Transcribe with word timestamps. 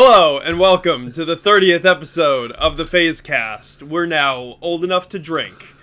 Hello 0.00 0.38
and 0.38 0.60
welcome 0.60 1.10
to 1.10 1.24
the 1.24 1.34
30th 1.36 1.84
episode 1.84 2.52
of 2.52 2.76
the 2.76 2.84
PhazeCast. 2.84 3.82
We're 3.82 4.06
now 4.06 4.56
old 4.60 4.84
enough 4.84 5.08
to 5.08 5.18
drink. 5.18 5.74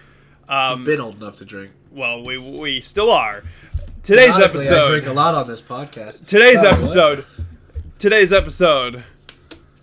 Um, 0.47 0.79
We've 0.79 0.85
Been 0.85 1.01
old 1.01 1.17
enough 1.17 1.35
to 1.39 1.45
drink. 1.45 1.73
well, 1.91 2.23
we 2.23 2.37
we 2.37 2.79
still 2.79 3.11
are. 3.11 3.43
Today's 4.03 4.37
Ironically, 4.37 4.43
I 4.43 4.45
episode. 4.45 4.89
drink 4.91 5.07
a 5.07 5.11
lot 5.11 5.35
on 5.35 5.49
this 5.49 5.61
podcast. 5.61 6.27
Today's 6.27 6.61
Oh, 6.63 6.67
what? 6.69 6.73
episode. 6.75 7.25
Today's 7.99 8.31
episode. 8.31 9.03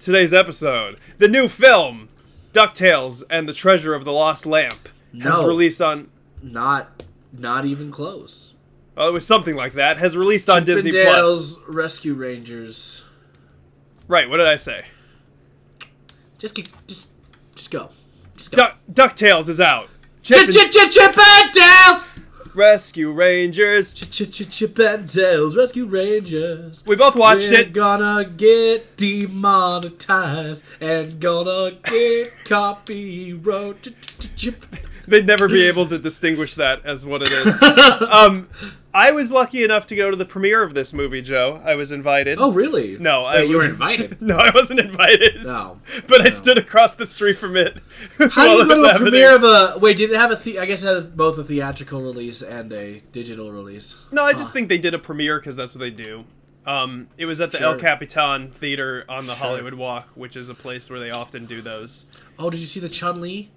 Today's 0.00 0.32
episode. 0.32 0.98
The 1.18 1.28
new 1.28 1.46
film, 1.46 2.08
DuckTales 2.54 3.24
and 3.28 3.46
the 3.46 3.52
Treasure 3.52 3.94
of 3.94 4.06
the 4.06 4.12
Lost 4.12 4.46
Lamp, 4.46 4.88
has 5.20 5.44
released 5.44 5.82
on. 5.82 6.10
Not, 6.42 7.02
not 7.34 7.66
even 7.66 7.90
close. 7.90 8.54
Oh, 8.96 9.08
it 9.08 9.12
was 9.12 9.26
something 9.26 9.56
like 9.56 9.74
that. 9.74 9.98
Has 9.98 10.16
released 10.16 10.48
on 10.48 10.64
Disney 10.64 10.90
Plus. 10.90 11.58
Rescue 11.68 12.14
Rangers. 12.14 13.04
Right. 14.08 14.28
What 14.28 14.38
did 14.38 14.46
I 14.46 14.56
say? 14.56 14.84
Just, 16.38 16.54
keep, 16.54 16.68
just, 16.86 17.08
just 17.54 17.70
go. 17.70 17.90
Just 18.36 18.52
go. 18.52 18.56
Duck 18.92 19.14
DuckTales 19.16 19.48
is 19.48 19.60
out. 19.60 19.88
Chip 20.22 20.50
Chip, 20.50 20.70
chip, 20.70 20.90
chip, 20.90 21.12
Chippendales. 21.12 22.08
Rescue 22.54 23.10
Rangers. 23.10 23.94
Chip, 23.94 24.10
chip, 24.10 24.30
chip, 24.30 24.48
Chippendales 24.48 25.56
Rescue 25.56 25.86
Rangers. 25.86 26.84
We 26.86 26.96
both 26.96 27.16
watched 27.16 27.48
We're 27.48 27.60
it. 27.60 27.72
gonna 27.72 28.24
get 28.24 28.96
demonetized 28.96 30.64
and 30.80 31.18
gonna 31.18 31.76
get 31.84 32.32
copyright. 32.44 33.88
They'd 35.08 35.26
never 35.26 35.48
be 35.48 35.66
able 35.66 35.86
to 35.86 35.98
distinguish 35.98 36.54
that 36.56 36.84
as 36.84 37.06
what 37.06 37.22
it 37.22 37.30
is. 37.32 37.54
um, 38.10 38.48
I 38.94 39.10
was 39.10 39.32
lucky 39.32 39.64
enough 39.64 39.86
to 39.86 39.96
go 39.96 40.10
to 40.10 40.16
the 40.16 40.26
premiere 40.26 40.62
of 40.62 40.74
this 40.74 40.92
movie, 40.92 41.22
Joe. 41.22 41.62
I 41.64 41.74
was 41.76 41.92
invited. 41.92 42.38
Oh, 42.38 42.52
really? 42.52 42.98
No, 42.98 43.24
I 43.24 43.40
you 43.42 43.56
were 43.56 43.64
invited. 43.64 44.20
No, 44.20 44.36
I 44.36 44.50
wasn't 44.54 44.80
invited. 44.80 45.44
No. 45.44 45.78
But 46.08 46.20
I 46.20 46.28
stood 46.30 46.58
across 46.58 46.92
the 46.94 47.06
street 47.06 47.38
from 47.38 47.56
it. 47.56 47.78
How 48.32 48.44
do 48.44 48.50
you 48.62 48.68
go 48.68 48.74
to 48.76 48.82
a 48.84 48.88
happening. 48.88 49.10
premiere 49.10 49.34
of 49.34 49.44
a? 49.44 49.78
Wait, 49.78 49.96
did 49.96 50.10
it 50.10 50.16
have 50.16 50.30
a? 50.30 50.36
The, 50.36 50.58
I 50.58 50.66
guess 50.66 50.84
it 50.84 50.94
had 50.94 51.16
both 51.16 51.38
a 51.38 51.44
theatrical 51.44 52.02
release 52.02 52.42
and 52.42 52.70
a 52.72 53.00
digital 53.12 53.50
release. 53.50 53.98
No, 54.10 54.24
I 54.24 54.32
just 54.34 54.52
think 54.52 54.68
they 54.68 54.78
did 54.78 54.92
a 54.92 54.98
premiere 54.98 55.38
because 55.38 55.56
that's 55.56 55.74
what 55.74 55.80
they 55.80 55.90
do. 55.90 56.24
Um, 56.66 57.08
it 57.18 57.24
was 57.26 57.40
at 57.40 57.50
the 57.50 57.60
El 57.60 57.78
Capitan 57.78 58.50
Theater 58.52 59.04
on 59.08 59.26
the 59.26 59.34
Sure. 59.34 59.46
Hollywood 59.46 59.74
Walk, 59.74 60.10
which 60.14 60.36
is 60.36 60.48
a 60.48 60.54
place 60.54 60.88
where 60.90 61.00
they 61.00 61.10
often 61.10 61.46
do 61.46 61.60
those. 61.62 62.06
Oh, 62.38 62.50
did 62.50 62.60
you 62.60 62.66
see 62.66 62.78
the 62.78 62.88
Chun 62.90 63.20
Li 63.20 63.50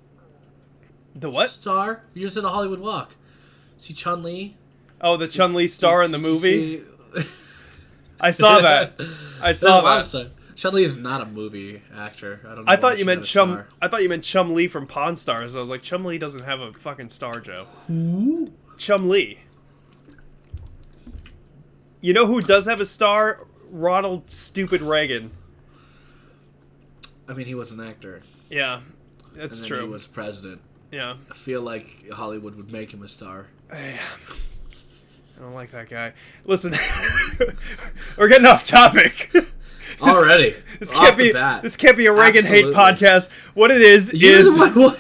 The 1.14 1.30
what? 1.30 1.50
star? 1.52 2.04
You 2.16 2.26
just 2.26 2.38
at 2.38 2.44
the 2.44 2.50
Hollywood 2.50 2.80
Walk. 2.80 3.16
See 3.78 3.94
Chun 3.94 4.24
Li 4.24 4.58
Oh, 5.02 5.18
the 5.18 5.28
Chun 5.28 5.54
Li 5.54 5.68
star 5.68 6.04
in 6.04 6.12
the 6.12 6.18
movie. 6.18 6.84
I 8.20 8.32
saw 8.32 8.60
that. 8.62 8.94
I 9.42 9.52
saw 9.52 9.82
that. 9.82 10.32
Chun 10.56 10.74
Li 10.74 10.84
is 10.84 10.98
not 10.98 11.22
a 11.22 11.26
movie 11.26 11.82
actor. 11.96 12.40
I 12.44 12.56
don't. 12.56 12.66
Know 12.66 12.72
I 12.72 12.78
thought 12.78 12.98
you 12.98 13.06
meant 13.06 13.26
Chum. 13.26 13.52
star. 13.52 13.68
I 13.82 13.88
thought 13.88 14.02
you 14.04 14.10
meant 14.10 14.24
Chum 14.24 14.54
Lee 14.54 14.68
from 14.68 14.88
Pawn 14.88 15.16
Stars. 15.16 15.56
I 15.56 15.60
was 15.60 15.70
like, 15.70 15.82
Chum 15.82 16.06
Lee 16.06 16.18
doesn't 16.18 16.44
have 16.44 16.62
a 16.62 16.72
fucking 16.74 17.10
star, 17.10 17.40
Joe. 17.42 17.68
Who? 17.88 18.52
Chum 18.78 19.10
Lee. 19.10 19.40
You 22.02 22.14
know 22.14 22.26
who 22.28 22.42
does 22.42 22.66
have 22.68 22.80
a 22.80 22.86
star? 22.86 23.46
Ronald 23.70 24.30
Stupid 24.32 24.82
Reagan. 24.82 25.32
I 27.28 27.34
mean, 27.34 27.48
he 27.48 27.56
was 27.56 27.72
an 27.72 27.80
actor. 27.82 28.22
Yeah, 28.50 28.82
that's 29.34 29.60
true. 29.66 29.82
He 29.82 29.88
was 29.90 30.08
president. 30.08 30.62
Yeah, 30.92 31.16
I 31.30 31.34
feel 31.34 31.62
like 31.62 32.10
Hollywood 32.12 32.56
would 32.56 32.72
make 32.72 32.94
him 32.94 33.04
a 33.04 33.08
star. 33.08 33.48
I 35.38 35.42
don't 35.42 35.54
like 35.54 35.72
that 35.72 35.90
guy. 35.90 36.14
Listen, 36.46 36.74
we're 38.18 38.28
getting 38.28 38.48
off 38.48 38.66
topic. 38.66 39.32
Already, 40.02 40.56
This 40.80 40.94
can't 40.94 41.18
be. 41.18 41.32
This 41.32 41.78
can't 41.78 41.96
be 41.98 42.06
a 42.08 42.12
Reagan 42.14 42.44
hate 42.46 42.66
podcast. 42.66 43.30
What 43.54 43.72
it 43.72 43.82
is 43.82 44.12
You- 44.14 44.30
is 44.30 44.58
what- 44.60 44.76
what- 44.76 45.00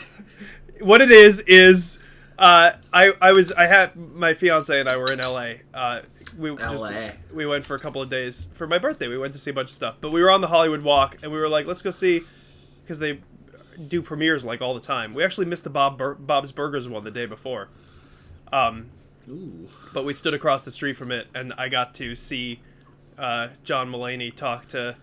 what 0.81 1.01
it 1.01 1.09
is 1.09 1.39
is 1.41 1.99
uh, 2.37 2.71
I 2.93 3.13
I 3.21 3.31
was 3.31 3.51
I 3.53 3.65
had 3.65 3.95
my 3.95 4.33
fiance 4.33 4.77
and 4.77 4.89
I 4.89 4.97
were 4.97 5.11
in 5.11 5.19
LA. 5.19 5.53
Uh, 5.73 6.01
we 6.37 6.53
just 6.57 6.91
we 7.33 7.45
went 7.45 7.63
for 7.63 7.75
a 7.75 7.79
couple 7.79 8.01
of 8.01 8.09
days 8.09 8.49
for 8.53 8.67
my 8.67 8.77
birthday. 8.77 9.07
We 9.07 9.17
went 9.17 9.31
to 9.33 9.39
see 9.39 9.51
a 9.51 9.53
bunch 9.53 9.69
of 9.69 9.73
stuff, 9.73 9.95
but 10.01 10.11
we 10.11 10.21
were 10.21 10.29
on 10.29 10.41
the 10.41 10.47
Hollywood 10.47 10.81
Walk 10.81 11.17
and 11.23 11.31
we 11.31 11.39
were 11.39 11.47
like, 11.47 11.65
let's 11.65 11.81
go 11.81 11.89
see 11.91 12.23
because 12.83 12.99
they 12.99 13.21
do 13.87 14.01
premieres 14.01 14.43
like 14.43 14.61
all 14.61 14.73
the 14.73 14.81
time. 14.81 15.13
We 15.13 15.23
actually 15.23 15.45
missed 15.45 15.63
the 15.63 15.69
Bob 15.69 15.97
Bur- 15.97 16.15
Bob's 16.15 16.51
Burgers 16.51 16.89
one 16.89 17.05
the 17.05 17.11
day 17.11 17.25
before. 17.25 17.69
Um, 18.51 18.89
Ooh. 19.29 19.67
but 19.93 20.05
we 20.05 20.13
stood 20.13 20.33
across 20.33 20.63
the 20.63 20.71
street 20.71 20.97
from 20.97 21.11
it, 21.11 21.27
and 21.33 21.53
I 21.57 21.69
got 21.69 21.93
to 21.95 22.15
see 22.15 22.59
uh, 23.17 23.49
John 23.63 23.91
Mulaney 23.91 24.33
talk 24.33 24.67
to 24.69 24.95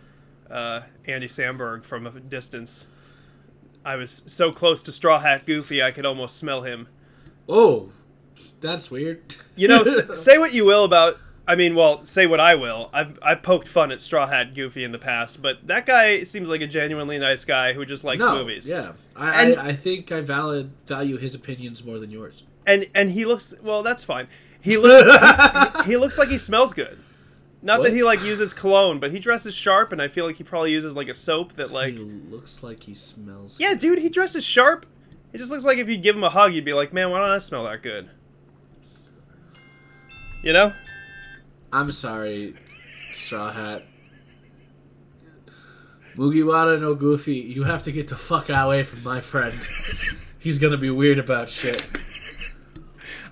uh, 0.50 0.82
Andy 1.06 1.26
Samberg 1.26 1.84
from 1.84 2.06
a 2.06 2.10
distance. 2.20 2.86
I 3.84 3.96
was 3.96 4.22
so 4.26 4.52
close 4.52 4.82
to 4.84 4.92
Straw 4.92 5.18
Hat 5.18 5.46
Goofy, 5.46 5.82
I 5.82 5.90
could 5.90 6.06
almost 6.06 6.36
smell 6.36 6.62
him. 6.62 6.88
Oh, 7.48 7.90
that's 8.60 8.90
weird. 8.90 9.36
You 9.56 9.68
know, 9.68 9.84
say 10.14 10.38
what 10.38 10.54
you 10.54 10.64
will 10.64 10.84
about. 10.84 11.18
I 11.48 11.56
mean, 11.56 11.74
well, 11.74 12.04
say 12.04 12.26
what 12.28 12.38
I 12.38 12.54
will. 12.54 12.88
I've 12.92 13.18
I've 13.20 13.42
poked 13.42 13.66
fun 13.66 13.90
at 13.90 14.00
Straw 14.00 14.28
Hat 14.28 14.54
Goofy 14.54 14.84
in 14.84 14.92
the 14.92 14.98
past, 14.98 15.42
but 15.42 15.66
that 15.66 15.86
guy 15.86 16.22
seems 16.22 16.48
like 16.48 16.60
a 16.60 16.68
genuinely 16.68 17.18
nice 17.18 17.44
guy 17.44 17.72
who 17.72 17.84
just 17.84 18.04
likes 18.04 18.22
no, 18.22 18.36
movies. 18.36 18.70
Yeah, 18.70 18.92
I, 19.16 19.42
And- 19.44 19.58
I, 19.58 19.68
I 19.70 19.72
think 19.74 20.12
I 20.12 20.20
valid 20.20 20.70
value 20.86 21.16
his 21.16 21.34
opinions 21.34 21.84
more 21.84 21.98
than 21.98 22.12
yours. 22.12 22.44
And 22.66 22.86
and 22.94 23.10
he 23.10 23.24
looks 23.24 23.54
well. 23.62 23.82
That's 23.82 24.04
fine. 24.04 24.28
He 24.60 24.76
looks 24.76 25.82
he 25.86 25.96
looks 25.96 26.18
like 26.18 26.28
he 26.28 26.38
smells 26.38 26.72
good. 26.72 26.98
Not 27.64 27.78
What? 27.78 27.90
that 27.90 27.94
he 27.94 28.02
like 28.02 28.22
uses 28.22 28.52
cologne, 28.52 28.98
but 28.98 29.12
he 29.12 29.18
dresses 29.20 29.54
sharp, 29.54 29.92
and 29.92 30.02
I 30.02 30.08
feel 30.08 30.26
like 30.26 30.36
he 30.36 30.44
probably 30.44 30.72
uses 30.72 30.94
like 30.96 31.08
a 31.08 31.14
soap 31.14 31.54
that 31.54 31.70
like. 31.70 31.94
he 31.94 31.98
looks 32.00 32.62
like 32.62 32.82
he 32.82 32.94
smells. 32.94 33.56
Yeah, 33.60 33.74
dude, 33.74 33.98
he 33.98 34.08
dresses 34.08 34.44
sharp. 34.44 34.84
It 35.32 35.38
just 35.38 35.50
looks 35.50 35.64
like 35.64 35.78
if 35.78 35.88
you 35.88 35.96
give 35.96 36.16
him 36.16 36.24
a 36.24 36.30
hug, 36.30 36.52
you'd 36.52 36.64
be 36.64 36.72
like, 36.74 36.92
man, 36.92 37.10
why 37.10 37.18
don't 37.18 37.30
I 37.30 37.38
smell 37.38 37.64
that 37.64 37.82
good? 37.82 38.10
You 40.42 40.52
know? 40.52 40.72
I'm 41.72 41.90
sorry, 41.92 42.54
Straw 43.14 43.50
Hat. 43.52 43.82
Mugiwara 46.16 46.78
no 46.80 46.94
Goofy, 46.94 47.36
you 47.36 47.62
have 47.62 47.82
to 47.84 47.92
get 47.92 48.08
the 48.08 48.16
fuck 48.16 48.50
away 48.50 48.84
from 48.84 49.02
my 49.02 49.20
friend. 49.20 49.54
He's 50.38 50.58
gonna 50.58 50.76
be 50.76 50.90
weird 50.90 51.18
about 51.18 51.48
shit. 51.48 51.86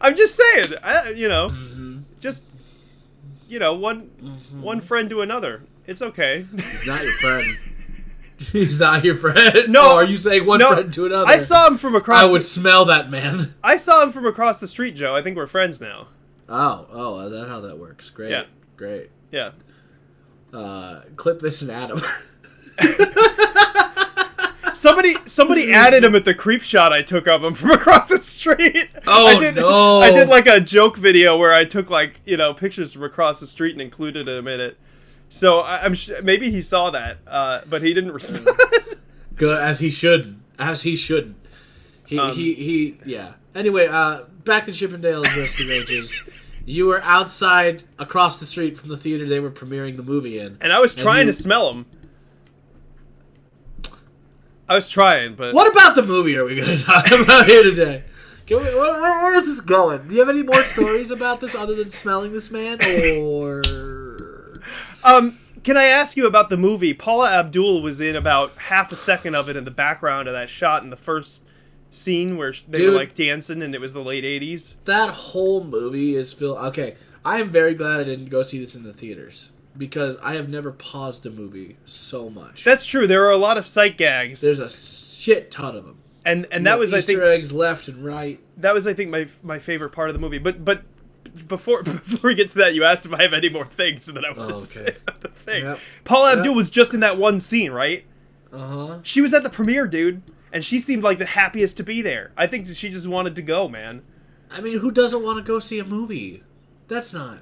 I'm 0.01 0.17
just 0.17 0.35
saying, 0.37 0.75
I, 0.83 1.11
you 1.11 1.29
know, 1.29 1.51
Mm-hmm. 1.51 1.99
just 2.21 2.45
you 3.49 3.59
know, 3.59 3.75
one 3.75 4.01
one 4.61 4.81
friend 4.81 5.11
to 5.11 5.21
another. 5.23 5.63
It's 5.87 6.03
okay. 6.03 6.47
He's 6.55 6.87
not 6.87 7.03
your 7.03 7.13
friend. 7.15 7.47
He's 8.53 8.81
not 8.81 9.05
your 9.05 9.17
friend. 9.17 9.69
No, 9.69 9.81
Oh, 9.83 9.97
are 9.97 10.05
you 10.05 10.17
saying 10.17 10.47
one 10.47 10.61
no, 10.61 10.73
friend 10.73 10.93
to 10.95 11.07
another? 11.07 11.27
I 11.29 11.39
saw 11.39 11.67
him 11.67 11.77
from 11.77 11.95
across. 11.95 12.23
I 12.23 12.31
would 12.31 12.41
The, 12.43 12.47
smell 12.47 12.85
that 12.87 13.11
man. 13.11 13.55
I 13.63 13.77
saw 13.77 14.03
him 14.03 14.13
from 14.13 14.25
across 14.25 14.59
the 14.59 14.67
street, 14.67 14.97
Joe. 14.97 15.15
I 15.15 15.21
think 15.21 15.37
we're 15.37 15.47
friends 15.47 15.81
now. 15.81 16.09
Oh, 16.49 16.87
oh, 16.91 17.21
is 17.21 17.33
that 17.33 17.49
how 17.49 17.61
that 17.61 17.79
works? 17.79 18.09
Great, 18.09 18.31
Yeah. 18.31 18.45
great. 18.77 19.11
Yeah. 19.31 19.51
Uh, 20.55 21.03
clip 21.17 21.41
this 21.41 21.61
and 21.63 21.71
Adam. 21.71 22.01
Somebody 24.77 25.15
somebody 25.27 25.73
added 25.73 26.05
him 26.05 26.15
at 26.15 26.25
the 26.25 26.35
creep 26.35 26.63
shot 26.63 26.93
I 26.93 27.03
took 27.03 27.27
of 27.29 27.43
him 27.45 27.55
from 27.55 27.71
across 27.81 28.07
the 28.07 28.19
street. 28.19 28.89
Oh, 29.07 29.27
I 29.27 29.39
did, 29.39 29.57
no. 29.57 30.01
I 30.01 30.11
did 30.11 30.29
like 30.29 30.47
a 30.47 30.61
joke 30.61 30.97
video 30.97 31.37
where 31.39 31.53
I 31.53 31.65
took 31.65 31.91
like 31.91 32.21
you 32.27 32.37
know 32.37 32.55
pictures 32.55 32.93
from 32.93 33.03
across 33.05 33.41
the 33.41 33.47
street 33.47 33.73
and 33.73 33.81
included 33.83 34.29
him 34.29 34.47
in 34.49 34.61
it. 34.61 34.79
So 35.29 35.61
I, 35.61 35.83
I'm 35.85 35.95
sh- 35.95 36.11
maybe 36.23 36.51
he 36.51 36.61
saw 36.61 36.91
that, 36.91 37.19
uh, 37.27 37.61
but 37.69 37.83
he 37.83 37.95
didn't 37.95 38.13
respond. 38.13 38.49
Good 39.37 39.59
as 39.63 39.79
he 39.81 39.91
should, 39.91 40.39
as 40.59 40.83
he 40.83 40.97
should. 40.97 41.35
He 42.07 42.19
Um, 42.19 42.33
he 42.35 42.55
he. 42.55 42.99
Yeah. 43.07 43.33
Anyway, 43.55 43.87
uh, 43.87 44.23
back 44.45 44.65
to 44.65 44.71
Chippendales 44.73 45.25
Rescue 45.37 45.69
Rangers. 45.69 46.45
You 46.67 46.87
were 46.87 47.01
outside 47.03 47.83
across 47.99 48.39
the 48.39 48.47
street 48.47 48.77
from 48.77 48.91
the 48.91 48.97
theater 48.97 49.27
they 49.27 49.41
were 49.41 49.51
premiering 49.51 49.97
the 49.97 50.03
movie 50.03 50.39
in. 50.39 50.59
and 50.61 50.73
I 50.73 50.79
was 50.81 50.95
trying 50.95 51.27
you- 51.27 51.33
to 51.33 51.39
smell 51.39 51.71
him. 51.73 51.87
I 54.71 54.77
was 54.77 54.89
trying, 54.89 55.35
but 55.35 55.53
What 55.53 55.71
about 55.71 55.97
the 55.97 56.03
movie 56.03 56.37
are 56.37 56.45
we 56.45 56.55
going 56.55 56.69
to 56.79 56.83
talk 56.83 57.07
about 57.11 57.47
here 57.47 57.65
today? 57.65 58.05
Can 58.47 58.59
we, 58.59 58.65
where, 58.65 59.01
where, 59.01 59.23
where 59.25 59.35
is 59.35 59.47
this 59.47 59.61
going? 59.61 60.07
Do 60.09 60.15
you 60.15 60.21
have 60.21 60.29
any 60.29 60.45
more 60.45 60.63
stories 60.63 61.11
about 61.11 61.41
this 61.41 61.55
other 61.57 61.75
than 61.75 61.91
smelling 61.91 62.33
this 62.33 62.51
man? 62.53 62.79
Or 63.21 64.61
Um, 65.05 65.39
can 65.65 65.77
I 65.77 65.85
ask 65.85 66.17
you 66.17 66.27
about 66.27 66.49
the 66.51 66.57
movie? 66.57 66.95
Paula 66.95 67.31
Abdul 67.33 67.83
was 67.83 68.01
in 68.01 68.15
about 68.17 68.53
half 68.57 68.93
a 68.93 68.97
second 68.97 69.35
of 69.35 69.49
it 69.49 69.57
in 69.57 69.65
the 69.65 69.71
background 69.73 70.29
of 70.29 70.35
that 70.35 70.49
shot 70.49 70.83
in 70.85 70.91
the 70.91 70.97
first 70.97 71.45
scene 71.91 72.37
where 72.37 72.53
they 72.69 72.79
Dude. 72.79 72.93
were 72.93 72.97
like 72.99 73.15
dancing, 73.17 73.63
and 73.63 73.75
it 73.75 73.81
was 73.81 73.93
the 73.93 74.03
late 74.03 74.23
'80s. 74.25 74.77
that 74.85 75.11
whole 75.11 75.65
movie 75.65 76.15
is 76.15 76.33
filled. 76.33 76.59
Okay, 76.59 76.95
I 77.25 77.41
am 77.41 77.51
very 77.51 77.75
glad 77.75 78.01
I 78.01 78.05
didn't 78.05 78.27
go 78.31 78.43
see 78.45 78.59
this 78.61 78.75
in 78.77 78.85
the 78.85 78.93
theaters 78.93 79.51
because 79.81 80.17
I 80.23 80.35
have 80.35 80.49
never 80.49 80.71
paused 80.71 81.27
a 81.27 81.31
movie 81.31 81.79
so 81.85 82.31
much. 82.31 82.63
That's 82.63 82.87
true. 82.87 83.09
There 83.09 83.25
are 83.27 83.31
a 83.33 83.37
lot 83.37 83.57
of 83.59 83.67
sight 83.67 83.97
gags, 83.97 84.43
There's 84.43 84.61
a 84.61 84.69
shit 84.69 85.51
ton 85.51 85.75
of 85.75 85.85
them. 85.87 85.99
and 86.25 86.47
and 86.53 86.65
that 86.67 86.79
was 86.79 86.95
I 86.95 86.99
Easter 86.99 87.13
think 87.15 87.23
eggs 87.23 87.53
left 87.53 87.89
and 87.89 88.05
right. 88.05 88.39
that 88.59 88.75
was 88.75 88.87
I 88.87 88.93
think 88.95 89.11
my 89.11 89.27
my 89.43 89.59
favorite 89.59 89.91
part 89.91 90.09
of 90.11 90.15
the 90.15 90.21
movie. 90.21 90.39
But 90.39 90.65
but 90.65 90.83
before 91.49 91.83
before 91.85 92.29
we 92.29 92.35
get 92.35 92.51
to 92.53 92.59
that, 92.59 92.75
you 92.75 92.85
asked 92.85 93.07
if 93.07 93.13
I 93.13 93.23
have 93.23 93.33
any 93.33 93.49
more 93.49 93.65
things 93.65 94.07
that 94.07 94.25
I 94.25 94.31
wanted 94.33 94.55
Oh, 94.55 94.61
to 94.61 94.67
say 94.67 94.83
okay. 94.85 94.97
about 95.09 95.21
the 95.23 95.29
thing. 95.29 95.65
Yep. 95.65 95.79
Paula 96.05 96.29
Yep. 96.31 96.39
Abdul 96.39 96.55
was 96.55 96.71
just 96.71 96.95
in 96.95 97.01
that 97.01 97.17
one 97.19 97.41
scene, 97.41 97.73
right? 97.73 98.05
Uh 98.53 98.59
huh. 98.59 98.99
She 99.03 99.21
was 99.21 99.33
at 99.33 99.43
the 99.45 99.51
premiere, 99.51 99.87
dude, 99.87 100.23
and 100.53 100.65
she 100.65 100.79
seemed 100.79 101.03
like 101.03 101.19
the 101.19 101.25
happiest 101.27 101.77
to 101.79 101.83
be 101.83 102.03
there. 102.03 102.33
I 102.37 102.47
think 102.47 102.67
she 102.69 102.89
just 102.91 103.07
wanted 103.09 103.35
to 103.37 103.43
go, 103.43 103.69
man. 103.69 104.03
I 104.51 104.61
mean, 104.61 104.79
who 104.79 104.91
doesn't 104.91 105.23
want 105.23 105.39
to 105.39 105.43
go 105.45 105.59
see 105.61 105.79
a 105.79 105.85
movie? 105.85 106.43
That's 106.89 107.15
not. 107.15 107.39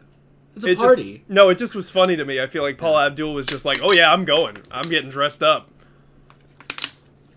It's 0.65 0.83
a 0.83 0.93
It 0.93 0.97
just- 0.97 1.29
no, 1.29 1.49
it 1.49 1.59
just 1.59 1.75
was 1.75 1.91
funny 1.91 2.17
to 2.17 2.25
me. 2.25 2.41
I 2.41 2.47
feel 2.47 2.63
like 2.63 2.79
Paula 2.79 3.07
Abdul 3.07 3.35
was 3.35 3.47
just 3.47 3.65
like, 3.65 3.79
"Oh 3.83 3.93
yeah, 3.93 4.13
I'm 4.13 4.25
going. 4.25 4.57
I'm 4.71 4.89
getting 4.89 5.11
dressed 5.11 5.43
up." 5.43 5.71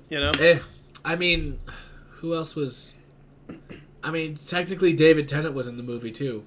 You 0.09 0.19
know? 0.19 0.31
Eh, 0.39 0.59
I 1.06 1.15
mean, 1.15 1.59
who 2.18 2.35
else 2.35 2.56
was? 2.56 2.94
I 4.03 4.12
mean, 4.12 4.35
technically, 4.47 4.94
David 4.94 5.27
Tennant 5.27 5.53
was 5.53 5.68
in 5.68 5.77
the 5.77 5.83
movie 5.83 6.12
too. 6.12 6.44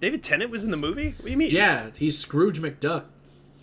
David 0.00 0.22
Tennant 0.22 0.50
was 0.50 0.64
in 0.64 0.70
the 0.70 0.76
movie. 0.76 1.10
What 1.18 1.24
do 1.26 1.30
you 1.30 1.36
mean? 1.36 1.50
Yeah, 1.50 1.90
he's 1.96 2.18
Scrooge 2.18 2.60
McDuck. 2.60 3.04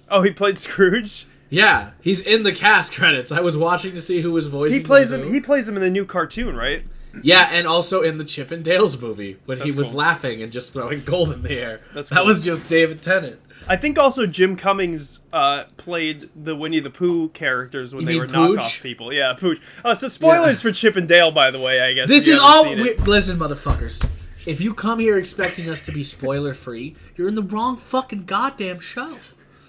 Oh, 0.10 0.22
he 0.22 0.32
played 0.32 0.58
Scrooge. 0.58 1.26
Yeah, 1.50 1.92
he's 2.02 2.22
in 2.22 2.44
the 2.44 2.54
cast 2.54 2.94
credits. 2.96 3.32
I 3.32 3.42
was 3.42 3.58
watching 3.58 3.94
to 3.96 4.02
see 4.02 4.22
who 4.22 4.32
was 4.32 4.48
voicing. 4.48 4.80
He 4.80 4.86
plays 4.86 5.12
him. 5.12 5.32
He 5.34 5.42
plays 5.42 5.68
him 5.68 5.76
in 5.76 5.82
the 5.84 5.90
new 5.90 6.06
cartoon, 6.06 6.56
right? 6.56 6.84
Yeah, 7.24 7.50
and 7.52 7.68
also 7.68 8.02
in 8.02 8.18
the 8.18 8.24
Chip 8.24 8.52
and 8.52 8.64
Dale's 8.64 9.00
movie 9.00 9.38
when 9.46 9.60
he 9.60 9.72
was 9.72 9.90
cool. 9.90 9.98
laughing 9.98 10.42
and 10.42 10.52
just 10.52 10.74
throwing 10.74 11.04
gold 11.04 11.32
in 11.34 11.44
the 11.44 11.60
air. 11.60 11.82
That's 11.94 12.10
that 12.10 12.18
cool. 12.18 12.26
was 12.28 12.44
just 12.44 12.68
David 12.68 13.02
Tennant. 13.02 13.40
I 13.68 13.76
think 13.76 14.00
also 14.00 14.26
Jim 14.26 14.56
Cummings 14.56 15.20
uh, 15.32 15.66
played 15.78 16.30
the 16.36 16.56
Winnie 16.56 16.80
the 16.80 16.90
Pooh 16.90 17.30
characters 17.30 17.94
when 17.94 18.02
You 18.02 18.08
they 18.14 18.20
were 18.20 18.28
Pooch? 18.28 18.60
knockoff 18.60 18.82
people. 18.82 19.14
Yeah, 19.14 19.34
Pooch. 19.38 19.60
Oh, 19.86 19.94
so 19.94 20.08
spoilers 20.08 20.62
for 20.62 20.72
Chip 20.72 20.96
and 20.96 21.08
Dale, 21.08 21.32
by 21.32 21.52
the 21.52 21.60
way. 21.60 21.80
I 21.80 21.94
guess 21.94 22.08
This 22.08 22.28
is 22.28 22.40
all. 22.40 22.64
We, 22.74 22.96
listen, 22.96 23.38
motherfuckers. 23.38 24.04
If 24.48 24.60
you 24.60 24.74
come 24.74 24.98
here 25.00 25.18
expecting 25.20 25.70
us 25.70 25.86
to 25.86 25.92
be 25.92 26.04
spoiler 26.04 26.56
free, 26.56 26.96
you're 27.16 27.28
in 27.28 27.36
the 27.36 27.44
wrong 27.44 27.78
fucking 27.78 28.26
goddamn 28.26 28.80
show. 28.80 29.18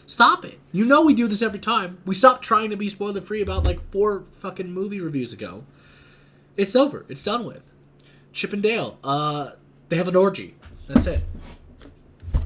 Stop 0.07 0.45
it. 0.47 0.59
You 0.73 0.85
know 0.87 1.05
we 1.05 1.13
do 1.15 1.27
this 1.27 1.43
every 1.43 1.59
time. 1.59 1.99
We 2.07 2.15
stopped 2.15 2.43
trying 2.43 2.71
to 2.71 2.77
be 2.77 2.89
spoiler 2.89 3.21
free 3.21 3.43
about 3.43 3.65
like 3.65 3.81
four 3.91 4.23
fucking 4.41 4.73
movie 4.73 5.01
reviews 5.01 5.33
ago. 5.35 5.65
It's 6.57 6.77
over. 6.77 7.05
It's 7.09 7.25
done 7.25 7.45
with. 7.45 7.63
Chip 8.33 8.53
and 8.53 8.63
Dale. 8.63 8.99
Uh, 9.03 9.53
they 9.89 9.97
have 9.97 10.09
an 10.09 10.17
orgy. 10.17 10.55
That's 10.89 11.07
it. 11.07 11.23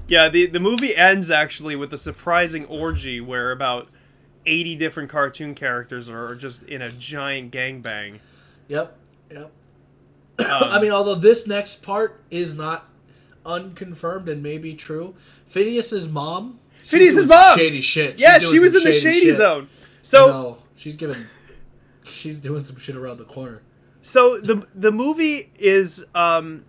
Yeah, 0.08 0.28
the 0.28 0.46
the 0.46 0.60
movie 0.60 0.94
ends 0.94 1.30
actually 1.30 1.74
with 1.74 1.92
a 1.92 1.98
surprising 1.98 2.64
orgy 2.66 3.20
where 3.20 3.50
about 3.50 3.88
eighty 4.44 4.76
different 4.76 5.10
cartoon 5.10 5.54
characters 5.54 6.08
are 6.08 6.34
just 6.36 6.62
in 6.64 6.80
a 6.80 6.90
giant 6.90 7.52
gangbang. 7.52 8.20
Yep. 8.68 8.96
Yep. 9.30 9.52
Um, 10.38 10.64
I 10.64 10.82
mean, 10.82 10.92
although 10.92 11.14
this 11.14 11.46
next 11.46 11.82
part 11.82 12.20
is 12.30 12.54
not 12.54 12.90
unconfirmed 13.46 14.28
and 14.28 14.42
maybe 14.42 14.74
true, 14.74 15.14
Phineas's 15.46 16.10
mom. 16.10 16.60
Phineas's 16.84 17.24
mom! 17.24 17.56
Shady 17.56 17.80
shit. 17.80 18.18
Yeah, 18.18 18.38
she 18.38 18.58
was 18.58 18.74
in 18.74 18.84
the 18.84 18.92
shady 18.92 19.32
zone. 19.32 19.70
So 20.02 20.58
she's 20.76 20.94
giving. 20.94 21.24
She's 22.04 22.38
doing 22.38 22.64
some 22.64 22.76
shit 22.76 22.96
around 22.96 23.16
the 23.16 23.24
corner. 23.24 23.62
So 24.06 24.38
the 24.38 24.64
the 24.72 24.92
movie 24.92 25.50
is 25.56 26.04
um 26.14 26.64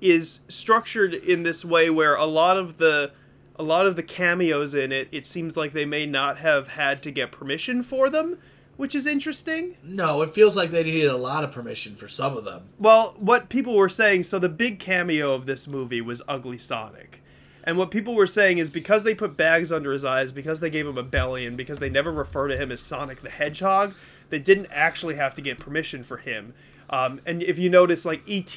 is 0.00 0.40
structured 0.48 1.12
in 1.12 1.42
this 1.42 1.64
way 1.64 1.90
where 1.90 2.14
a 2.14 2.24
lot 2.24 2.56
of 2.56 2.78
the 2.78 3.10
a 3.56 3.62
lot 3.64 3.84
of 3.84 3.96
the 3.96 4.02
cameos 4.02 4.74
in 4.74 4.92
it 4.92 5.08
it 5.10 5.26
seems 5.26 5.56
like 5.56 5.72
they 5.72 5.84
may 5.84 6.06
not 6.06 6.38
have 6.38 6.68
had 6.68 7.02
to 7.02 7.10
get 7.10 7.32
permission 7.32 7.82
for 7.82 8.08
them 8.08 8.38
which 8.76 8.94
is 8.94 9.06
interesting 9.06 9.76
No, 9.84 10.22
it 10.22 10.34
feels 10.34 10.56
like 10.56 10.70
they 10.70 10.82
needed 10.82 11.06
a 11.08 11.16
lot 11.16 11.44
of 11.44 11.52
permission 11.52 11.94
for 11.96 12.06
some 12.06 12.36
of 12.36 12.44
them. 12.44 12.62
well 12.78 13.16
what 13.18 13.48
people 13.48 13.74
were 13.74 13.88
saying 13.88 14.22
so 14.22 14.38
the 14.38 14.48
big 14.48 14.78
cameo 14.78 15.34
of 15.34 15.46
this 15.46 15.66
movie 15.66 16.00
was 16.00 16.22
ugly 16.28 16.58
sonic 16.58 17.22
and 17.64 17.76
what 17.76 17.90
people 17.90 18.14
were 18.14 18.26
saying 18.28 18.58
is 18.58 18.70
because 18.70 19.02
they 19.02 19.14
put 19.16 19.36
bags 19.36 19.72
under 19.72 19.90
his 19.92 20.04
eyes 20.04 20.30
because 20.30 20.60
they 20.60 20.70
gave 20.70 20.86
him 20.86 20.98
a 20.98 21.02
belly 21.02 21.44
and 21.44 21.56
because 21.56 21.80
they 21.80 21.90
never 21.90 22.12
refer 22.12 22.46
to 22.46 22.56
him 22.56 22.70
as 22.70 22.82
sonic 22.82 23.22
the 23.22 23.30
hedgehog 23.30 23.94
they 24.34 24.40
didn't 24.40 24.66
actually 24.70 25.14
have 25.14 25.34
to 25.34 25.40
get 25.42 25.58
permission 25.58 26.02
for 26.02 26.16
him 26.18 26.52
um, 26.90 27.20
and 27.24 27.42
if 27.42 27.58
you 27.58 27.70
notice 27.70 28.04
like 28.04 28.22
et 28.28 28.56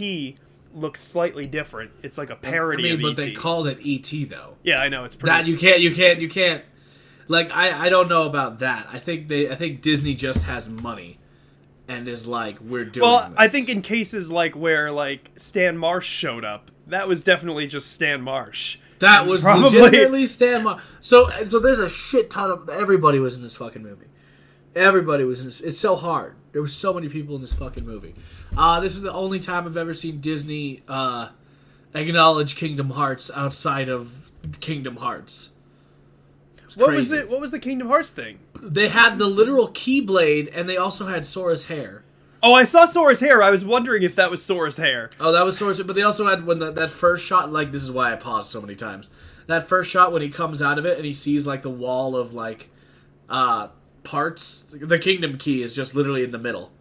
looks 0.73 1.01
slightly 1.01 1.45
different 1.45 1.91
it's 2.03 2.17
like 2.17 2.29
a 2.29 2.35
parody 2.35 2.89
I 2.89 2.93
mean, 2.93 3.01
but 3.01 3.11
et 3.11 3.15
they 3.17 3.31
called 3.31 3.67
it 3.67 3.79
ET 3.85 4.29
though. 4.29 4.55
yeah 4.63 4.79
i 4.79 4.89
know 4.89 5.05
it's 5.05 5.15
pretty 5.15 5.31
That 5.31 5.47
you 5.47 5.57
can't, 5.57 5.79
you 5.79 5.93
can't, 5.93 6.19
you 6.19 6.29
can't. 6.29 6.63
Like 7.29 7.49
I, 7.51 7.87
I 7.87 7.89
don't 7.89 8.07
know 8.07 8.23
about 8.25 8.59
that. 8.59 8.87
I 8.91 8.99
think 8.99 9.27
they, 9.27 9.49
I 9.51 9.55
think 9.55 9.81
Disney 9.81 10.15
just 10.15 10.43
has 10.43 10.69
money, 10.69 11.19
and 11.89 12.07
is 12.07 12.25
like, 12.25 12.61
we're 12.61 12.85
doing. 12.85 13.03
well 13.07 13.33
i 13.37 13.47
think 13.47 13.67
in 13.69 13.81
cases 13.81 14.31
like 14.31 14.55
where 14.55 14.91
like 14.91 15.31
stan 15.35 15.77
marsh 15.77 16.07
showed 16.07 16.45
up 16.45 16.71
that 16.87 17.07
was 17.07 17.21
definitely 17.23 17.67
just 17.67 17.91
stan 17.91 18.21
marsh 18.21 18.77
That 18.99 19.25
was 19.27 19.43
Probably. 19.47 19.79
legitimately 19.79 20.25
Stan 20.25 20.63
marsh 20.63 20.81
So 21.01 21.29
so 21.45 21.59
there's 21.59 21.79
a 21.79 21.89
shit 21.89 22.29
ton 22.29 22.49
of 22.51 22.69
everybody 22.69 23.19
was 23.19 23.35
in 23.35 23.41
this 23.43 23.57
fucking 23.57 23.83
movie. 23.83 24.07
Everybody 24.75 25.23
was 25.23 25.39
in 25.41 25.47
this. 25.47 25.59
It's 25.61 25.79
so 25.79 25.95
hard. 25.95 26.35
There 26.51 26.61
was 26.61 26.75
so 26.75 26.93
many 26.93 27.09
people 27.09 27.35
in 27.35 27.41
this 27.41 27.53
fucking 27.53 27.85
movie. 27.85 28.15
Uh, 28.55 28.79
this 28.79 28.95
is 28.95 29.01
the 29.01 29.13
only 29.13 29.39
time 29.39 29.65
I've 29.65 29.77
ever 29.77 29.93
seen 29.93 30.21
Disney 30.21 30.83
uh, 30.87 31.29
acknowledge 31.93 32.55
Kingdom 32.55 32.91
Hearts 32.91 33.31
outside 33.35 33.89
of 33.89 34.31
Kingdom 34.59 34.97
Hearts. 34.97 35.51
It's 36.65 36.75
what 36.75 36.93
was 36.93 37.11
it? 37.11 37.29
what 37.29 37.39
was 37.39 37.51
the 37.51 37.59
kingdom 37.59 37.87
hearts 37.87 38.09
thing 38.09 38.39
They 38.61 38.89
had 38.89 39.17
the 39.17 39.27
literal 39.27 39.69
Keyblade, 39.69 40.49
and 40.53 40.67
they 40.67 40.77
also 40.77 41.07
had 41.07 41.25
Sora's 41.25 41.65
hair. 41.65 42.03
Oh, 42.43 42.53
I 42.53 42.65
saw 42.65 42.85
Sora's 42.85 43.19
hair. 43.19 43.41
I 43.41 43.51
was 43.51 43.65
wondering 43.65 44.03
if 44.03 44.15
that 44.15 44.29
was 44.29 44.45
Sora's 44.45 44.77
hair. 44.77 45.09
Oh, 45.19 45.31
that 45.31 45.43
was 45.45 45.57
Sora's, 45.57 45.81
but 45.81 45.95
they 45.95 46.03
also 46.03 46.27
had 46.27 46.45
when 46.45 46.59
the, 46.59 46.71
that 46.71 46.91
first 46.91 47.25
shot. 47.25 47.51
Like 47.51 47.71
this 47.71 47.83
is 47.83 47.91
why 47.91 48.13
I 48.13 48.15
paused 48.15 48.51
so 48.51 48.61
many 48.61 48.75
times. 48.75 49.09
That 49.47 49.67
first 49.67 49.89
shot 49.89 50.11
when 50.11 50.21
he 50.21 50.29
comes 50.29 50.61
out 50.61 50.77
of 50.77 50.85
it 50.85 50.97
and 50.97 51.05
he 51.05 51.13
sees 51.13 51.47
like 51.47 51.61
the 51.63 51.69
wall 51.69 52.15
of 52.15 52.33
like 52.33 52.69
uh 53.29 53.69
parts. 54.07 54.65
The 54.71 54.97
Kingdom 54.99 55.37
Key 55.37 55.61
is 55.61 55.75
just 55.75 55.93
literally 55.95 56.23
in 56.23 56.31
the 56.31 56.39
middle. 56.39 56.71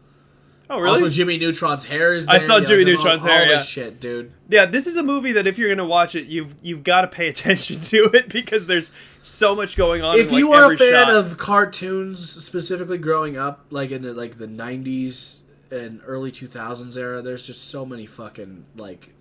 Oh, 0.68 0.80
really? 0.80 0.94
Also, 0.94 1.08
Jimmy 1.08 1.38
Neutron's 1.38 1.84
hair 1.84 2.12
is. 2.12 2.26
I 2.26 2.38
saw 2.38 2.56
Yeah, 2.56 2.64
Jimmy 2.64 2.84
there's 2.84 2.96
all- 2.98 3.04
Neutron's 3.04 3.24
hair, 3.24 3.40
All 3.42 3.46
yeah. 3.46 3.56
this 3.58 3.66
shit, 3.68 4.00
dude. 4.00 4.32
yeah, 4.48 4.66
this 4.66 4.86
is 4.88 4.96
a 4.96 5.02
movie 5.02 5.32
that 5.32 5.46
if 5.46 5.58
you're 5.58 5.68
gonna 5.68 5.86
watch 5.86 6.14
it, 6.16 6.26
you've 6.26 6.54
you've 6.60 6.82
got 6.82 7.02
to 7.02 7.08
pay 7.08 7.28
attention 7.34 7.80
to 7.80 8.10
it 8.14 8.28
because 8.30 8.66
there's 8.66 8.90
so 9.22 9.54
much 9.54 9.76
going 9.76 10.02
on. 10.02 10.18
If 10.18 10.26
in, 10.28 10.32
like, 10.32 10.38
you 10.40 10.52
are 10.52 10.72
a 10.72 10.76
fan 10.76 10.90
shot. 11.06 11.14
of 11.14 11.38
cartoons, 11.38 12.42
specifically 12.44 12.98
growing 12.98 13.36
up, 13.36 13.66
like 13.70 13.90
in 13.92 14.02
the, 14.02 14.12
like 14.12 14.38
the 14.38 14.48
'90s 14.48 15.40
and 15.70 16.00
early 16.04 16.32
2000s 16.32 16.96
era, 16.96 17.22
there's 17.22 17.46
just 17.46 17.68
so 17.70 17.86
many 17.86 18.06
fucking 18.06 18.64
like 18.76 19.14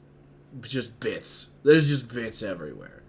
just 0.61 0.99
bits. 0.99 1.49
There's 1.63 1.89
just 1.89 2.11
bits 2.11 2.41
everywhere. 2.41 3.03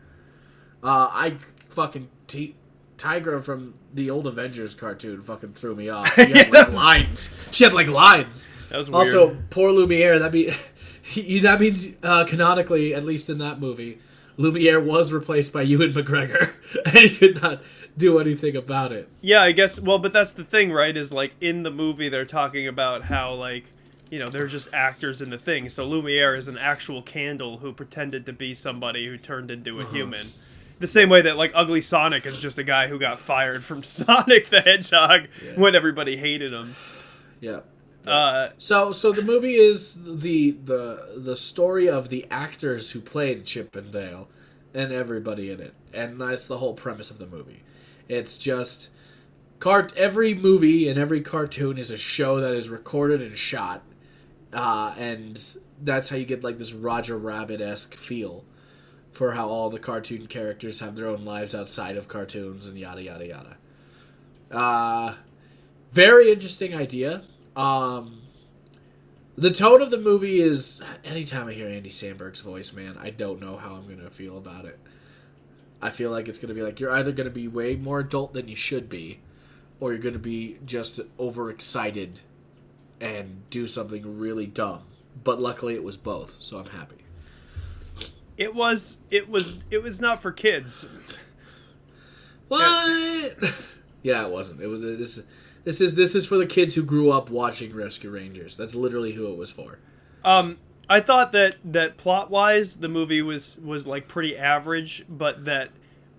Uh, 0.82 1.08
I 1.10 1.36
fucking 1.70 2.08
t- 2.26 2.54
Tigra 2.96 3.44
from 3.44 3.74
the 3.94 4.10
old 4.10 4.26
Avengers 4.26 4.74
cartoon 4.74 5.22
fucking 5.22 5.50
threw 5.54 5.74
me 5.74 5.88
off. 5.88 6.12
She 6.16 6.32
had 6.38 6.50
like 6.52 6.72
lines. 6.72 7.34
She 7.50 7.64
had 7.64 7.72
like 7.72 7.88
lines. 7.88 8.48
that 8.70 8.78
was 8.78 8.90
weird. 8.90 9.06
Also, 9.06 9.36
poor 9.50 9.70
Lumiere. 9.70 10.18
That 10.18 10.32
be 10.32 10.52
he, 11.02 11.38
that 11.40 11.60
means 11.60 11.88
uh, 12.02 12.24
canonically, 12.24 12.94
at 12.94 13.04
least 13.04 13.28
in 13.30 13.38
that 13.38 13.60
movie, 13.60 13.98
Lumiere 14.38 14.80
was 14.80 15.12
replaced 15.12 15.52
by 15.52 15.62
Ewan 15.62 15.92
McGregor, 15.92 16.52
and 16.86 16.96
he 16.98 17.10
could 17.16 17.40
not 17.42 17.62
do 17.96 18.18
anything 18.18 18.54
about 18.56 18.92
it. 18.92 19.08
yeah, 19.22 19.40
I 19.42 19.52
guess. 19.52 19.80
Well, 19.80 19.98
but 19.98 20.12
that's 20.12 20.32
the 20.32 20.44
thing, 20.44 20.72
right? 20.72 20.96
Is 20.96 21.12
like 21.12 21.34
in 21.40 21.62
the 21.62 21.70
movie 21.70 22.08
they're 22.08 22.24
talking 22.26 22.66
about 22.66 23.04
how 23.04 23.32
like 23.34 23.64
you 24.10 24.18
know 24.18 24.28
they're 24.28 24.46
just 24.46 24.68
actors 24.72 25.20
in 25.22 25.30
the 25.30 25.38
thing. 25.38 25.68
So 25.68 25.84
Lumiere 25.86 26.34
is 26.34 26.48
an 26.48 26.58
actual 26.58 27.02
candle 27.02 27.58
who 27.58 27.72
pretended 27.72 28.24
to 28.26 28.32
be 28.32 28.52
somebody 28.54 29.06
who 29.06 29.16
turned 29.16 29.50
into 29.50 29.78
a 29.80 29.82
Uh-huh. 29.84 29.92
human. 29.94 30.32
The 30.78 30.86
same 30.86 31.08
way 31.08 31.22
that 31.22 31.36
like 31.36 31.52
Ugly 31.54 31.80
Sonic 31.82 32.26
is 32.26 32.38
just 32.38 32.58
a 32.58 32.62
guy 32.64 32.88
who 32.88 32.98
got 32.98 33.18
fired 33.18 33.64
from 33.64 33.82
Sonic 33.84 34.50
the 34.50 34.60
Hedgehog 34.60 35.28
Yeah. 35.44 35.52
when 35.56 35.74
everybody 35.74 36.16
hated 36.16 36.52
him. 36.52 36.76
Yeah. 37.40 37.60
Uh, 38.06 38.50
So, 38.58 38.92
so 38.92 39.10
the 39.10 39.22
movie 39.22 39.56
is 39.56 39.94
the 40.04 40.52
the 40.64 41.14
the 41.16 41.36
story 41.36 41.88
of 41.88 42.08
the 42.08 42.26
actors 42.30 42.90
who 42.92 43.00
played 43.00 43.44
Chip 43.46 43.74
and 43.74 43.90
Dale, 43.90 44.28
and 44.74 44.92
everybody 44.92 45.50
in 45.50 45.60
it, 45.60 45.74
and 45.92 46.20
that's 46.20 46.46
the 46.46 46.58
whole 46.58 46.74
premise 46.74 47.10
of 47.10 47.18
the 47.18 47.26
movie. 47.26 47.62
It's 48.08 48.38
just 48.38 48.90
cart. 49.58 49.92
Every 49.96 50.34
movie 50.34 50.88
and 50.88 50.98
every 50.98 51.20
cartoon 51.20 51.78
is 51.78 51.90
a 51.90 51.96
show 51.98 52.38
that 52.38 52.54
is 52.54 52.68
recorded 52.68 53.22
and 53.22 53.36
shot, 53.36 53.82
uh, 54.52 54.94
and 54.96 55.42
that's 55.82 56.10
how 56.10 56.16
you 56.16 56.26
get 56.26 56.44
like 56.44 56.58
this 56.58 56.74
Roger 56.74 57.16
Rabbit 57.18 57.60
esque 57.60 57.94
feel 57.94 58.44
for 59.16 59.32
how 59.32 59.48
all 59.48 59.70
the 59.70 59.78
cartoon 59.78 60.26
characters 60.26 60.80
have 60.80 60.94
their 60.94 61.08
own 61.08 61.24
lives 61.24 61.54
outside 61.54 61.96
of 61.96 62.06
cartoons 62.06 62.66
and 62.66 62.78
yada 62.78 63.02
yada 63.02 63.26
yada. 63.26 63.56
Uh, 64.50 65.14
very 65.90 66.30
interesting 66.30 66.74
idea. 66.74 67.22
Um, 67.56 68.20
the 69.34 69.50
tone 69.50 69.80
of 69.80 69.90
the 69.90 69.96
movie 69.96 70.42
is 70.42 70.82
anytime 71.02 71.48
I 71.48 71.54
hear 71.54 71.66
Andy 71.66 71.88
Samberg's 71.88 72.42
voice, 72.42 72.74
man, 72.74 72.98
I 73.00 73.08
don't 73.08 73.40
know 73.40 73.56
how 73.56 73.76
I'm 73.76 73.88
gonna 73.88 74.10
feel 74.10 74.36
about 74.36 74.66
it. 74.66 74.78
I 75.80 75.88
feel 75.88 76.10
like 76.10 76.28
it's 76.28 76.38
gonna 76.38 76.52
be 76.52 76.62
like 76.62 76.78
you're 76.78 76.92
either 76.92 77.12
gonna 77.12 77.30
be 77.30 77.48
way 77.48 77.74
more 77.74 78.00
adult 78.00 78.34
than 78.34 78.48
you 78.48 78.56
should 78.56 78.90
be, 78.90 79.20
or 79.80 79.92
you're 79.92 80.02
gonna 80.02 80.18
be 80.18 80.58
just 80.66 81.00
overexcited 81.18 82.20
and 83.00 83.48
do 83.48 83.66
something 83.66 84.18
really 84.18 84.46
dumb. 84.46 84.82
But 85.24 85.40
luckily, 85.40 85.74
it 85.74 85.82
was 85.84 85.96
both, 85.96 86.36
so 86.38 86.58
I'm 86.58 86.66
happy. 86.66 87.05
It 88.36 88.54
was 88.54 89.00
it 89.10 89.28
was 89.28 89.58
it 89.70 89.82
was 89.82 90.00
not 90.00 90.20
for 90.20 90.32
kids. 90.32 90.88
What? 92.48 93.36
yeah, 94.02 94.24
it 94.24 94.30
wasn't. 94.30 94.60
It 94.60 94.68
was 94.68 94.82
this. 94.82 95.22
This 95.64 95.80
is 95.80 95.96
this 95.96 96.14
is 96.14 96.26
for 96.26 96.36
the 96.36 96.46
kids 96.46 96.74
who 96.74 96.82
grew 96.82 97.10
up 97.10 97.28
watching 97.28 97.74
Rescue 97.74 98.10
Rangers. 98.10 98.56
That's 98.56 98.74
literally 98.74 99.12
who 99.12 99.26
it 99.32 99.36
was 99.36 99.50
for. 99.50 99.78
Um, 100.24 100.58
I 100.88 101.00
thought 101.00 101.32
that 101.32 101.56
that 101.64 101.96
plot 101.96 102.30
wise, 102.30 102.76
the 102.76 102.88
movie 102.88 103.22
was 103.22 103.58
was 103.58 103.86
like 103.86 104.06
pretty 104.06 104.36
average, 104.36 105.04
but 105.08 105.44
that 105.46 105.70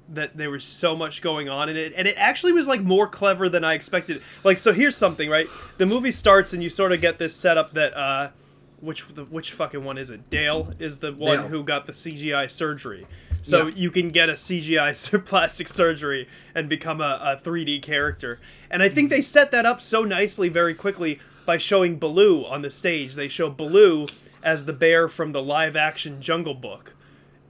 that 0.10 0.38
there 0.38 0.50
was 0.50 0.64
so 0.64 0.96
much 0.96 1.22
going 1.22 1.50
on 1.50 1.70
in 1.70 1.78
it, 1.78 1.94
and 1.96 2.08
it 2.08 2.16
actually 2.18 2.54
was 2.54 2.68
like 2.68 2.82
more 2.82 3.08
clever 3.08 3.50
than 3.50 3.64
I 3.64 3.74
expected. 3.74 4.22
Like, 4.44 4.58
so 4.58 4.74
here's 4.74 4.96
something, 4.96 5.30
right? 5.30 5.48
The 5.78 5.86
movie 5.86 6.12
starts, 6.12 6.54
and 6.54 6.62
you 6.62 6.70
sort 6.70 6.92
of 6.92 7.02
get 7.02 7.18
this 7.18 7.36
setup 7.36 7.74
that 7.74 7.94
uh, 7.96 8.30
which 8.80 9.06
the, 9.06 9.26
which 9.26 9.52
fucking 9.52 9.84
one 9.84 9.98
is 9.98 10.10
it? 10.10 10.30
Dale 10.30 10.74
is 10.80 11.00
the 11.00 11.12
one 11.12 11.40
Dale. 11.40 11.48
who 11.48 11.64
got 11.64 11.86
the 11.86 11.94
CGI 11.94 12.50
surgery. 12.50 13.08
So 13.42 13.68
Yeah. 13.68 13.76
you 13.76 13.92
can 13.92 14.12
get 14.12 14.30
a 14.30 14.34
CGI 14.34 14.94
plastic 15.26 15.68
surgery 15.68 16.28
and 16.54 16.70
become 16.70 17.02
a, 17.02 17.20
a 17.22 17.42
3D 17.42 17.82
character. 17.82 18.40
And 18.70 18.84
I 18.84 18.90
think 18.90 19.10
mm-hmm. 19.10 19.18
they 19.18 19.22
set 19.22 19.52
that 19.52 19.66
up 19.66 19.82
so 19.82 20.04
nicely 20.04 20.50
very 20.50 20.74
quickly 20.74 21.20
by 21.46 21.58
showing 21.58 21.98
Baloo 21.98 22.46
on 22.46 22.62
the 22.62 22.72
stage. 22.72 23.16
They 23.16 23.28
show 23.28 23.50
Baloo 23.50 24.08
as 24.44 24.66
the 24.66 24.74
bear 24.74 25.08
from 25.08 25.32
the 25.32 25.42
live 25.42 25.76
action 25.76 26.22
Jungle 26.22 26.54
Book. 26.54 26.94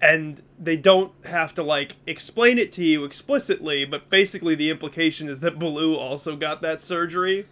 And 0.02 0.44
they 0.60 0.78
don't 0.78 1.12
have 1.26 1.54
to 1.56 1.64
like 1.64 1.96
explain 2.06 2.60
it 2.60 2.72
to 2.74 2.84
you 2.84 3.04
explicitly, 3.04 3.84
but 3.84 4.10
basically 4.10 4.56
the 4.56 4.70
implication 4.70 5.28
is 5.28 5.40
that 5.40 5.60
Baloo 5.60 5.96
also 5.96 6.36
got 6.36 6.62
that 6.62 6.82
surgery 6.82 7.48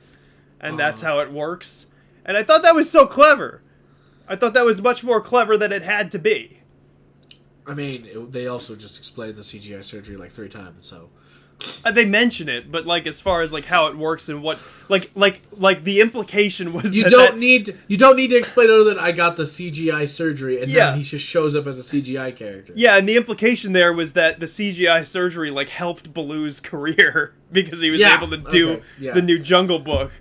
and 0.59 0.79
that's 0.79 1.03
uh-huh. 1.03 1.15
how 1.15 1.19
it 1.19 1.31
works. 1.31 1.87
And 2.25 2.37
I 2.37 2.43
thought 2.43 2.63
that 2.63 2.75
was 2.75 2.89
so 2.89 3.05
clever. 3.05 3.61
I 4.27 4.35
thought 4.35 4.53
that 4.53 4.65
was 4.65 4.81
much 4.81 5.03
more 5.03 5.21
clever 5.21 5.57
than 5.57 5.71
it 5.71 5.83
had 5.83 6.11
to 6.11 6.19
be. 6.19 6.59
I 7.67 7.73
mean, 7.73 8.05
it, 8.05 8.31
they 8.31 8.47
also 8.47 8.75
just 8.75 8.97
explained 8.97 9.35
the 9.37 9.41
CGI 9.41 9.83
surgery 9.83 10.17
like 10.17 10.31
three 10.31 10.49
times. 10.49 10.87
So 10.87 11.09
Uh, 11.85 11.91
they 11.91 12.05
mention 12.05 12.49
it, 12.49 12.69
but 12.71 12.85
like 12.85 13.07
as 13.07 13.21
far 13.21 13.41
as 13.41 13.53
like 13.53 13.65
how 13.65 13.87
it 13.87 13.95
works 13.97 14.27
and 14.29 14.43
what 14.43 14.59
like 14.89 15.09
like 15.15 15.41
like 15.51 15.83
the 15.83 16.01
implication 16.01 16.73
was 16.73 16.93
you 16.93 17.03
that, 17.03 17.09
don't 17.11 17.31
that- 17.31 17.37
need 17.39 17.77
you 17.87 17.95
don't 17.97 18.17
need 18.17 18.27
to 18.29 18.35
explain 18.35 18.69
other 18.69 18.83
than 18.83 18.99
I 18.99 19.11
got 19.13 19.35
the 19.37 19.43
CGI 19.43 20.07
surgery, 20.07 20.61
and 20.61 20.69
Yeah. 20.69 20.89
then 20.91 20.97
he 20.97 21.03
just 21.03 21.25
shows 21.25 21.55
up 21.55 21.65
as 21.65 21.79
a 21.79 21.81
CGI 21.81 22.35
character. 22.35 22.73
yeah, 22.75 22.97
and 22.97 23.07
the 23.07 23.15
implication 23.15 23.71
there 23.73 23.93
was 23.93 24.11
that 24.13 24.39
the 24.41 24.47
CGI 24.47 25.03
surgery 25.05 25.49
like 25.49 25.69
helped 25.69 26.13
Baloo's 26.13 26.59
career 26.71 27.33
because 27.51 27.79
he 27.81 27.89
was 27.89 28.01
Yeah, 28.01 28.17
able 28.17 28.29
to 28.31 28.37
do 28.37 28.69
okay, 28.71 28.83
yeah. 28.99 29.13
the 29.13 29.21
new 29.21 29.39
Jungle 29.39 29.79
Book, 29.79 30.11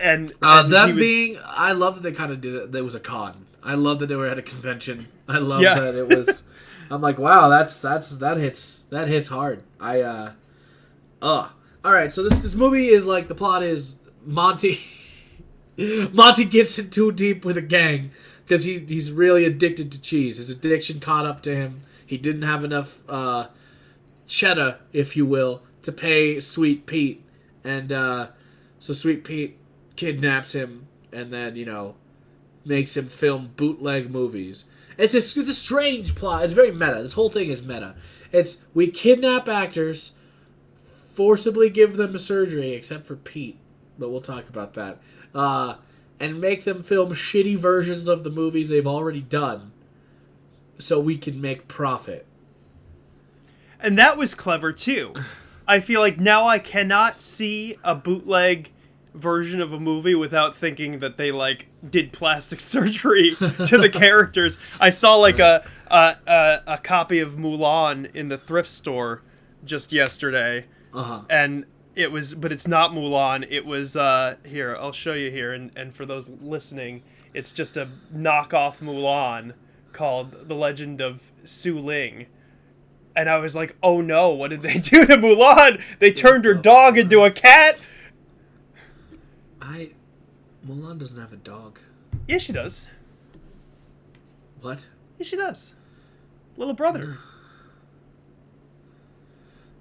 and, 0.00 0.32
Uh, 0.42 0.62
and 0.64 0.72
them 0.72 0.96
was- 0.96 1.06
being, 1.06 1.38
I 1.44 1.72
love 1.72 1.94
that 1.94 2.02
they 2.02 2.12
kind 2.12 2.32
of 2.32 2.40
did 2.40 2.54
it. 2.54 2.72
There 2.72 2.84
was 2.84 2.94
a 2.94 3.00
con. 3.00 3.46
I 3.62 3.74
love 3.74 3.98
that 4.00 4.06
they 4.06 4.16
were 4.16 4.26
at 4.26 4.38
a 4.38 4.42
convention. 4.42 5.08
I 5.28 5.38
love 5.38 5.60
Yeah. 5.62 5.78
that 5.78 5.94
it 5.94 6.08
was. 6.16 6.44
I'm 6.90 7.00
like, 7.00 7.18
wow, 7.18 7.48
that's 7.48 7.80
that's 7.80 8.10
that 8.16 8.36
hits 8.38 8.82
that 8.90 9.06
hits 9.06 9.28
hard. 9.28 9.62
I 9.80 10.00
uh, 10.00 10.30
uh. 11.22 11.48
All 11.84 11.92
right, 11.92 12.12
so 12.12 12.22
this 12.22 12.40
this 12.42 12.54
movie 12.56 12.88
is 12.88 13.06
like 13.06 13.28
the 13.28 13.34
plot 13.34 13.62
is 13.62 13.96
Monty. 14.26 14.80
Monty 16.12 16.44
gets 16.44 16.78
in 16.78 16.90
too 16.90 17.12
deep 17.12 17.44
with 17.44 17.56
a 17.56 17.62
gang 17.62 18.10
because 18.44 18.64
he 18.64 18.78
he's 18.80 19.12
really 19.12 19.44
addicted 19.44 19.92
to 19.92 20.00
cheese. 20.00 20.38
His 20.38 20.50
addiction 20.50 20.98
caught 21.00 21.26
up 21.26 21.42
to 21.44 21.54
him. 21.54 21.82
He 22.04 22.18
didn't 22.18 22.42
have 22.42 22.64
enough 22.64 22.98
uh, 23.08 23.46
cheddar, 24.26 24.78
if 24.92 25.16
you 25.16 25.24
will, 25.24 25.62
to 25.82 25.92
pay 25.92 26.40
Sweet 26.40 26.86
Pete, 26.86 27.22
and 27.62 27.92
uh, 27.92 28.28
so 28.80 28.92
Sweet 28.92 29.22
Pete 29.22 29.56
kidnaps 30.00 30.54
him 30.54 30.86
and 31.12 31.30
then 31.30 31.56
you 31.56 31.66
know 31.66 31.94
makes 32.64 32.96
him 32.96 33.06
film 33.06 33.52
bootleg 33.56 34.10
movies. 34.10 34.64
It's 34.96 35.12
a, 35.14 35.18
it's 35.18 35.36
a 35.48 35.54
strange 35.54 36.14
plot. 36.14 36.44
It's 36.44 36.54
very 36.54 36.72
meta. 36.72 37.00
This 37.02 37.12
whole 37.12 37.28
thing 37.28 37.50
is 37.50 37.62
meta. 37.62 37.94
It's 38.32 38.62
we 38.72 38.90
kidnap 38.90 39.46
actors, 39.46 40.12
forcibly 40.84 41.68
give 41.68 41.96
them 41.96 42.16
surgery, 42.16 42.72
except 42.72 43.06
for 43.06 43.16
Pete, 43.16 43.58
but 43.98 44.10
we'll 44.10 44.22
talk 44.22 44.48
about 44.48 44.72
that. 44.74 45.02
Uh, 45.34 45.74
and 46.18 46.40
make 46.40 46.64
them 46.64 46.82
film 46.82 47.10
shitty 47.10 47.56
versions 47.56 48.08
of 48.08 48.24
the 48.24 48.30
movies 48.30 48.70
they've 48.70 48.86
already 48.86 49.20
done, 49.22 49.72
so 50.78 50.98
we 50.98 51.18
can 51.18 51.40
make 51.40 51.68
profit. 51.68 52.26
and 53.78 53.98
that 53.98 54.16
was 54.16 54.34
clever 54.34 54.72
too. 54.72 55.14
I 55.68 55.78
feel 55.80 56.00
like 56.00 56.18
now 56.18 56.46
I 56.46 56.58
cannot 56.58 57.22
see 57.22 57.76
a 57.84 57.94
bootleg 57.94 58.70
version 59.14 59.60
of 59.60 59.72
a 59.72 59.80
movie 59.80 60.14
without 60.14 60.54
thinking 60.56 61.00
that 61.00 61.16
they 61.16 61.32
like 61.32 61.68
did 61.88 62.12
plastic 62.12 62.60
surgery 62.74 63.34
to 63.36 63.78
the 63.78 63.90
characters. 63.92 64.58
I 64.80 64.90
saw 64.90 65.16
like 65.16 65.38
a, 65.38 65.66
a 65.88 66.16
a 66.26 66.60
a 66.66 66.78
copy 66.78 67.18
of 67.20 67.32
Mulan 67.36 68.14
in 68.14 68.28
the 68.28 68.38
thrift 68.38 68.70
store 68.70 69.22
just 69.64 69.92
yesterday, 69.92 70.66
Uh 70.94 71.02
huh. 71.02 71.20
and 71.28 71.64
it 71.94 72.12
was 72.12 72.34
but 72.34 72.52
it's 72.52 72.68
not 72.68 72.92
Mulan. 72.92 73.46
It 73.50 73.66
was 73.66 73.96
uh 73.96 74.36
here 74.46 74.76
I'll 74.80 74.92
show 74.92 75.14
you 75.14 75.30
here, 75.30 75.52
and 75.52 75.70
and 75.76 75.92
for 75.94 76.06
those 76.06 76.28
listening, 76.28 77.02
it's 77.34 77.52
just 77.52 77.76
a 77.76 77.88
knockoff 78.14 78.78
Mulan 78.80 79.54
called 79.92 80.48
The 80.48 80.54
Legend 80.54 81.00
of 81.00 81.32
Su 81.44 81.78
Ling 81.78 82.26
and 83.16 83.28
I 83.28 83.38
was 83.38 83.56
like, 83.56 83.74
"Oh 83.82 84.00
no, 84.00 84.30
what 84.30 84.50
did 84.50 84.62
they 84.62 84.74
do 84.78 85.04
to 85.04 85.16
Mulan? 85.16 85.82
They 85.98 86.12
turned 86.12 86.44
her 86.44 86.54
dog 86.54 86.96
into 86.96 87.24
a 87.24 87.30
cat." 87.32 87.76
I 89.70 89.90
Mulan 90.66 90.98
doesn't 90.98 91.18
have 91.18 91.32
a 91.32 91.36
dog. 91.36 91.78
Yeah, 92.26 92.38
she 92.38 92.52
does. 92.52 92.88
What? 94.60 94.86
Yeah, 95.18 95.24
she 95.24 95.36
does. 95.36 95.74
Little 96.56 96.74
brother. 96.74 97.18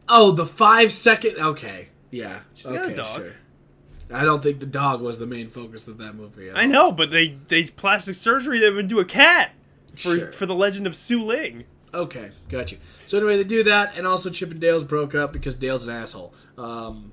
Oh, 0.08 0.32
the 0.32 0.46
five 0.46 0.92
second. 0.92 1.38
Okay, 1.38 1.90
yeah. 2.12 2.42
She's 2.54 2.72
got 2.72 2.90
a 2.90 2.94
dog. 2.94 3.18
Sure. 3.18 3.34
I 4.12 4.24
don't 4.26 4.42
think 4.42 4.60
the 4.60 4.66
dog 4.66 5.02
was 5.02 5.20
the 5.20 5.28
main 5.28 5.50
focus 5.50 5.88
of 5.88 5.98
that 6.00 6.14
movie. 6.16 6.52
I 6.52 6.66
know, 6.66 6.92
but 6.92 7.12
they 7.12 7.38
they 7.48 7.66
plastic 7.66 8.16
surgery 8.16 8.64
him 8.66 8.78
into 8.80 9.00
a 9.00 9.06
cat 9.06 9.52
for 9.92 9.98
Sure. 10.20 10.32
for 10.32 10.46
the 10.46 10.56
Legend 10.56 10.88
of 10.88 10.96
Su 10.96 11.22
Ling. 11.24 11.66
Okay, 11.94 12.32
got 12.50 12.72
you. 12.72 12.78
So 13.08 13.18
anyway, 13.18 13.38
they 13.38 13.44
do 13.44 13.64
that, 13.64 13.98
and 13.98 14.06
also 14.06 14.30
Chip 14.30 14.52
and 14.52 14.60
Dale's 14.60 14.84
broke 14.84 15.14
up 15.16 15.34
because 15.34 15.56
Dale's 15.56 15.88
an 15.88 15.94
asshole. 15.94 16.34
Um, 16.58 17.12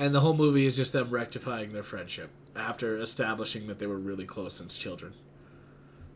and 0.00 0.14
the 0.14 0.20
whole 0.20 0.34
movie 0.34 0.64
is 0.64 0.76
just 0.76 0.94
them 0.94 1.10
rectifying 1.10 1.74
their 1.74 1.82
friendship 1.82 2.30
after 2.56 2.96
establishing 2.96 3.66
that 3.66 3.78
they 3.78 3.86
were 3.86 3.98
really 3.98 4.24
close 4.24 4.54
since 4.54 4.78
children. 4.78 5.12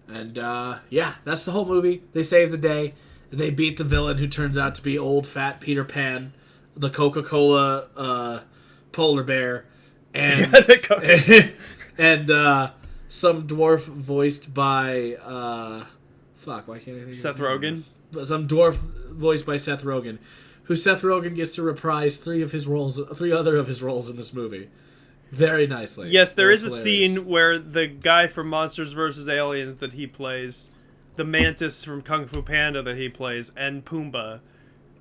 And 0.09 0.38
uh, 0.38 0.79
yeah, 0.88 1.17
that's 1.25 1.45
the 1.45 1.53
whole 1.53 1.67
movie. 1.67 2.03
They 2.12 2.23
save 2.23 2.50
the 2.50 2.59
day. 2.59 2.95
They 3.31 3.50
beat 3.50 3.76
the 3.76 3.85
villain, 3.85 4.17
who 4.17 4.26
turns 4.26 4.57
out 4.57 4.75
to 4.76 4.83
be 4.83 4.99
old 4.99 5.26
fat 5.26 5.61
Peter 5.61 5.85
Pan, 5.85 6.33
the 6.75 6.88
Coca 6.88 7.23
Cola 7.23 7.88
uh, 7.95 8.41
polar 8.93 9.23
bear, 9.23 9.67
and 10.14 10.50
Yeah, 11.03 11.49
and 11.99 12.31
uh, 12.31 12.71
some 13.09 13.47
dwarf 13.47 13.81
voiced 13.83 14.55
by 14.55 15.19
uh, 15.23 15.85
fuck. 16.37 16.69
Why 16.69 16.79
can't 16.79 16.99
I 16.99 17.03
think? 17.03 17.14
Seth? 17.17 17.37
Rogen. 17.37 17.83
some 18.25 18.49
dwarf 18.49 18.76
voiced 18.76 19.45
by 19.45 19.57
Seth 19.59 19.83
Rogen, 19.83 20.19
who 20.64 20.76
Seth 20.76 21.02
Rogen 21.02 21.35
gets 21.35 21.54
to 21.56 21.62
reprise 21.62 22.18
three 22.18 22.42
of 22.42 22.52
his 22.52 22.66
roles, 22.66 23.00
three 23.16 23.33
other 23.33 23.56
of 23.56 23.66
his 23.66 23.83
roles 23.83 24.09
in 24.11 24.16
this 24.16 24.33
movie, 24.33 24.68
very 25.30 25.66
nicely. 25.66 26.11
Yes, 26.11 26.33
there 26.33 26.50
is 26.50 26.64
a 26.64 26.71
scene 26.71 27.26
where 27.26 27.59
the 27.59 27.87
guy 27.87 28.26
from 28.26 28.49
Monsters 28.49 28.92
vs. 28.92 29.28
Aliens 29.28 29.76
that 29.78 29.92
he 29.94 30.06
plays, 30.06 30.71
the 31.16 31.25
mantis 31.25 31.85
from 31.85 32.02
Kung 32.02 32.26
Fu 32.26 32.42
Panda 32.42 32.83
that 32.83 32.97
he 32.97 33.09
plays, 33.09 33.52
and 33.56 33.85
Pumbaa 33.85 34.40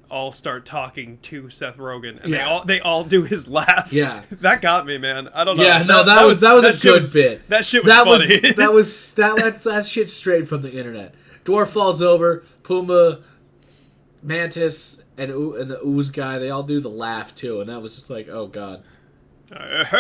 all 0.10 0.32
start 0.32 0.66
talking 0.66 1.18
to 1.24 1.50
Seth 1.50 1.78
Rogen, 1.78 2.24
and 2.24 2.32
they 2.32 2.42
all 2.42 2.64
they 2.64 2.80
all 2.80 3.04
do 3.04 3.24
his 3.24 3.48
laugh. 3.48 3.92
Yeah. 3.92 4.24
that 4.32 4.62
got 4.62 4.86
me, 4.86 4.98
man. 4.98 5.28
I 5.30 5.44
don't 5.44 5.58
know. 5.58 5.64
Yeah, 5.64 5.82
no, 5.84 6.04
that, 6.04 6.24
was 6.26 6.42
that 6.42 6.54
was 6.54 6.84
a 6.84 6.88
good 6.88 6.98
was- 6.98 7.14
bit. 7.14 7.50
That 7.50 7.66
shit 7.66 7.84
was 7.84 7.94
that 7.94 8.06
funny. 8.06 8.40
was 8.42 8.56
that 8.56 8.74
was 8.74 9.14
that 9.16 9.36
that 9.38 9.64
that 9.64 9.86
shit 9.88 10.10
straight 10.10 10.48
from 10.48 10.62
the 10.62 10.78
internet. 10.78 11.16
Dwarf 11.46 11.70
falls 11.70 12.02
over, 12.02 12.44
Pumbaa, 12.62 13.24
Mantis, 14.22 15.03
and 15.18 15.32
and 15.32 15.70
the 15.70 15.80
ooze 15.86 16.10
guy. 16.10 16.40
They 16.40 16.50
all 16.50 16.64
do 16.64 16.80
the 16.80 16.90
laugh 16.90 17.36
too, 17.36 17.62
and 17.62 17.70
that 17.70 17.82
was 17.82 17.96
just 17.96 18.10
like, 18.10 18.28
oh 18.30 18.48
god. 18.48 18.84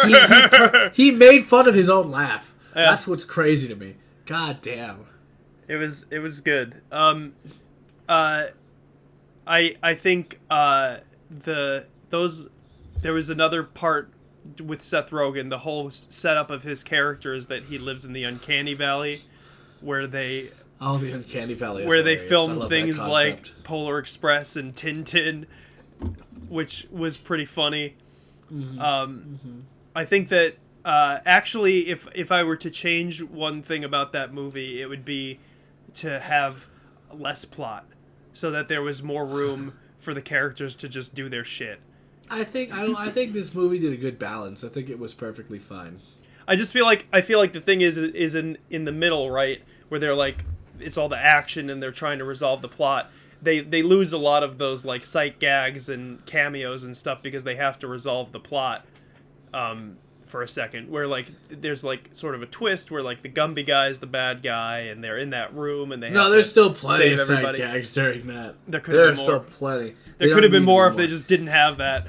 He, 0.04 0.14
he, 0.14 0.48
per- 0.48 0.92
he 0.96 1.12
made 1.12 1.46
fun 1.46 1.68
of 1.68 1.76
his 1.76 1.88
own 1.88 2.10
laugh. 2.10 2.56
Yeah. 2.76 2.90
That's 2.90 3.08
what's 3.08 3.24
crazy 3.24 3.68
to 3.68 3.76
me. 3.76 3.96
God 4.26 4.62
damn. 4.62 5.06
It 5.68 5.76
was 5.76 6.06
it 6.10 6.20
was 6.20 6.42
good. 6.42 6.82
Um, 6.92 7.34
uh, 8.10 8.46
I 9.46 9.76
I 9.84 9.94
think 9.94 10.40
uh 10.50 10.98
the 11.30 11.88
those 12.10 12.50
there 13.02 13.14
was 13.14 13.30
another 13.30 13.64
part 13.64 14.12
with 14.64 14.84
Seth 14.84 15.12
Rogen. 15.12 15.50
The 15.50 15.60
whole 15.60 15.92
setup 15.92 16.50
of 16.50 16.64
his 16.64 16.84
character 16.84 17.34
is 17.34 17.48
that 17.48 17.66
he 17.66 17.78
lives 17.78 18.06
in 18.06 18.14
the 18.14 18.24
uncanny 18.24 18.74
valley, 18.74 19.22
where 19.82 20.08
they 20.08 20.52
Oh, 20.86 20.98
the 20.98 21.14
Uncanny 21.14 21.54
Valley. 21.54 21.84
is 21.84 21.88
where 21.88 22.04
they 22.04 22.16
hilarious. 22.16 22.32
I 22.32 22.36
film 22.36 22.60
love 22.60 22.70
that 22.70 22.76
things 22.76 23.08
like. 23.08 23.64
Polar 23.64 24.00
Express 24.00 24.58
and 24.58 24.76
Tintin, 24.76 25.46
which 26.50 26.88
was 26.92 27.18
pretty 27.18 27.46
funny. 27.46 27.96
Mm-hmm. 28.52 28.80
Um, 28.82 29.66
I 29.96 30.04
think 30.04 30.30
that 30.30 30.58
uh, 30.84 31.20
actually, 31.26 31.88
if 31.88 32.08
if 32.14 32.32
I 32.32 32.44
were 32.44 32.58
to 32.58 32.70
change 32.70 33.24
one 33.24 33.64
thing 33.64 33.84
about 33.84 34.12
that 34.12 34.34
movie, 34.34 34.82
it 34.82 34.90
would 34.90 35.06
be 35.06 35.40
to 35.96 36.20
have 36.20 36.68
less 37.12 37.46
plot, 37.46 37.86
so 38.34 38.52
that 38.52 38.68
there 38.68 38.82
was 38.82 39.02
more 39.02 39.26
room 39.26 39.78
for 40.00 40.14
the 40.14 40.22
characters 40.22 40.76
to 40.78 40.90
just 40.90 41.16
do 41.16 41.30
their 41.30 41.46
shit. 41.46 41.80
I 42.30 42.44
think 42.44 42.74
I 42.74 42.82
don't. 42.82 42.96
I 42.96 43.10
think 43.10 43.32
this 43.32 43.56
movie 43.56 43.80
did 43.80 43.94
a 43.94 43.98
good 43.98 44.20
balance. 44.20 44.64
I 44.64 44.70
think 44.70 44.90
it 44.90 45.00
was 45.00 45.14
perfectly 45.14 45.60
fine. 45.60 46.00
I 46.46 46.58
just 46.58 46.74
feel 46.74 46.86
like 46.86 47.08
I 47.14 47.22
feel 47.22 47.40
like 47.40 47.54
the 47.54 47.62
thing 47.62 47.80
is 47.80 47.98
is 47.98 48.36
in 48.36 48.58
in 48.70 48.84
the 48.84 48.92
middle, 48.92 49.32
right, 49.32 49.62
where 49.88 50.00
they're 50.00 50.16
like 50.16 50.44
it's 50.80 50.98
all 50.98 51.10
the 51.10 51.18
action 51.18 51.70
and 51.70 51.82
they're 51.82 51.92
trying 51.92 52.20
to 52.20 52.26
resolve 52.26 52.62
the 52.62 52.68
plot. 52.70 53.12
They 53.42 53.60
they 53.60 53.82
lose 53.84 54.14
a 54.14 54.18
lot 54.18 54.42
of 54.44 54.58
those 54.58 54.86
like 54.86 55.04
sight 55.06 55.40
gags 55.40 55.90
and 55.90 56.26
cameos 56.26 56.84
and 56.84 56.96
stuff 56.96 57.22
because 57.22 57.44
they 57.44 57.56
have 57.56 57.78
to 57.80 57.88
resolve 57.88 58.32
the 58.32 58.40
plot 58.40 58.86
um, 59.54 59.98
for 60.26 60.42
a 60.42 60.48
second. 60.48 60.90
Where 60.90 61.08
like 61.08 61.28
there's 61.50 61.84
like 61.84 62.10
sort 62.14 62.36
of 62.36 62.42
a 62.42 62.46
twist 62.46 62.90
where 62.90 63.04
like 63.04 63.22
the 63.22 63.30
Gumby 63.30 63.66
guy 63.66 63.90
is 63.90 64.00
the 64.00 64.08
bad 64.08 64.44
guy 64.44 64.80
and 64.82 65.04
they're 65.04 65.18
in 65.18 65.32
that 65.32 65.54
room 65.54 65.92
and 65.92 66.02
they 66.02 66.10
No, 66.10 66.24
have 66.24 66.32
there's 66.32 66.46
to 66.46 66.50
still 66.52 66.74
plenty 66.74 67.12
of 67.14 67.20
side 67.20 67.34
everybody. 67.40 67.58
gags 67.58 67.94
during 67.94 68.28
that. 68.28 68.56
There 68.68 68.80
could 68.80 68.96
have 68.96 69.08
been 69.10 69.16
still 69.16 69.28
more. 69.32 69.40
plenty. 69.42 69.96
There 70.20 70.34
could 70.34 70.44
have 70.44 70.52
been 70.52 70.62
need 70.62 70.68
more 70.68 70.84
more. 70.84 70.90
if 70.92 70.96
they 70.96 71.08
just 71.08 71.28
didn't 71.28 71.48
have 71.48 71.78
that. 71.80 72.08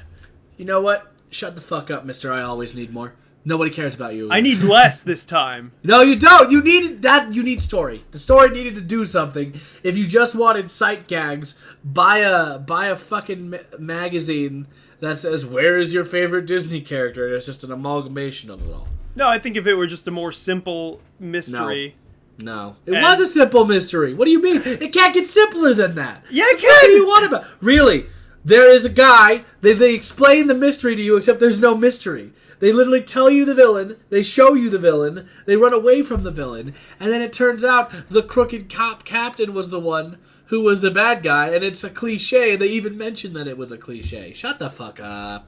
You 0.57 0.65
know 0.67 0.81
what? 0.81 1.11
Shut 1.31 1.57
the 1.57 1.61
fuck 1.61 1.91
up, 1.91 2.05
Mister. 2.05 2.33
I 2.33 2.43
always 2.43 2.77
need 2.77 2.93
more. 2.93 3.15
Nobody 3.47 3.71
cares 3.71 3.95
about 3.95 4.15
you. 4.15 4.29
I 4.31 4.41
need 4.41 4.63
less 4.63 5.03
this 5.03 5.25
time. 5.25 5.73
No, 5.85 6.01
you 6.01 6.17
don't. 6.17 6.51
You 6.51 6.63
need 6.63 7.03
that. 7.03 7.33
You 7.35 7.43
need 7.43 7.61
story. 7.61 8.03
The 8.11 8.19
story 8.19 8.49
needed 8.51 8.75
to 8.77 8.81
do 8.81 9.05
something. 9.05 9.61
If 9.83 9.99
you 9.99 10.07
just 10.07 10.35
wanted 10.35 10.71
sight 10.71 11.07
gags, 11.07 11.59
buy 11.85 12.19
a 12.19 12.59
buy 12.59 12.87
a 12.87 12.97
fucking 12.97 13.51
ma- 13.51 13.59
magazine 13.79 14.67
that 15.01 15.19
says 15.19 15.45
"Where 15.45 15.79
is 15.79 15.93
your 15.93 16.05
favorite 16.07 16.47
Disney 16.47 16.81
character?" 16.81 17.27
and 17.27 17.35
it's 17.35 17.45
just 17.47 17.65
an 17.65 17.71
amalgamation 17.73 18.49
of 18.51 18.67
it 18.67 18.73
all. 18.73 18.89
No, 19.15 19.29
I 19.29 19.39
think 19.39 19.57
if 19.57 19.67
it 19.67 19.75
were 19.75 19.87
just 19.87 20.09
a 20.09 20.11
more 20.11 20.33
simple 20.33 21.01
mystery. 21.21 21.97
No, 22.41 22.77
it 22.87 22.95
And- 22.95 23.03
was 23.03 23.21
a 23.21 23.27
simple 23.27 23.65
mystery. 23.65 24.13
What 24.15 24.25
do 24.25 24.33
you 24.33 24.43
mean? 24.43 24.61
It 24.65 24.93
can't 24.93 25.15
get 25.15 25.29
simpler 25.29 25.73
than 25.75 25.95
that. 25.97 26.25
Yeah, 26.31 26.45
it 26.49 26.61
What 26.63 26.83
do 26.87 26.91
you 26.91 27.07
want 27.07 27.27
about? 27.27 27.45
Really? 27.61 28.07
There 28.45 28.69
is 28.69 28.85
a 28.85 28.89
guy. 28.91 29.43
They 29.61 29.73
they 29.75 29.95
explain 29.95 30.47
the 30.49 30.55
mystery 30.55 30.97
to 30.97 31.03
you, 31.03 31.17
except 31.17 31.39
there's 31.41 31.61
no 31.61 31.77
mystery. 31.77 32.33
They 32.65 32.73
literally 32.73 33.03
tell 33.03 33.29
you 33.29 33.45
the 33.45 33.55
villain. 33.55 33.99
They 34.09 34.23
show 34.23 34.55
you 34.55 34.71
the 34.71 34.79
villain. 34.79 35.29
They 35.45 35.55
run 35.55 35.75
away 35.75 36.03
from 36.03 36.23
the 36.23 36.31
villain, 36.31 36.73
and 36.99 37.13
then 37.13 37.21
it 37.21 37.31
turns 37.31 37.63
out 37.63 37.93
the 38.09 38.23
crooked 38.23 38.73
cop 38.73 39.05
captain 39.05 39.53
was 39.53 39.69
the 39.69 39.79
one 39.79 40.17
who 40.47 40.63
was 40.63 40.81
the 40.81 40.91
bad 40.91 41.23
guy, 41.23 41.51
and 41.51 41.63
it's 41.63 41.85
a 41.85 41.91
cliche. 41.91 42.53
And 42.53 42.63
they 42.63 42.69
even 42.69 42.97
mention 42.97 43.35
that 43.35 43.47
it 43.47 43.59
was 43.59 43.71
a 43.71 43.77
cliche. 43.77 44.33
Shut 44.33 44.59
the 44.59 44.71
fuck 44.71 44.99
up. 44.99 45.47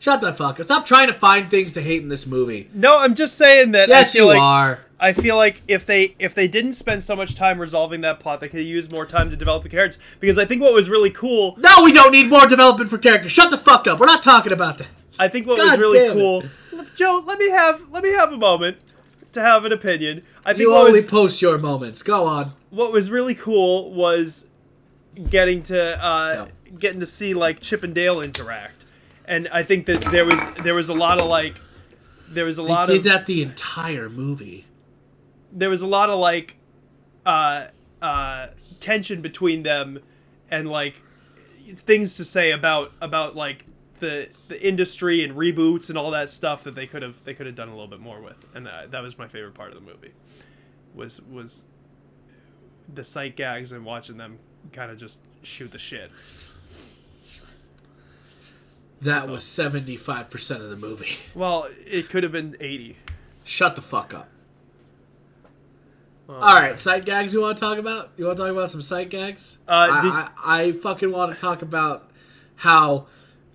Shut 0.00 0.20
the 0.20 0.34
fuck 0.34 0.60
up. 0.60 0.66
Stop 0.66 0.84
trying 0.84 1.06
to 1.06 1.14
find 1.14 1.48
things 1.48 1.72
to 1.72 1.80
hate 1.80 2.02
in 2.02 2.10
this 2.10 2.26
movie. 2.26 2.68
No, 2.74 2.98
I'm 2.98 3.14
just 3.14 3.38
saying 3.38 3.70
that 3.70 3.88
Yes, 3.88 4.10
I 4.10 4.12
feel 4.12 4.24
you 4.24 4.32
like 4.32 4.40
are. 4.42 4.80
I 5.00 5.14
feel 5.14 5.36
like 5.36 5.62
if 5.66 5.86
they 5.86 6.14
if 6.18 6.34
they 6.34 6.46
didn't 6.46 6.74
spend 6.74 7.02
so 7.02 7.16
much 7.16 7.34
time 7.34 7.58
resolving 7.58 8.02
that 8.02 8.20
plot, 8.20 8.40
they 8.42 8.50
could 8.50 8.60
have 8.60 8.68
used 8.68 8.92
more 8.92 9.06
time 9.06 9.30
to 9.30 9.36
develop 9.36 9.62
the 9.62 9.70
characters. 9.70 9.98
Because 10.20 10.36
I 10.36 10.44
think 10.44 10.60
what 10.60 10.74
was 10.74 10.90
really 10.90 11.08
cool, 11.08 11.54
No, 11.56 11.84
we 11.84 11.92
don't 11.92 12.12
need 12.12 12.28
more 12.28 12.46
development 12.46 12.90
for 12.90 12.98
characters. 12.98 13.32
Shut 13.32 13.50
the 13.50 13.56
fuck 13.56 13.86
up. 13.86 13.98
We're 13.98 14.04
not 14.04 14.22
talking 14.22 14.52
about 14.52 14.76
that. 14.76 14.88
I 15.20 15.28
think 15.28 15.46
what 15.46 15.58
was 15.58 15.78
really 15.78 16.12
cool. 16.12 16.44
Joe, 16.96 17.22
let 17.26 17.38
me 17.38 17.50
have 17.50 17.90
let 17.90 18.02
me 18.02 18.10
have 18.10 18.32
a 18.32 18.36
moment 18.38 18.78
to 19.32 19.40
have 19.40 19.64
an 19.64 19.72
opinion. 19.72 20.22
I 20.44 20.52
think 20.52 20.62
You 20.62 20.70
what 20.72 20.80
only 20.80 20.92
was 20.92 21.06
post 21.06 21.40
your 21.42 21.58
moments. 21.58 22.02
Go 22.02 22.24
on. 22.24 22.52
what 22.70 22.92
was 22.92 23.10
really 23.10 23.34
cool 23.34 23.92
was 23.92 24.48
getting 25.28 25.62
to 25.64 26.02
uh, 26.04 26.46
getting 26.78 27.00
to 27.00 27.06
see 27.06 27.34
like 27.34 27.60
Chip 27.60 27.84
and 27.84 27.94
Dale 27.94 28.20
interact, 28.20 28.86
and 29.26 29.46
I 29.52 29.62
think 29.62 29.86
that 29.86 30.00
there 30.10 30.24
was 30.24 30.48
there 30.64 30.74
was 30.74 30.88
a 30.88 30.94
lot 30.94 31.20
of 31.20 31.26
like 31.28 31.60
there 32.28 32.44
was 32.44 32.58
a 32.58 32.62
lot 32.62 32.86
Did 32.88 32.98
of 32.98 33.04
that 33.04 33.26
the 33.26 33.42
entire 33.42 34.08
movie. 34.08 34.66
there 35.52 35.68
was 35.68 35.82
a 35.82 35.86
lot 35.86 36.08
of 36.10 36.18
like 36.18 36.56
uh 37.26 37.66
uh 38.00 38.46
tension 38.78 39.20
between 39.20 39.62
them 39.64 39.98
and 40.50 40.68
like 40.68 41.02
things 41.74 42.16
to 42.16 42.24
say 42.24 42.50
about 42.52 42.92
about 43.02 43.36
like 43.36 43.66
the 44.00 44.28
the 44.48 44.66
industry 44.66 45.22
and 45.22 45.36
reboots 45.36 45.88
and 45.88 45.98
all 45.98 46.10
that 46.10 46.30
stuff 46.30 46.64
that 46.64 46.74
they 46.74 46.86
could 46.86 47.02
have 47.02 47.22
they 47.24 47.34
could 47.34 47.46
have 47.46 47.54
done 47.54 47.68
a 47.68 47.72
little 47.72 47.86
bit 47.88 48.00
more 48.00 48.20
with 48.20 48.44
and 48.54 48.66
uh, 48.66 48.86
that 48.88 49.02
was 49.02 49.16
my 49.18 49.28
favorite 49.28 49.54
part 49.54 49.68
of 49.72 49.74
the 49.74 49.80
movie 49.80 50.12
was 50.94 51.20
was 51.22 51.64
the 52.92 53.04
sight 53.04 53.36
gags 53.36 53.72
and 53.72 53.84
watching 53.84 54.16
them 54.16 54.38
kind 54.72 54.90
of 54.90 54.98
just 54.98 55.20
shoot 55.42 55.70
the 55.70 55.78
shit 55.78 56.10
That 59.00 59.28
was 59.28 59.44
seventy 59.44 59.96
five 59.96 60.28
percent 60.28 60.62
of 60.62 60.68
the 60.70 60.76
movie. 60.76 61.16
well 61.34 61.68
it 61.86 62.08
could 62.08 62.22
have 62.22 62.32
been 62.32 62.56
80 62.60 62.96
Shut 63.44 63.74
the 63.74 63.82
fuck 63.82 64.12
up. 64.14 64.28
All 66.28 66.54
right, 66.54 66.78
sight 66.78 67.04
gags. 67.04 67.34
You 67.34 67.40
want 67.40 67.58
to 67.58 67.60
talk 67.60 67.78
about? 67.78 68.10
You 68.16 68.26
want 68.26 68.36
to 68.36 68.44
talk 68.44 68.52
about 68.52 68.70
some 68.70 68.82
sight 68.82 69.10
gags? 69.10 69.58
Uh, 69.66 69.88
I, 69.90 70.30
I, 70.44 70.62
I 70.62 70.72
fucking 70.72 71.10
want 71.10 71.34
to 71.34 71.40
talk 71.40 71.62
about 71.62 72.08
how 72.54 73.06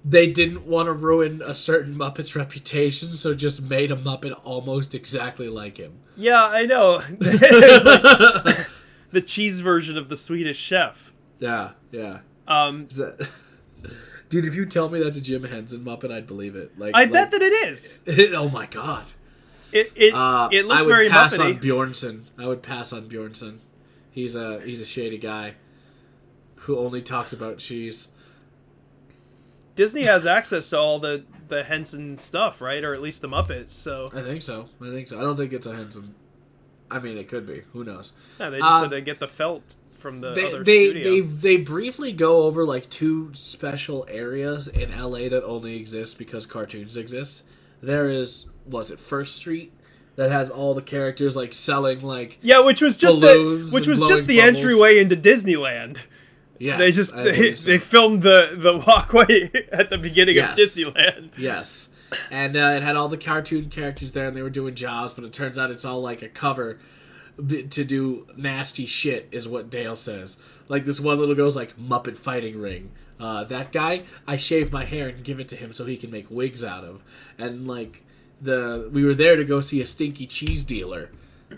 they 0.08 0.32
didn't 0.32 0.68
want 0.68 0.86
to 0.86 0.94
ruin 0.94 1.42
a 1.42 1.54
certain 1.56 1.96
Muppet's 1.96 2.36
reputation, 2.36 3.14
so 3.14 3.34
just 3.34 3.62
made 3.62 3.92
a 3.92 3.96
Muppet 3.96 4.40
almost 4.44 4.94
exactly 4.94 5.50
like 5.50 5.78
him. 5.78 5.94
yeah 6.16 6.46
i 6.46 6.66
know 6.66 7.02
like 7.20 8.68
the 9.12 9.22
cheese 9.26 9.62
version 9.62 9.98
of 9.98 10.10
the 10.10 10.16
swedish 10.16 10.60
chef 10.60 11.12
Yeah, 11.40 11.72
yeah. 11.92 12.20
um 12.48 12.88
that, 12.98 13.30
dude? 14.30 14.46
If 14.46 14.56
you 14.56 14.66
tell 14.66 14.90
me 14.90 15.00
that's 15.02 15.18
a 15.18 15.22
Jim 15.22 15.44
Henson 15.44 15.82
Muppet, 15.84 16.12
I'd 16.12 16.28
believe 16.28 16.56
it. 16.56 16.78
Like, 16.80 16.96
I 16.96 17.02
like, 17.02 17.12
bet 17.12 17.32
that 17.32 17.42
it 17.42 17.54
is. 17.68 18.02
oh 18.34 18.50
my 18.50 18.66
god. 18.68 19.06
It 19.72 19.92
it, 19.96 20.14
Uh, 20.14 20.50
it 20.52 20.66
I 20.70 20.82
would 20.82 20.88
very 20.88 21.10
pass 21.10 21.38
on 21.40 21.56
Bjornson. 21.60 22.24
I 22.38 22.48
would 22.48 22.62
pass 22.62 22.94
on 22.94 23.10
Bjornson. 23.10 23.60
He's 24.12 24.36
a 24.36 24.62
he's 24.62 24.82
a 24.82 24.86
shady 24.86 25.18
guy 25.18 25.56
who 26.56 26.78
only 26.80 27.02
talks 27.02 27.34
about 27.34 27.58
cheese. 27.58 28.08
Disney 29.76 30.04
has 30.04 30.26
access 30.26 30.70
to 30.70 30.80
all 30.80 31.00
the 31.00 31.24
the 31.48 31.64
Henson 31.64 32.18
stuff, 32.18 32.62
right? 32.62 32.84
Or 32.84 32.94
at 32.94 33.02
least 33.02 33.22
the 33.22 33.28
Muppets. 33.28 33.72
So 33.72 34.10
I 34.14 34.22
think 34.22 34.42
so. 34.42 34.70
I 34.82 34.90
think 34.90 35.08
so. 35.08 35.20
I 35.20 35.22
don't 35.22 35.38
think 35.38 35.54
it's 35.54 35.68
a 35.68 35.76
Henson. 35.76 36.16
I 36.90 37.00
mean, 37.00 37.18
it 37.18 37.28
could 37.28 37.46
be. 37.46 37.64
Who 37.74 37.84
knows? 37.84 38.14
yeah, 38.40 38.50
they 38.50 38.60
just 38.60 38.72
Uh, 38.72 38.82
had 38.84 38.92
to 38.92 39.02
get 39.02 39.20
the 39.20 39.28
felt 39.28 39.76
from 39.92 40.22
the 40.22 40.34
They 40.34 40.46
other 40.48 40.64
they, 40.64 40.90
studio. 40.90 41.04
they 41.04 41.22
they 41.22 41.58
briefly 41.58 42.12
go 42.14 42.44
over 42.44 42.64
like 42.66 42.90
two 42.90 43.32
special 43.34 44.06
areas 44.10 44.68
in 44.68 44.92
LA 44.98 45.30
that 45.30 45.44
only 45.44 45.76
exist 45.76 46.18
because 46.18 46.46
cartoons 46.46 46.96
exist. 46.98 47.44
There 47.82 48.08
is 48.10 48.48
was 48.66 48.92
it 48.92 49.00
First 49.00 49.36
Street 49.36 49.72
that 50.16 50.32
has 50.32 50.50
all 50.50 50.74
the 50.74 50.82
characters 50.82 51.36
like 51.36 51.54
selling 51.54 52.02
like 52.02 52.38
yeah, 52.42 52.64
which 52.66 52.82
was 52.82 52.98
just 52.98 53.20
the 53.20 53.70
which 53.74 53.88
was 53.88 54.00
just 54.08 54.28
the 54.28 54.38
bubbles. 54.38 54.58
entryway 54.64 55.00
into 55.00 55.16
Disneyland. 55.18 55.98
Yes, 56.60 56.78
they 56.80 56.92
just 56.92 57.16
they, 57.16 57.52
they 57.52 57.78
filmed 57.78 58.22
the 58.24 58.56
the 58.58 58.78
walkway 58.86 59.50
at 59.72 59.90
the 59.90 59.98
beginning 59.98 60.36
Yes. 60.36 60.52
of 60.52 60.58
Disneyland. 60.58 61.32
Yes. 61.38 61.90
And 62.32 62.56
uh, 62.56 62.76
it 62.78 62.84
had 62.84 62.96
all 62.96 63.10
the 63.10 63.18
cartoon 63.18 63.70
characters 63.70 64.12
there, 64.14 64.26
and 64.28 64.36
they 64.36 64.42
were 64.42 64.50
doing 64.50 64.76
jobs, 64.76 65.14
but 65.14 65.24
it 65.26 65.34
turns 65.34 65.58
out 65.58 65.72
it's 65.72 65.84
all 65.86 66.02
like 66.02 66.22
a 66.22 66.30
cover 66.30 66.80
to 67.38 67.84
do 67.84 68.26
nasty 68.38 68.86
shit, 68.86 69.28
is 69.32 69.48
what 69.48 69.70
Dale 69.70 69.96
says. 69.98 70.38
Like 70.70 70.86
this 70.86 71.00
one 71.02 71.20
little 71.20 71.36
girl's 71.36 71.56
like 71.58 71.78
Muppet 71.78 72.16
Fighting 72.16 72.58
Ring. 72.62 72.92
Uh, 73.20 73.44
that 73.46 73.72
guy, 73.74 74.04
I 74.28 74.38
shave 74.38 74.72
my 74.72 74.86
hair 74.86 75.10
and 75.10 75.24
give 75.24 75.40
it 75.40 75.48
to 75.50 75.56
him 75.56 75.74
so 75.74 75.86
he 75.86 75.98
can 75.98 76.12
make 76.12 76.30
wigs 76.32 76.64
out 76.64 76.84
of. 76.86 77.04
And 77.38 77.68
like 77.68 78.04
the 78.42 78.90
we 78.94 79.04
were 79.04 79.14
there 79.14 79.36
to 79.36 79.44
go 79.44 79.60
see 79.60 79.82
a 79.82 79.86
stinky 79.86 80.28
cheese 80.28 80.64
dealer, 80.64 81.10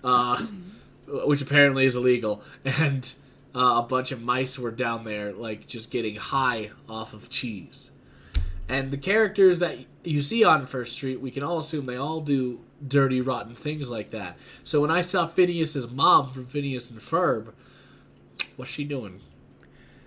uh, 0.03 0.43
which 1.07 1.41
apparently 1.41 1.85
is 1.85 1.95
illegal, 1.95 2.41
and 2.63 3.13
uh, 3.57 3.79
a 3.79 3.81
bunch 3.81 4.11
of 4.11 4.21
mice 4.21 4.59
were 4.59 4.71
down 4.71 5.03
there 5.03 5.33
like 5.33 5.65
just 5.65 5.89
getting 5.89 6.15
high 6.15 6.69
off 6.87 7.13
of 7.13 7.29
cheese. 7.29 7.91
And 8.69 8.91
the 8.91 8.97
characters 8.97 9.59
that 9.59 9.77
you 10.03 10.21
see 10.21 10.43
on 10.43 10.67
First 10.67 10.93
Street, 10.93 11.21
we 11.21 11.31
can 11.31 11.41
all 11.41 11.57
assume 11.57 11.85
they 11.85 11.95
all 11.95 12.21
do 12.21 12.59
dirty, 12.85 13.19
rotten 13.19 13.55
things 13.55 13.89
like 13.89 14.11
that. 14.11 14.37
So 14.63 14.81
when 14.81 14.91
I 14.91 15.01
saw 15.01 15.25
Phineas's 15.25 15.89
mom 15.89 16.31
from 16.31 16.45
Phineas 16.45 16.91
and 16.91 16.99
Ferb, 16.99 17.53
what's 18.57 18.69
she 18.69 18.83
doing? 18.83 19.21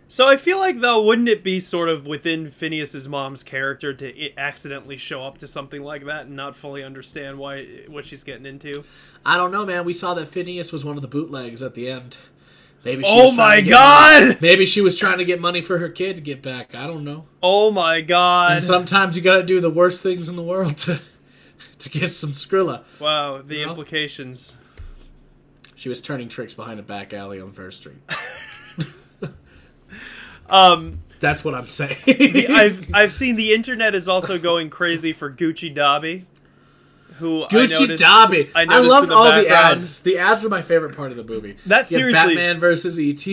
So 0.06 0.26
I 0.28 0.36
feel 0.36 0.58
like 0.58 0.80
though, 0.80 1.02
wouldn't 1.02 1.28
it 1.28 1.42
be 1.42 1.58
sort 1.58 1.88
of 1.88 2.06
within 2.06 2.50
Phineas's 2.50 3.08
mom's 3.08 3.42
character 3.42 3.94
to 3.94 4.36
accidentally 4.38 4.96
show 4.96 5.22
up 5.22 5.38
to 5.38 5.48
something 5.48 5.82
like 5.82 6.04
that 6.04 6.26
and 6.26 6.36
not 6.36 6.56
fully 6.56 6.82
understand 6.84 7.38
why 7.38 7.64
what 7.88 8.04
she's 8.04 8.24
getting 8.24 8.46
into? 8.46 8.84
I 9.24 9.36
don't 9.36 9.52
know, 9.52 9.64
man. 9.64 9.84
We 9.84 9.94
saw 9.94 10.14
that 10.14 10.26
Phineas 10.26 10.72
was 10.72 10.84
one 10.84 10.96
of 10.96 11.02
the 11.02 11.08
bootlegs 11.08 11.62
at 11.62 11.74
the 11.74 11.88
end. 11.88 12.18
Maybe. 12.84 13.02
Oh 13.06 13.30
my 13.32 13.60
god! 13.60 14.22
money- 14.22 14.36
Maybe 14.40 14.64
she 14.64 14.80
was 14.80 14.96
trying 14.96 15.18
to 15.18 15.24
get 15.24 15.40
money 15.40 15.60
for 15.60 15.78
her 15.78 15.88
kid 15.90 16.16
to 16.16 16.22
get 16.22 16.40
back. 16.42 16.74
I 16.74 16.86
don't 16.86 17.04
know. 17.04 17.26
Oh 17.42 17.70
my 17.70 18.00
god! 18.00 18.52
And 18.52 18.64
sometimes 18.64 19.16
you 19.16 19.22
got 19.22 19.36
to 19.36 19.42
do 19.42 19.60
the 19.60 19.70
worst 19.70 20.00
things 20.02 20.28
in 20.28 20.36
the 20.36 20.42
world 20.42 20.78
to 20.78 21.00
to 21.80 21.90
get 21.90 22.10
some 22.10 22.30
Skrilla. 22.32 22.84
wow, 22.98 23.42
the 23.42 23.56
You 23.56 23.64
know? 23.64 23.70
implications. 23.70 24.56
She 25.74 25.88
was 25.88 26.00
turning 26.02 26.28
tricks 26.28 26.52
behind 26.54 26.78
a 26.80 26.82
back 26.82 27.12
alley 27.14 27.40
on 27.40 27.52
First 27.52 27.78
Street. 27.80 27.96
Um, 30.48 31.02
That's 31.20 31.44
what 31.44 31.54
I'm 31.54 31.68
saying. 31.68 31.96
I've 32.08 32.90
I've 32.94 33.12
seen 33.12 33.36
the 33.36 33.52
internet 33.52 33.94
is 33.94 34.08
also 34.08 34.36
going 34.38 34.68
crazy 34.68 35.12
for 35.12 35.30
Gucci 35.30 35.72
Dobby, 35.72 36.26
who 37.20 37.44
I 37.44 37.48
Gucci 37.48 37.80
noticed, 37.80 38.02
Dobby. 38.02 38.50
I 38.54 38.62
I, 38.68 38.78
love 38.80 39.10
all 39.10 39.24
the 39.24 39.48
ads. 39.48 40.02
The 40.02 40.18
ads 40.18 40.44
are 40.44 40.48
my 40.48 40.62
favorite 40.62 40.96
part 40.96 41.10
of 41.12 41.16
the 41.16 41.24
movie. 41.24 41.56
That 41.66 41.86
seriously- 41.88 42.34
Batman 42.34 42.58
versus 42.58 42.98
ET. 42.98 43.24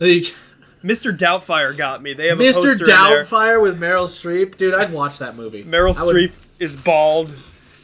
Like, 0.00 0.34
Mr. 0.82 1.16
Doubtfire 1.16 1.76
got 1.76 2.02
me. 2.02 2.14
They 2.14 2.28
have 2.28 2.40
a 2.40 2.42
Mr. 2.42 2.54
poster 2.54 2.70
in 2.72 2.78
there. 2.78 3.22
Doubtfire 3.24 3.62
with 3.62 3.78
Meryl 3.80 4.06
Streep, 4.08 4.56
dude. 4.56 4.74
I'd 4.74 4.92
watch 4.92 5.18
that 5.18 5.36
movie. 5.36 5.62
Meryl 5.62 5.96
I 5.96 6.04
would- 6.06 6.16
Streep 6.16 6.32
is 6.58 6.74
bald. 6.76 7.34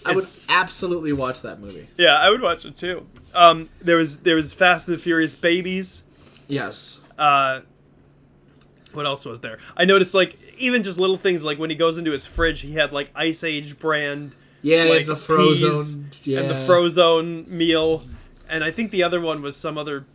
I 0.05 0.15
would 0.15 0.25
absolutely 0.49 1.13
watch 1.13 1.43
that 1.43 1.61
movie. 1.61 1.89
yeah, 1.99 2.17
I 2.19 2.31
would 2.31 2.41
watch 2.41 2.65
it 2.65 2.77
too. 2.77 3.07
Um, 3.35 3.69
there 3.81 3.97
was 3.97 4.21
there 4.21 4.37
was 4.37 4.53
Fast 4.53 4.89
and 4.89 4.97
the 4.97 5.03
Furious 5.03 5.35
Babies. 5.35 6.05
Yes. 6.49 6.99
Uh, 7.19 7.61
what 8.93 9.05
else 9.05 9.25
was 9.27 9.41
there? 9.41 9.59
I 9.77 9.85
noticed 9.85 10.15
like 10.15 10.39
even 10.59 10.83
just 10.83 10.99
little 11.01 11.17
things 11.17 11.45
like 11.45 11.59
when 11.59 11.71
he 11.71 11.77
goes 11.77 11.99
into 11.99 12.13
his 12.13 12.25
fridge, 12.25 12.61
he 12.61 12.75
had 12.75 12.93
like 12.93 13.11
Ice 13.15 13.45
Age 13.45 13.79
brand 13.79 14.35
Yeah, 14.67 14.85
like 14.85 15.07
the 15.07 15.15
Frozone. 15.15 16.05
Yeah. 16.25 16.41
and 16.41 16.51
the 16.51 16.55
Frozone 16.55 17.47
meal, 17.47 18.03
and 18.49 18.65
I 18.65 18.73
think 18.73 18.91
the 18.91 19.05
other 19.05 19.21
one 19.21 19.41
was 19.41 19.57
some 19.57 19.79
other 19.79 20.07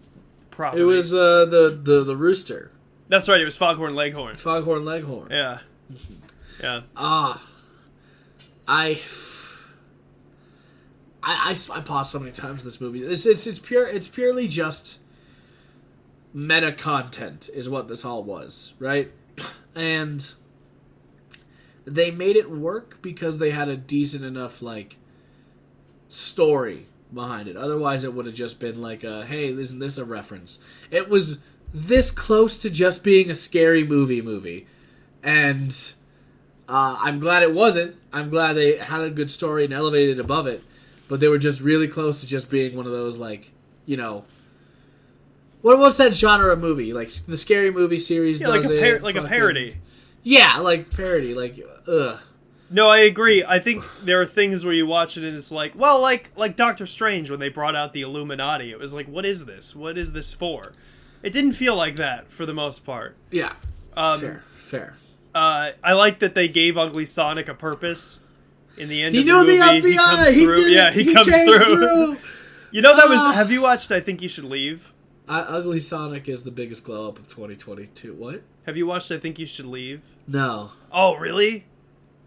property. 0.50 0.82
It 0.82 0.86
was 0.86 1.16
uh, 1.16 1.46
the, 1.46 1.70
the 1.70 2.04
the 2.04 2.18
rooster, 2.18 2.72
that's 3.08 3.30
right. 3.30 3.40
It 3.40 3.46
was 3.46 3.56
Foghorn 3.56 3.96
Leghorn. 3.96 4.36
Foghorn 4.36 4.84
Leghorn. 4.84 5.30
Yeah, 5.32 5.60
yeah. 6.62 6.82
Ah, 6.98 7.48
I, 8.68 9.00
I, 11.24 11.56
I, 11.56 11.78
I 11.78 11.80
paused 11.80 12.12
so 12.12 12.20
many 12.20 12.34
times 12.34 12.64
in 12.64 12.68
this 12.68 12.82
movie. 12.82 13.04
It's 13.06 13.26
it's 13.26 13.48
it's 13.48 13.60
pure. 13.60 13.88
It's 13.88 14.10
purely 14.10 14.50
just 14.50 15.00
meta 16.34 16.74
content 16.74 17.50
is 17.54 17.70
what 17.70 17.88
this 17.88 18.04
all 18.04 18.24
was, 18.24 18.74
right? 18.80 19.12
And 19.74 20.34
they 21.94 22.12
made 22.12 22.36
it 22.36 22.50
work 22.50 23.00
because 23.02 23.38
they 23.38 23.52
had 23.52 23.68
a 23.68 23.78
decent 23.78 24.24
enough 24.24 24.62
like 24.62 24.98
story 26.10 26.86
behind 27.14 27.48
it. 27.48 27.58
Otherwise, 27.58 28.04
it 28.04 28.14
would 28.14 28.26
have 28.26 28.36
just 28.36 28.60
been 28.60 28.82
like, 28.82 29.04
a, 29.04 29.26
"Hey, 29.26 29.50
isn't 29.52 29.80
this 29.80 29.98
a 29.98 30.06
reference?" 30.06 30.60
It 30.90 31.10
was 31.10 31.40
this 31.74 32.12
close 32.12 32.58
to 32.60 32.70
just 32.70 33.04
being 33.04 33.30
a 33.30 33.36
scary 33.36 33.84
movie 33.84 34.22
movie, 34.22 34.68
and 35.24 35.72
uh, 36.68 36.98
I'm 37.00 37.20
glad 37.20 37.44
it 37.44 37.54
wasn't. 37.54 37.96
I'm 38.14 38.30
glad 38.30 38.54
they 38.54 38.78
had 38.78 39.02
a 39.02 39.10
good 39.10 39.32
story 39.32 39.66
and 39.66 39.74
elevated 39.74 40.18
it 40.18 40.22
above 40.22 40.48
it, 40.48 40.64
but 41.08 41.20
they 41.20 41.28
were 41.28 41.38
just 41.38 41.62
really 41.62 41.88
close 41.88 42.22
to 42.22 42.28
just 42.28 42.50
being 42.50 42.76
one 42.76 42.86
of 42.86 42.92
those 42.92 43.18
like, 43.18 43.52
you 43.86 43.98
know. 43.98 44.26
What, 45.62 45.78
what's 45.78 45.98
that 45.98 46.14
genre 46.16 46.52
of 46.54 46.60
movie? 46.60 46.92
Like 46.92 47.10
the 47.12 47.38
scary 47.38 47.70
movie 47.70 48.00
series 48.00 48.42
Yeah, 48.42 48.48
like 48.48 48.64
a 48.64 48.68
par- 48.68 48.96
it, 48.96 49.04
like 49.04 49.16
a 49.16 49.24
parody. 49.24 49.76
Yeah, 50.24 50.58
like 50.58 50.90
parody. 50.90 51.36
Like 51.36 51.64
ugh. 51.88 52.20
No, 52.74 52.88
I 52.88 53.00
agree. 53.00 53.44
I 53.46 53.60
think 53.60 53.84
there 54.04 54.22
are 54.22 54.26
things 54.26 54.64
where 54.64 54.74
you 54.74 54.88
watch 54.88 55.18
it 55.18 55.26
and 55.26 55.36
it's 55.36 55.52
like, 55.52 55.74
well, 55.76 56.00
like 56.02 56.32
like 56.38 56.56
Doctor 56.56 56.86
Strange 56.86 57.30
when 57.30 57.40
they 57.40 57.50
brought 57.50 57.76
out 57.76 57.92
the 57.94 58.02
Illuminati. 58.02 58.72
It 58.72 58.80
was 58.80 58.94
like, 58.94 59.08
what 59.08 59.26
is 59.26 59.46
this? 59.46 59.76
What 59.76 59.98
is 59.98 60.14
this 60.14 60.34
for? 60.34 60.72
It 61.22 61.34
didn't 61.34 61.52
feel 61.54 61.76
like 61.76 61.98
that 61.98 62.30
for 62.32 62.46
the 62.46 62.54
most 62.54 62.86
part. 62.86 63.16
Yeah, 63.30 63.54
Um, 63.96 64.20
fair, 64.22 64.44
fair. 64.58 64.96
Uh, 65.36 65.72
I 65.84 65.94
like 65.94 66.20
that 66.20 66.34
they 66.34 66.48
gave 66.48 66.78
Ugly 66.78 67.06
Sonic 67.08 67.48
a 67.50 67.54
purpose. 67.54 68.22
In 68.78 68.88
the 68.88 69.04
end 69.04 69.14
He 69.16 69.22
of 69.22 69.28
the 69.28 69.32
knew 69.34 69.46
the 69.46 69.66
movie, 69.74 69.82
FBI. 69.82 69.92
he 69.92 69.96
comes 69.98 70.30
He 70.32 70.44
through. 70.46 70.66
it. 70.66 70.72
yeah, 70.72 70.92
he, 70.92 71.04
He 71.04 71.14
comes 71.14 71.28
through. 71.36 71.60
through. 71.76 72.18
you 72.72 72.82
know 72.82 72.96
that 72.96 73.10
was. 73.10 73.20
Ah. 73.20 73.34
Have 73.34 73.52
you 73.52 73.62
watched? 73.62 73.92
I 73.92 74.00
think 74.00 74.22
you 74.22 74.30
should 74.30 74.46
leave. 74.46 74.94
Uh, 75.32 75.46
Ugly 75.48 75.80
Sonic 75.80 76.28
is 76.28 76.44
the 76.44 76.52
biggest 76.52 76.84
glow 76.84 77.08
up 77.08 77.18
of 77.18 77.30
2022. 77.30 78.14
What? 78.14 78.44
Have 78.66 78.76
you 78.76 78.86
watched? 78.86 79.12
I 79.12 79.18
think 79.18 79.40
you 79.40 79.46
should 79.46 79.66
leave. 79.66 80.02
No, 80.28 80.72
Oh, 80.92 81.16
really? 81.16 81.68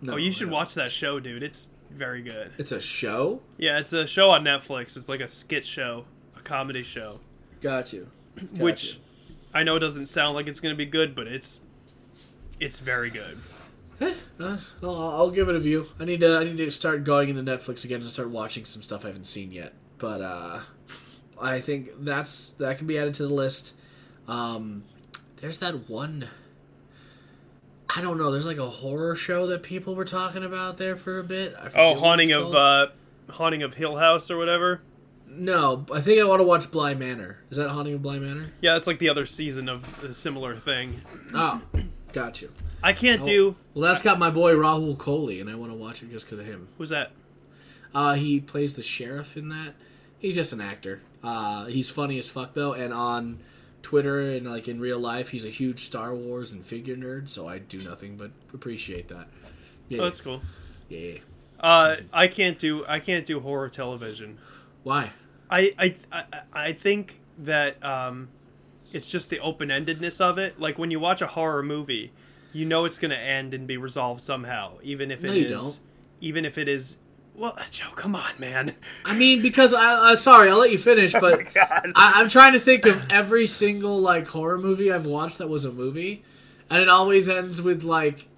no. 0.00 0.14
oh, 0.14 0.16
you 0.16 0.32
should 0.32 0.50
watch 0.50 0.74
that 0.76 0.90
show, 0.90 1.20
dude. 1.20 1.42
It's 1.42 1.68
very 1.90 2.22
good. 2.22 2.52
It's 2.56 2.72
a 2.72 2.80
show. 2.80 3.42
Yeah, 3.58 3.78
it's 3.78 3.92
a 3.92 4.06
show 4.06 4.30
on 4.30 4.42
Netflix. 4.42 4.96
It's 4.96 5.08
like 5.08 5.20
a 5.20 5.28
skit 5.28 5.66
show, 5.66 6.06
a 6.34 6.40
comedy 6.40 6.82
show. 6.82 7.20
Got 7.60 7.92
you. 7.92 8.08
Got 8.36 8.48
which 8.58 8.94
you. 8.94 9.00
I 9.52 9.64
know 9.64 9.78
doesn't 9.78 10.06
sound 10.06 10.34
like 10.34 10.48
it's 10.48 10.60
going 10.60 10.72
to 10.74 10.78
be 10.78 10.86
good, 10.86 11.14
but 11.14 11.26
it's 11.26 11.60
it's 12.58 12.78
very 12.80 13.10
good. 13.10 13.38
Eh, 14.00 14.14
uh, 14.40 14.56
I'll, 14.82 14.98
I'll 14.98 15.30
give 15.30 15.50
it 15.50 15.54
a 15.56 15.60
view. 15.60 15.86
I 16.00 16.06
need 16.06 16.20
to. 16.22 16.38
I 16.38 16.44
need 16.44 16.56
to 16.56 16.70
start 16.70 17.04
going 17.04 17.28
into 17.28 17.42
Netflix 17.42 17.84
again 17.84 18.00
and 18.00 18.08
start 18.10 18.30
watching 18.30 18.64
some 18.64 18.80
stuff 18.80 19.04
I 19.04 19.08
haven't 19.08 19.26
seen 19.26 19.52
yet. 19.52 19.74
But 19.98 20.20
uh, 20.22 20.60
I 21.40 21.60
think 21.60 21.90
that's 22.00 22.50
that 22.52 22.78
can 22.78 22.86
be 22.86 22.98
added 22.98 23.14
to 23.14 23.24
the 23.26 23.34
list. 23.34 23.72
Um, 24.28 24.84
there's 25.40 25.58
that 25.58 25.88
one. 25.88 26.28
I 27.94 28.00
don't 28.00 28.18
know. 28.18 28.30
There's 28.30 28.46
like 28.46 28.58
a 28.58 28.68
horror 28.68 29.14
show 29.14 29.46
that 29.48 29.62
people 29.62 29.94
were 29.94 30.04
talking 30.04 30.42
about 30.42 30.78
there 30.78 30.96
for 30.96 31.18
a 31.18 31.24
bit. 31.24 31.54
Oh, 31.74 31.94
haunting 31.94 32.32
of 32.32 32.54
uh, 32.54 32.88
haunting 33.30 33.62
of 33.62 33.74
Hill 33.74 33.96
House 33.96 34.30
or 34.30 34.36
whatever. 34.36 34.80
No, 35.28 35.84
I 35.92 36.00
think 36.00 36.20
I 36.20 36.24
want 36.24 36.40
to 36.40 36.44
watch 36.44 36.70
Bly 36.70 36.94
Manor. 36.94 37.38
Is 37.50 37.56
that 37.56 37.68
Haunting 37.70 37.94
of 37.94 38.02
Bly 38.02 38.20
Manor? 38.20 38.52
Yeah, 38.60 38.76
it's 38.76 38.86
like 38.86 39.00
the 39.00 39.08
other 39.08 39.26
season 39.26 39.68
of 39.68 40.04
a 40.04 40.12
similar 40.12 40.54
thing. 40.54 41.00
Oh, 41.34 41.60
got 42.12 42.40
you. 42.40 42.52
I 42.82 42.92
can't 42.92 43.22
Oh. 43.22 43.24
do. 43.24 43.56
Well, 43.74 43.82
that's 43.88 44.00
got 44.02 44.18
my 44.20 44.30
boy 44.30 44.54
Rahul 44.54 44.96
Kohli, 44.96 45.40
and 45.40 45.50
I 45.50 45.56
want 45.56 45.72
to 45.72 45.76
watch 45.76 46.02
it 46.02 46.10
just 46.12 46.26
because 46.26 46.38
of 46.38 46.46
him. 46.46 46.68
Who's 46.78 46.90
that? 46.90 47.10
Uh, 47.92 48.14
he 48.14 48.38
plays 48.38 48.74
the 48.74 48.82
sheriff 48.82 49.36
in 49.36 49.48
that. 49.48 49.74
He's 50.24 50.34
just 50.37 50.54
an 50.54 50.62
actor. 50.62 51.02
Uh, 51.22 51.66
he's 51.66 51.90
funny 51.90 52.16
as 52.16 52.30
fuck 52.30 52.54
though, 52.54 52.72
and 52.72 52.94
on 52.94 53.40
Twitter 53.82 54.22
and 54.22 54.50
like 54.50 54.68
in 54.68 54.80
real 54.80 54.98
life, 54.98 55.28
he's 55.28 55.44
a 55.44 55.50
huge 55.50 55.84
Star 55.84 56.14
Wars 56.14 56.50
and 56.50 56.64
figure 56.64 56.96
nerd. 56.96 57.28
So 57.28 57.46
I 57.46 57.58
do 57.58 57.78
nothing 57.80 58.16
but 58.16 58.30
appreciate 58.54 59.08
that. 59.08 59.28
Yeah, 59.90 60.00
Oh, 60.00 60.04
that's 60.04 60.22
cool. 60.22 60.40
yeah. 60.88 61.16
Uh, 61.60 61.96
I 62.10 62.28
can't 62.28 62.58
do. 62.58 62.87
I 62.88 63.00
can't 63.00 63.26
do 63.26 63.40
horror 63.40 63.68
television. 63.68 64.38
Why? 64.82 65.10
I 65.50 65.72
I 65.78 65.94
I, 66.10 66.24
I 66.54 66.72
think 66.72 67.20
that 67.40 67.84
um, 67.84 68.28
it's 68.94 69.10
just 69.10 69.28
the 69.28 69.40
open 69.40 69.68
endedness 69.68 70.22
of 70.22 70.38
it. 70.38 70.58
Like 70.58 70.78
when 70.78 70.90
you 70.90 71.00
watch 71.00 71.20
a 71.20 71.26
horror 71.26 71.62
movie, 71.62 72.12
you 72.54 72.64
know 72.64 72.87
it's 72.87 72.98
going 72.98 73.10
to 73.10 73.18
end 73.18 73.52
and 73.52 73.66
be 73.66 73.76
resolved 73.76 74.22
somehow, 74.22 74.78
even 74.82 75.10
if 75.10 75.22
it 75.22 75.26
No, 75.28 75.34
is. 75.34 75.50
don't. 75.50 75.80
Even 76.22 76.44
if 76.46 76.56
it 76.56 76.66
is. 76.66 76.96
Well, 77.36 77.56
Joe, 77.70 77.90
come 77.96 78.14
on, 78.14 78.30
man. 78.38 78.74
I 79.04 79.16
mean, 79.16 79.42
because 79.42 79.74
I, 79.74 80.12
uh, 80.12 80.16
sorry, 80.16 80.50
I'll 80.50 80.58
let 80.58 80.70
you 80.70 80.78
finish, 80.78 81.12
but 81.20 81.40
Oh 81.56 81.92
I, 81.96 82.12
I'm 82.16 82.28
trying 82.28 82.52
to 82.52 82.60
think 82.60 82.86
of 82.86 83.10
every 83.10 83.46
single 83.46 83.98
like 83.98 84.28
horror 84.28 84.58
movie 84.58 84.92
I've 84.92 85.06
watched 85.06 85.38
that 85.38 85.48
was 85.48 85.64
a 85.64 85.72
movie, 85.72 86.22
and 86.70 86.80
it 86.80 86.88
always 86.88 87.28
ends 87.28 87.60
with 87.60 87.82
like 87.82 88.28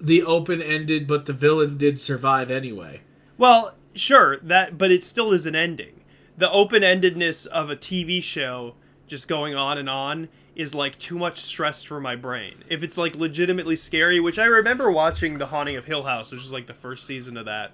the 0.00 0.22
open 0.22 0.60
ended, 0.60 1.06
but 1.06 1.26
the 1.26 1.32
villain 1.32 1.78
did 1.78 1.98
survive 1.98 2.50
anyway. 2.50 3.00
Well, 3.38 3.76
sure 3.94 4.38
that, 4.38 4.76
but 4.76 4.90
it 4.90 5.02
still 5.02 5.32
is 5.32 5.46
an 5.46 5.54
ending. 5.54 6.02
The 6.36 6.50
open 6.50 6.82
endedness 6.82 7.46
of 7.46 7.70
a 7.70 7.76
TV 7.76 8.22
show 8.22 8.74
just 9.06 9.28
going 9.28 9.54
on 9.54 9.78
and 9.78 9.88
on 9.88 10.28
is 10.54 10.74
like 10.74 10.98
too 10.98 11.18
much 11.18 11.38
stress 11.38 11.82
for 11.82 12.00
my 12.00 12.16
brain. 12.16 12.64
If 12.68 12.82
it's 12.82 12.98
like 12.98 13.16
legitimately 13.16 13.76
scary, 13.76 14.20
which 14.20 14.38
I 14.38 14.44
remember 14.44 14.90
watching 14.90 15.38
The 15.38 15.46
Haunting 15.46 15.76
of 15.76 15.84
Hill 15.86 16.02
House, 16.02 16.32
which 16.32 16.42
is 16.42 16.52
like 16.52 16.66
the 16.66 16.74
first 16.74 17.06
season 17.06 17.36
of 17.36 17.46
that, 17.46 17.72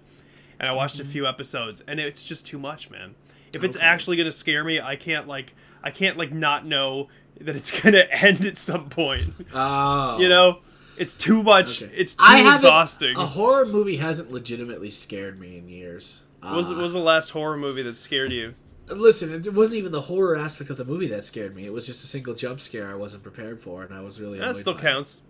and 0.60 0.68
I 0.68 0.72
watched 0.72 1.00
a 1.00 1.04
few 1.04 1.26
episodes, 1.26 1.82
and 1.86 1.98
it's 2.00 2.24
just 2.24 2.46
too 2.46 2.58
much, 2.58 2.90
man. 2.90 3.14
If 3.52 3.64
it's 3.64 3.76
Okay. 3.76 3.84
actually 3.86 4.16
gonna 4.16 4.32
scare 4.32 4.62
me, 4.64 4.80
I 4.80 4.96
can't 4.96 5.26
like 5.26 5.54
I 5.82 5.90
can't 5.90 6.16
like 6.18 6.32
not 6.32 6.66
know 6.66 7.08
that 7.40 7.54
it's 7.56 7.70
gonna 7.82 8.06
end 8.10 8.44
at 8.44 8.58
some 8.58 8.88
point. 8.88 9.24
Oh, 9.54 10.18
You 10.18 10.28
know, 10.28 10.58
it's 10.96 11.14
too 11.14 11.42
much. 11.42 11.82
Okay. 11.82 11.92
It's 11.94 12.14
too 12.14 12.24
exhausting. 12.28 13.16
A 13.16 13.24
horror 13.26 13.64
movie 13.64 13.96
hasn't 13.96 14.30
legitimately 14.32 14.90
scared 14.90 15.38
me 15.40 15.56
in 15.58 15.68
years. 15.68 16.20
What 16.40 16.54
was 16.56 16.66
Uh, 16.66 16.74
what 16.74 16.82
was 16.82 16.92
the 16.92 16.98
last 16.98 17.30
horror 17.30 17.56
movie 17.56 17.82
that 17.82 17.94
scared 17.94 18.32
you? 18.32 18.54
listen, 18.90 19.32
it 19.34 19.52
wasn't 19.52 19.76
even 19.76 19.92
the 19.92 20.00
horror 20.02 20.34
aspect 20.36 20.70
of 20.70 20.76
the 20.78 20.84
movie 20.84 21.06
that 21.08 21.22
scared 21.22 21.54
me. 21.54 21.66
It 21.66 21.72
was 21.74 21.86
just 21.86 22.02
a 22.04 22.06
single 22.06 22.32
jump 22.34 22.58
scare 22.58 22.90
I 22.90 22.94
wasn't 22.94 23.22
prepared 23.22 23.60
for, 23.60 23.82
and 23.82 23.92
I 23.94 24.00
was 24.00 24.18
really 24.20 24.38
That 24.38 24.56
still 24.56 24.72
by 24.72 24.78
it. 24.80 24.82
counts. 24.82 25.22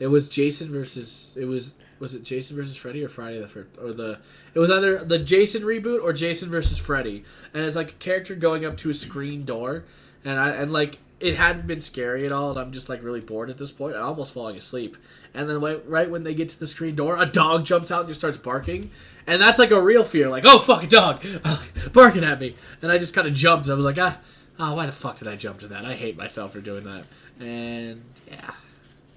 It 0.00 0.08
was 0.08 0.28
Jason 0.28 0.70
versus. 0.72 1.32
It 1.36 1.44
was 1.46 1.74
was 1.98 2.14
it 2.14 2.22
Jason 2.22 2.56
versus 2.56 2.76
Freddy 2.76 3.02
or 3.04 3.08
Friday 3.08 3.40
the 3.40 3.48
first 3.48 3.68
or 3.80 3.92
the 3.92 4.18
it 4.54 4.58
was 4.58 4.70
either 4.70 5.04
the 5.04 5.18
Jason 5.18 5.62
reboot 5.62 6.02
or 6.02 6.12
Jason 6.12 6.50
versus 6.50 6.78
Freddy, 6.78 7.24
and 7.54 7.64
it's 7.64 7.76
like 7.76 7.90
a 7.90 7.94
character 7.94 8.34
going 8.34 8.64
up 8.64 8.76
to 8.78 8.90
a 8.90 8.94
screen 8.94 9.44
door, 9.44 9.84
and 10.24 10.38
I 10.38 10.50
and 10.50 10.72
like 10.72 10.98
it 11.18 11.36
hadn't 11.36 11.66
been 11.66 11.80
scary 11.80 12.26
at 12.26 12.32
all, 12.32 12.50
and 12.50 12.60
I'm 12.60 12.72
just 12.72 12.88
like 12.88 13.02
really 13.02 13.20
bored 13.20 13.50
at 13.50 13.58
this 13.58 13.72
point. 13.72 13.96
I'm 13.96 14.02
almost 14.02 14.32
falling 14.32 14.56
asleep, 14.56 14.96
and 15.34 15.48
then 15.48 15.60
right, 15.60 15.88
right 15.88 16.10
when 16.10 16.24
they 16.24 16.34
get 16.34 16.48
to 16.50 16.60
the 16.60 16.66
screen 16.66 16.94
door, 16.94 17.16
a 17.16 17.26
dog 17.26 17.64
jumps 17.64 17.90
out 17.90 18.00
and 18.00 18.08
just 18.08 18.20
starts 18.20 18.38
barking, 18.38 18.90
and 19.26 19.40
that's 19.40 19.58
like 19.58 19.70
a 19.70 19.80
real 19.80 20.04
fear, 20.04 20.28
like 20.28 20.44
oh 20.46 20.58
fuck 20.58 20.84
a 20.84 20.86
dog 20.86 21.24
barking 21.92 22.24
at 22.24 22.40
me, 22.40 22.56
and 22.82 22.92
I 22.92 22.98
just 22.98 23.14
kind 23.14 23.26
of 23.26 23.34
jumped. 23.34 23.66
And 23.66 23.72
I 23.72 23.76
was 23.76 23.84
like 23.84 23.98
ah. 23.98 24.18
Oh, 24.58 24.74
why 24.74 24.86
the 24.86 24.92
fuck 24.92 25.18
did 25.18 25.28
I 25.28 25.36
jump 25.36 25.60
to 25.60 25.68
that? 25.68 25.84
I 25.84 25.92
hate 25.92 26.16
myself 26.16 26.52
for 26.52 26.62
doing 26.62 26.84
that. 26.84 27.04
And 27.38 28.02
yeah. 28.26 28.52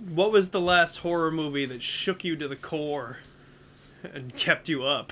What 0.08 0.32
was 0.32 0.50
the 0.50 0.62
last 0.62 0.98
horror 0.98 1.32
movie 1.32 1.66
that 1.66 1.82
shook 1.82 2.24
you 2.24 2.36
to 2.38 2.48
the 2.48 2.56
core 2.56 3.18
and 4.04 4.34
kept 4.36 4.70
you 4.70 4.84
up? 4.84 5.12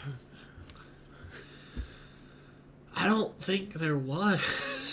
I 2.95 3.05
don't 3.05 3.39
think 3.39 3.73
there 3.73 3.97
was. 3.97 4.41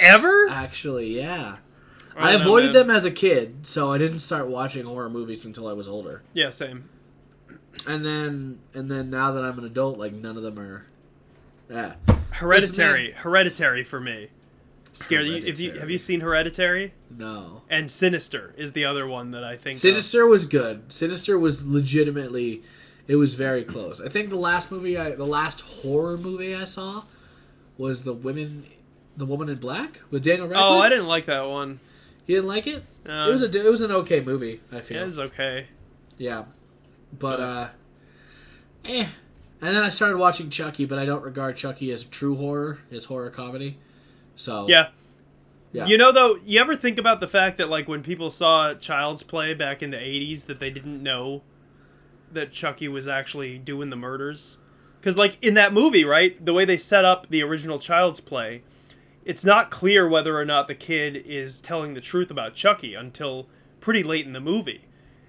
Ever? 0.03 0.49
Actually, 0.51 1.17
yeah. 1.17 1.57
I 2.17 2.29
I, 2.29 2.33
don't 2.33 2.41
know, 2.41 2.47
avoided 2.47 2.73
them 2.73 2.91
as 2.91 3.05
a 3.05 3.11
kid, 3.11 3.67
so 3.67 3.93
I 3.93 3.99
didn't 3.99 4.21
start 4.21 4.47
watching 4.49 4.85
horror 4.85 5.09
movies 5.11 5.45
until 5.45 5.67
I 5.67 5.73
was 5.73 5.89
older. 5.89 6.23
Yeah, 6.33 6.51
same. 6.51 6.89
And 7.87 8.05
then 8.05 8.61
and 8.73 8.91
then 8.91 9.11
now 9.11 9.33
that 9.33 9.45
I'm 9.45 9.59
an 9.59 9.65
adult, 9.65 9.99
like 9.99 10.13
none 10.13 10.37
of 10.37 10.43
them 10.43 10.59
are 10.59 10.87
Yeah. 11.69 11.95
Hereditary. 12.31 13.13
Hereditary 13.13 13.85
for 13.85 14.01
me. 14.01 14.29
Scare 14.95 15.21
you. 15.21 15.37
If 15.45 15.61
you 15.61 15.73
have 15.73 15.91
you 15.91 15.99
seen 15.99 16.21
Hereditary 16.21 16.95
No. 17.15 17.61
and 17.69 17.91
Sinister 17.91 18.55
is 18.57 18.73
the 18.73 18.85
other 18.87 19.07
one 19.07 19.31
that 19.33 19.45
I 19.45 19.57
think. 19.57 19.75
of. 19.75 19.81
Sinister 19.81 20.27
was 20.27 20.47
good. 20.47 20.91
Sinister 20.93 21.39
was 21.39 21.67
legitimately, 21.67 22.63
it 23.07 23.17
was 23.17 23.35
very 23.35 23.63
close. 23.65 24.01
I 24.01 24.09
think 24.09 24.31
the 24.31 24.37
last 24.37 24.73
movie, 24.73 24.97
I, 24.97 25.11
the 25.11 25.27
last 25.27 25.61
horror 25.61 26.17
movie 26.17 26.55
I 26.55 26.65
saw, 26.65 27.03
was 27.77 28.05
the 28.05 28.13
women, 28.15 28.65
the 29.17 29.27
Woman 29.27 29.49
in 29.51 29.57
Black 29.59 30.01
with 30.11 30.25
Daniel 30.25 30.47
Radcliffe. 30.49 30.71
Oh, 30.71 30.79
I 30.79 30.89
didn't 30.89 31.09
like 31.09 31.27
that 31.27 31.47
one. 31.49 31.81
You 32.27 32.37
didn't 32.37 32.49
like 32.49 32.67
it? 32.67 32.85
Uh, 33.07 33.27
it 33.29 33.33
was 33.33 33.43
a, 33.43 33.67
it 33.67 33.71
was 33.71 33.83
an 33.83 33.91
okay 33.93 34.21
movie. 34.21 34.61
I 34.73 34.81
feel. 34.81 34.97
yeah, 34.99 35.07
it's 35.07 35.19
okay. 35.19 35.67
Yeah, 36.17 36.45
but 37.19 37.41
Uh, 37.41 37.43
uh, 37.43 37.69
eh. 38.87 39.07
And 39.61 39.75
then 39.75 39.83
I 39.83 39.89
started 39.89 40.19
watching 40.19 40.51
Chucky, 40.51 40.85
but 40.85 40.99
I 40.99 41.05
don't 41.07 41.23
regard 41.23 41.57
Chucky 41.57 41.91
as 41.91 42.05
true 42.05 42.37
horror. 42.37 42.79
It's 42.91 43.07
horror 43.07 43.31
comedy. 43.31 43.79
So 44.37 44.67
Yeah. 44.69 44.89
Yeah. 45.73 45.87
You 45.87 45.99
know 45.99 46.13
though, 46.13 46.37
you 46.45 46.61
ever 46.61 46.77
think 46.77 46.99
about 46.99 47.19
the 47.21 47.27
fact 47.29 47.57
that 47.59 47.69
like 47.69 47.89
when 47.89 48.03
people 48.03 48.31
saw 48.31 48.75
Child's 48.75 49.23
Play 49.25 49.55
back 49.55 49.83
in 49.83 49.91
the 49.91 49.97
80s 49.97 50.47
that 50.47 50.61
they 50.61 50.71
didn't 50.71 51.03
know 51.03 51.43
that 52.33 52.53
Chucky 52.53 52.87
was 52.89 53.09
actually 53.09 53.59
doing 53.59 53.91
the 53.91 53.97
murders? 53.97 54.59
Cuz 55.03 55.19
like 55.19 55.37
in 55.43 55.55
that 55.55 55.73
movie, 55.73 56.05
right? 56.05 56.43
The 56.45 56.53
way 56.55 56.65
they 56.65 56.79
set 56.79 57.05
up 57.05 57.29
the 57.29 57.43
original 57.43 57.79
Child's 57.79 58.21
Play, 58.21 58.63
it's 59.25 59.45
not 59.45 59.71
clear 59.71 60.09
whether 60.09 60.39
or 60.39 60.45
not 60.45 60.69
the 60.69 60.75
kid 60.75 61.17
is 61.27 61.61
telling 61.61 61.95
the 61.95 62.01
truth 62.01 62.31
about 62.31 62.55
Chucky 62.55 62.95
until 62.95 63.49
pretty 63.81 64.03
late 64.05 64.27
in 64.27 64.33
the 64.33 64.41
movie. 64.41 64.83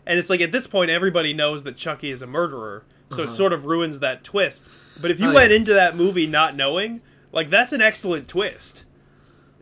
And 0.06 0.20
it's 0.20 0.30
like 0.30 0.42
at 0.42 0.52
this 0.52 0.68
point 0.68 0.92
everybody 0.92 1.34
knows 1.34 1.64
that 1.64 1.76
Chucky 1.76 2.12
is 2.12 2.22
a 2.22 2.28
murderer, 2.28 2.86
so 3.10 3.24
it 3.24 3.32
sort 3.32 3.52
of 3.52 3.66
ruins 3.66 4.00
that 4.00 4.24
twist. 4.24 4.64
But 5.02 5.10
if 5.10 5.20
you 5.20 5.26
Uh-huh. 5.28 5.32
Oh, 5.32 5.36
went 5.36 5.50
yeah. 5.52 5.58
into 5.58 5.74
that 5.74 5.96
movie 5.96 6.28
not 6.28 6.56
knowing, 6.56 7.02
like 7.32 7.50
that's 7.50 7.74
an 7.74 7.82
excellent 7.82 8.28
twist 8.28 8.85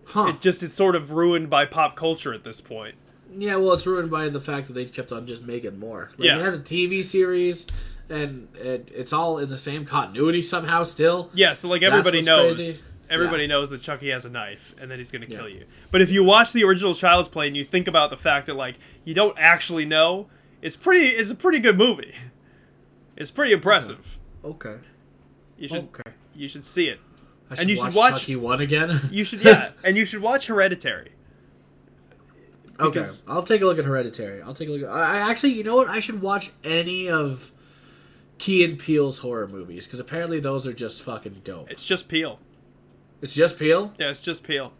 huh. 0.07 0.27
it 0.29 0.41
just 0.41 0.61
is 0.63 0.73
sort 0.73 0.95
of 0.95 1.11
ruined 1.11 1.49
by 1.49 1.65
pop 1.65 1.95
culture 1.95 2.33
at 2.33 2.43
this 2.43 2.61
point. 2.61 2.95
Yeah, 3.35 3.55
well, 3.55 3.73
it's 3.73 3.87
ruined 3.87 4.11
by 4.11 4.29
the 4.29 4.41
fact 4.41 4.67
that 4.67 4.73
they 4.73 4.85
kept 4.85 5.11
on 5.11 5.25
just 5.25 5.43
making 5.43 5.79
more. 5.79 6.11
Like, 6.17 6.27
Yeah. 6.27 6.37
It 6.37 6.41
has 6.45 6.59
a 6.59 6.61
TV 6.61 7.03
series, 7.03 7.65
and 8.09 8.47
it, 8.55 8.91
it's 8.93 9.11
all 9.11 9.39
in 9.39 9.49
the 9.49 9.57
same 9.57 9.85
continuity 9.85 10.41
somehow 10.43 10.83
still. 10.83 11.31
Yeah, 11.33 11.53
so 11.53 11.67
like 11.67 11.81
everybody 11.81 12.21
knows, 12.21 12.55
crazy. 12.57 12.85
everybody 13.09 13.43
Yeah. 13.43 13.47
knows 13.47 13.69
that 13.71 13.81
Chucky 13.81 14.09
has 14.09 14.23
a 14.25 14.29
knife 14.29 14.75
and 14.79 14.91
that 14.91 14.99
he's 14.99 15.11
going 15.11 15.23
to 15.23 15.27
kill 15.27 15.49
Yeah. 15.49 15.59
you. 15.61 15.65
But 15.89 16.01
if 16.01 16.11
you 16.11 16.23
watch 16.23 16.53
the 16.53 16.63
original 16.63 16.93
Child's 16.93 17.27
Play 17.29 17.47
and 17.47 17.57
you 17.57 17.63
think 17.63 17.87
about 17.87 18.11
the 18.11 18.17
fact 18.17 18.45
that 18.45 18.55
like 18.55 18.75
you 19.03 19.15
don't 19.15 19.35
actually 19.39 19.85
know, 19.85 20.27
it's 20.61 20.77
pretty. 20.77 21.05
It's 21.07 21.31
a 21.31 21.35
pretty 21.35 21.59
good 21.59 21.77
movie. 21.77 22.13
It's 23.17 23.31
pretty 23.31 23.53
impressive. 23.53 24.19
Okay. 24.45 24.75
You 25.57 25.67
should 25.69 25.87
Okay. 25.99 26.11
you 26.35 26.47
should 26.47 26.63
see 26.65 26.87
it. 26.89 26.99
I 27.57 27.61
And 27.61 27.69
you 27.69 27.75
should 27.77 27.93
watch- 27.93 28.21
Chucky 28.21 28.35
1 28.35 28.61
again. 28.61 29.01
You 29.11 29.23
should 29.23 29.43
yeah, 29.45 29.71
and 29.83 29.95
you 29.97 30.05
should 30.05 30.21
watch 30.21 30.47
Hereditary. 30.47 31.11
okay. 32.79 33.03
I'll 33.27 33.43
take 33.43 33.61
a 33.61 33.65
look 33.65 33.77
at 33.79 33.85
Hereditary. 33.85 34.41
I'll 34.41 34.53
take 34.53 34.67
a 34.67 34.71
look 34.71 34.83
at. 34.83 34.89
I, 34.89 35.29
actually, 35.29 35.53
you 35.53 35.63
know 35.63 35.75
what? 35.75 35.87
I 35.89 35.99
should 35.99 36.21
watch 36.21 36.51
any 36.63 37.09
of 37.09 37.51
Key 38.37 38.63
and 38.63 38.77
Peele's 38.79 39.19
horror 39.19 39.47
movies, 39.47 39.85
because 39.85 39.99
apparently 39.99 40.39
those 40.39 40.65
are 40.67 40.73
just 40.73 41.01
fucking 41.03 41.41
dope. 41.43 41.69
It's 41.71 41.85
just 41.85 42.09
Peele. 42.09 42.39
It's 43.21 43.33
just 43.33 43.57
Peele? 43.57 43.93
Yeah, 43.97 44.09
it's 44.09 44.21
just 44.21 44.43
Peele. 44.45 44.73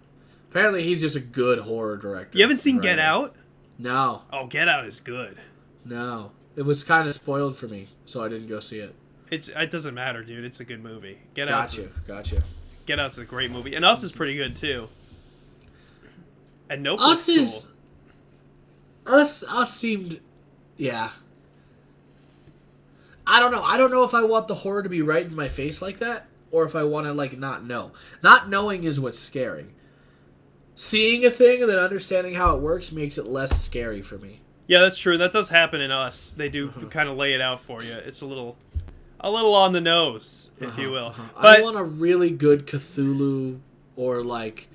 Apparently 0.50 0.84
he's 0.84 1.02
just 1.02 1.16
a 1.16 1.20
good 1.22 1.60
horror 1.60 1.98
director. 1.98 2.38
You 2.38 2.44
haven't 2.44 2.60
seen 2.60 2.76
Right. 2.78 2.84
Get 2.84 3.00
Out? 3.00 3.36
No. 3.80 4.24
Oh, 4.32 4.48
Get 4.48 4.68
Out 4.68 4.86
is 4.86 5.00
good. 5.00 5.38
No. 5.86 6.32
It 6.56 6.64
was 6.64 6.84
kind 6.84 7.08
of 7.08 7.16
spoiled 7.16 7.58
for 7.58 7.68
me, 7.68 7.88
so 8.06 8.24
I 8.24 8.28
didn't 8.30 8.48
go 8.48 8.60
see 8.60 8.80
it. 8.80 8.94
It's 9.32 9.50
it 9.50 9.72
doesn't 9.72 9.96
matter, 9.96 10.24
dude. 10.24 10.44
It's 10.46 10.60
a 10.60 10.66
good 10.66 10.84
movie. 10.84 11.20
Get 11.34 11.50
Out. 11.50 11.76
Got 12.06 12.32
you. 12.32 12.42
Get 12.86 13.00
Out's 13.00 13.18
a 13.18 13.26
great 13.26 13.52
movie, 13.52 13.76
and 13.76 13.86
Us 13.86 14.04
is 14.04 14.12
pretty 14.12 14.36
good 14.36 14.56
too. 14.56 14.90
And 16.70 16.84
Nope. 16.84 17.00
Us 17.00 17.28
was 17.28 17.38
is 17.38 17.68
us. 19.06 19.44
Us 19.44 19.74
seemed, 19.74 20.20
yeah. 20.78 21.12
I 23.26 23.40
don't 23.40 23.52
know. 23.52 23.64
I 23.64 23.78
don't 23.78 23.92
know 23.92 24.04
if 24.04 24.14
I 24.14 24.24
want 24.24 24.48
the 24.48 24.56
horror 24.56 24.84
to 24.84 24.90
be 24.90 25.02
right 25.02 25.26
in 25.26 25.36
my 25.36 25.48
face 25.48 25.82
like 25.82 26.00
that, 26.00 26.26
or 26.52 26.66
if 26.66 26.76
I 26.76 26.84
want 26.84 27.08
to 27.08 27.14
like 27.14 27.38
not 27.38 27.66
know. 27.66 27.92
Not 28.22 28.50
knowing 28.50 28.84
is 28.84 29.00
what's 29.00 29.20
scary. 29.20 29.68
Seeing 30.76 31.24
a 31.26 31.32
thing 31.32 31.62
and 31.62 31.70
then 31.72 31.80
understanding 31.80 32.34
how 32.34 32.56
it 32.56 32.62
works 32.62 32.92
makes 32.92 33.18
it 33.18 33.26
less 33.28 33.62
scary 33.64 34.02
for 34.02 34.18
me. 34.18 34.42
Yeah, 34.68 34.80
that's 34.80 34.98
true. 34.98 35.18
That 35.18 35.32
does 35.34 35.50
happen 35.50 35.80
in 35.82 35.92
Us. 35.92 36.32
They 36.32 36.50
do 36.50 36.70
Uh-huh. 36.70 36.88
kind 36.88 37.08
of 37.10 37.16
lay 37.18 37.34
it 37.34 37.42
out 37.42 37.60
for 37.60 37.84
you. 37.84 37.94
It's 37.94 38.22
a 38.22 38.26
little, 38.26 38.58
a 39.24 39.32
little 39.32 39.56
on 39.56 39.72
the 39.72 39.82
nose, 39.82 40.52
if 40.60 40.78
you 40.78 40.92
will. 40.92 41.08
Uh-huh. 41.08 41.30
I 41.36 41.62
want 41.62 41.78
a 41.78 41.84
really 41.84 42.30
good 42.30 42.68
Cthulhu 42.68 43.60
or 43.96 44.22
like 44.22 44.68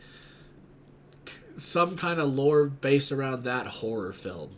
some 1.57 1.97
kind 1.97 2.19
of 2.19 2.33
lore 2.33 2.65
based 2.65 3.13
around 3.13 3.45
that 3.45 3.67
horror 3.67 4.13
film. 4.13 4.51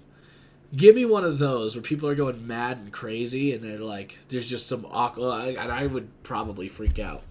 Give 0.74 0.94
me 0.94 1.04
one 1.04 1.24
of 1.24 1.38
those 1.40 1.74
where 1.74 1.82
people 1.82 2.08
are 2.08 2.14
going 2.14 2.46
mad 2.46 2.78
and 2.78 2.92
crazy, 2.92 3.52
and 3.52 3.64
they're 3.64 3.78
like, 3.78 4.18
"There's 4.28 4.48
just 4.48 4.68
some 4.68 4.86
awkward," 4.88 5.56
and 5.56 5.72
I 5.72 5.86
would 5.86 6.22
probably 6.22 6.68
freak 6.68 7.00
out. 7.00 7.24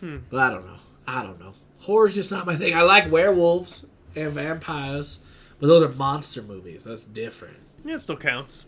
Hmm. 0.00 0.18
But 0.28 0.40
I 0.40 0.50
don't 0.50 0.66
know. 0.66 0.78
I 1.06 1.22
don't 1.22 1.38
know. 1.38 1.54
Horror's 1.80 2.16
just 2.16 2.32
not 2.32 2.46
my 2.46 2.56
thing. 2.56 2.74
I 2.74 2.82
like 2.82 3.10
werewolves 3.12 3.86
and 4.16 4.32
vampires, 4.32 5.20
but 5.60 5.68
those 5.68 5.82
are 5.84 5.88
monster 5.90 6.42
movies. 6.42 6.84
That's 6.84 7.04
different. 7.04 7.58
yeah, 7.84 7.94
it 7.94 8.00
still 8.00 8.16
counts. 8.16 8.66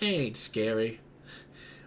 They 0.00 0.08
ain't 0.08 0.36
scary. 0.36 1.00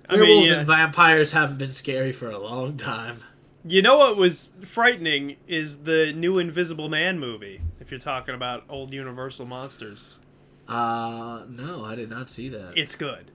I 0.10 0.14
mean, 0.14 0.22
Werewolves 0.22 0.50
yeah. 0.50 0.58
and 0.58 0.68
vampires 0.68 1.32
haven't 1.34 1.58
been 1.58 1.74
scary 1.74 2.12
for 2.12 2.30
a 2.30 2.38
long 2.40 2.78
time. 2.78 3.24
You 3.66 3.82
know 3.82 3.98
what 3.98 4.18
was 4.18 4.54
frightening 4.64 5.36
is 5.48 5.84
the 5.84 6.14
new 6.14 6.40
Invisible 6.40 6.90
Man 6.90 7.20
movie. 7.20 7.62
If 7.80 7.92
you're 7.92 8.00
talking 8.00 8.34
about 8.34 8.64
old 8.70 8.94
Universal 8.94 9.46
monsters, 9.46 10.20
Uh, 10.68 11.44
no, 11.50 11.84
I 11.84 11.96
did 11.96 12.10
not 12.10 12.30
see 12.30 12.50
that. 12.50 12.74
it's 12.78 12.96
good. 12.96 13.32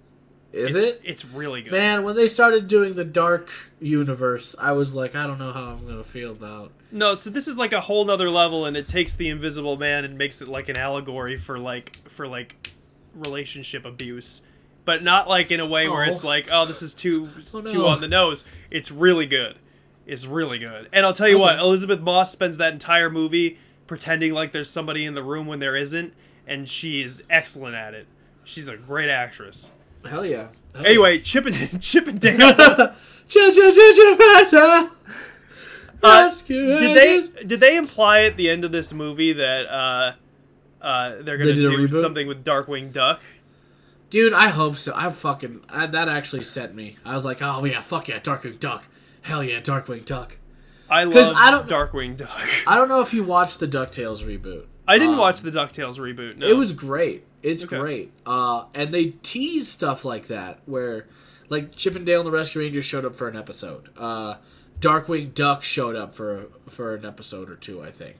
Is 0.52 0.74
it's, 0.74 0.84
it? 0.84 1.00
It's 1.02 1.24
really 1.24 1.62
good. 1.62 1.72
Man, 1.72 2.04
when 2.04 2.14
they 2.14 2.28
started 2.28 2.68
doing 2.68 2.94
the 2.94 3.04
dark 3.04 3.50
universe, 3.80 4.54
I 4.60 4.70
was 4.72 4.94
like, 4.94 5.16
I 5.16 5.26
don't 5.26 5.38
know 5.38 5.52
how 5.52 5.64
I'm 5.64 5.84
gonna 5.86 6.04
feel 6.04 6.30
about. 6.30 6.70
No, 6.92 7.16
so 7.16 7.28
this 7.30 7.48
is 7.48 7.58
like 7.58 7.72
a 7.72 7.80
whole 7.80 8.04
nother 8.04 8.30
level, 8.30 8.64
and 8.64 8.76
it 8.76 8.86
takes 8.88 9.16
the 9.16 9.28
Invisible 9.30 9.76
Man 9.76 10.04
and 10.04 10.16
makes 10.16 10.40
it 10.40 10.46
like 10.48 10.68
an 10.68 10.78
allegory 10.78 11.36
for 11.36 11.58
like 11.58 11.96
for 12.08 12.28
like 12.28 12.70
relationship 13.14 13.84
abuse, 13.84 14.42
but 14.84 15.02
not 15.02 15.28
like 15.28 15.50
in 15.50 15.60
a 15.60 15.66
way 15.66 15.88
where 15.88 16.04
it's 16.04 16.24
Oh. 16.24 16.28
like, 16.28 16.48
oh, 16.52 16.66
this 16.66 16.82
is 16.82 16.94
too 16.94 17.28
Oh, 17.54 17.60
too 17.62 17.86
on 17.86 18.00
the 18.00 18.08
nose. 18.08 18.44
It's 18.70 18.90
really 18.90 19.26
good. 19.26 19.56
It's 20.06 20.26
really 20.26 20.58
good. 20.58 20.88
And 20.92 21.06
I'll 21.06 21.12
tell 21.14 21.28
you 21.28 21.38
what, 21.38 21.58
Elisabeth 21.58 22.00
Moss 22.00 22.30
spends 22.30 22.58
that 22.58 22.72
entire 22.74 23.08
movie 23.08 23.58
pretending 23.86 24.32
like 24.34 24.52
there's 24.52 24.68
somebody 24.70 25.04
in 25.06 25.14
the 25.14 25.22
room 25.22 25.46
when 25.46 25.58
there 25.60 25.76
isn't, 25.76 26.12
and 26.46 26.68
she 26.68 27.02
is 27.02 27.22
excellent 27.30 27.74
at 27.74 27.94
it. 27.94 28.06
She's 28.44 28.68
a 28.68 28.76
great 28.76 29.08
actress. 29.08 29.72
Hell 30.04 30.26
yeah. 30.26 30.48
Hell 30.74 30.84
Anyway, 30.86 31.18
Chip 31.20 31.46
and 31.46 31.80
Chip 31.82 32.06
and 32.08 32.20
Dale. 32.20 32.38
yeah. 34.48 34.88
Uh, 36.02 36.30
did 36.46 36.96
they 36.96 37.44
did 37.46 37.60
they 37.60 37.76
imply 37.78 38.22
at 38.24 38.36
the 38.36 38.50
end 38.50 38.64
of 38.64 38.72
this 38.72 38.92
movie 38.92 39.32
that 39.32 39.66
uh, 39.66 40.12
uh, 40.82 41.14
they're 41.22 41.38
gonna 41.38 41.54
They 41.54 41.64
do 41.64 41.88
something 41.88 42.26
with 42.26 42.44
Darkwing 42.44 42.92
Duck? 42.92 43.22
Dude, 44.14 44.32
I 44.32 44.48
hope 44.50 44.76
so. 44.76 44.92
I'm 44.94 45.12
fucking 45.12 45.62
I, 45.68 45.86
that 45.88 46.08
actually 46.08 46.44
sent 46.44 46.72
me. 46.72 46.98
I 47.04 47.16
was 47.16 47.24
like, 47.24 47.42
oh 47.42 47.64
yeah, 47.64 47.80
fuck 47.80 48.06
yeah, 48.06 48.20
Darkwing 48.20 48.60
Duck. 48.60 48.84
Hell 49.22 49.42
yeah, 49.42 49.58
Darkwing 49.58 50.04
Duck. 50.04 50.36
I 50.88 51.02
love 51.02 51.34
I 51.36 51.50
don't- 51.50 51.68
Darkwing 51.68 52.16
Duck. 52.16 52.30
I 52.68 52.76
don't 52.76 52.88
know 52.88 53.00
if 53.00 53.12
you 53.12 53.24
watched 53.24 53.58
the 53.58 53.66
Ducktales 53.66 54.22
reboot. 54.22 54.66
I 54.86 54.98
didn't 54.98 55.14
Um, 55.14 55.18
watch 55.20 55.40
the 55.40 55.50
Ducktales 55.50 55.98
reboot. 55.98 56.36
No. 56.36 56.46
It 56.46 56.52
was 56.56 56.72
great. 56.72 57.24
It's 57.42 57.64
Okay. 57.64 57.76
great. 57.76 58.12
Uh, 58.24 58.66
and 58.72 58.94
they 58.94 59.06
tease 59.24 59.68
stuff 59.68 60.04
like 60.04 60.28
that 60.28 60.60
where, 60.66 61.06
like, 61.48 61.74
Chip 61.74 61.96
and 61.96 62.06
Dale 62.06 62.20
and 62.20 62.26
the 62.28 62.30
Rescue 62.30 62.60
Rangers 62.60 62.84
showed 62.84 63.04
up 63.04 63.16
for 63.16 63.26
an 63.26 63.36
episode. 63.36 63.88
Uh, 63.98 64.34
Darkwing 64.78 65.34
Duck 65.34 65.64
showed 65.64 65.96
up 65.96 66.14
for 66.14 66.46
for 66.68 66.94
an 66.94 67.04
episode 67.04 67.50
or 67.50 67.56
two, 67.56 67.82
I 67.82 67.90
think. 67.90 68.16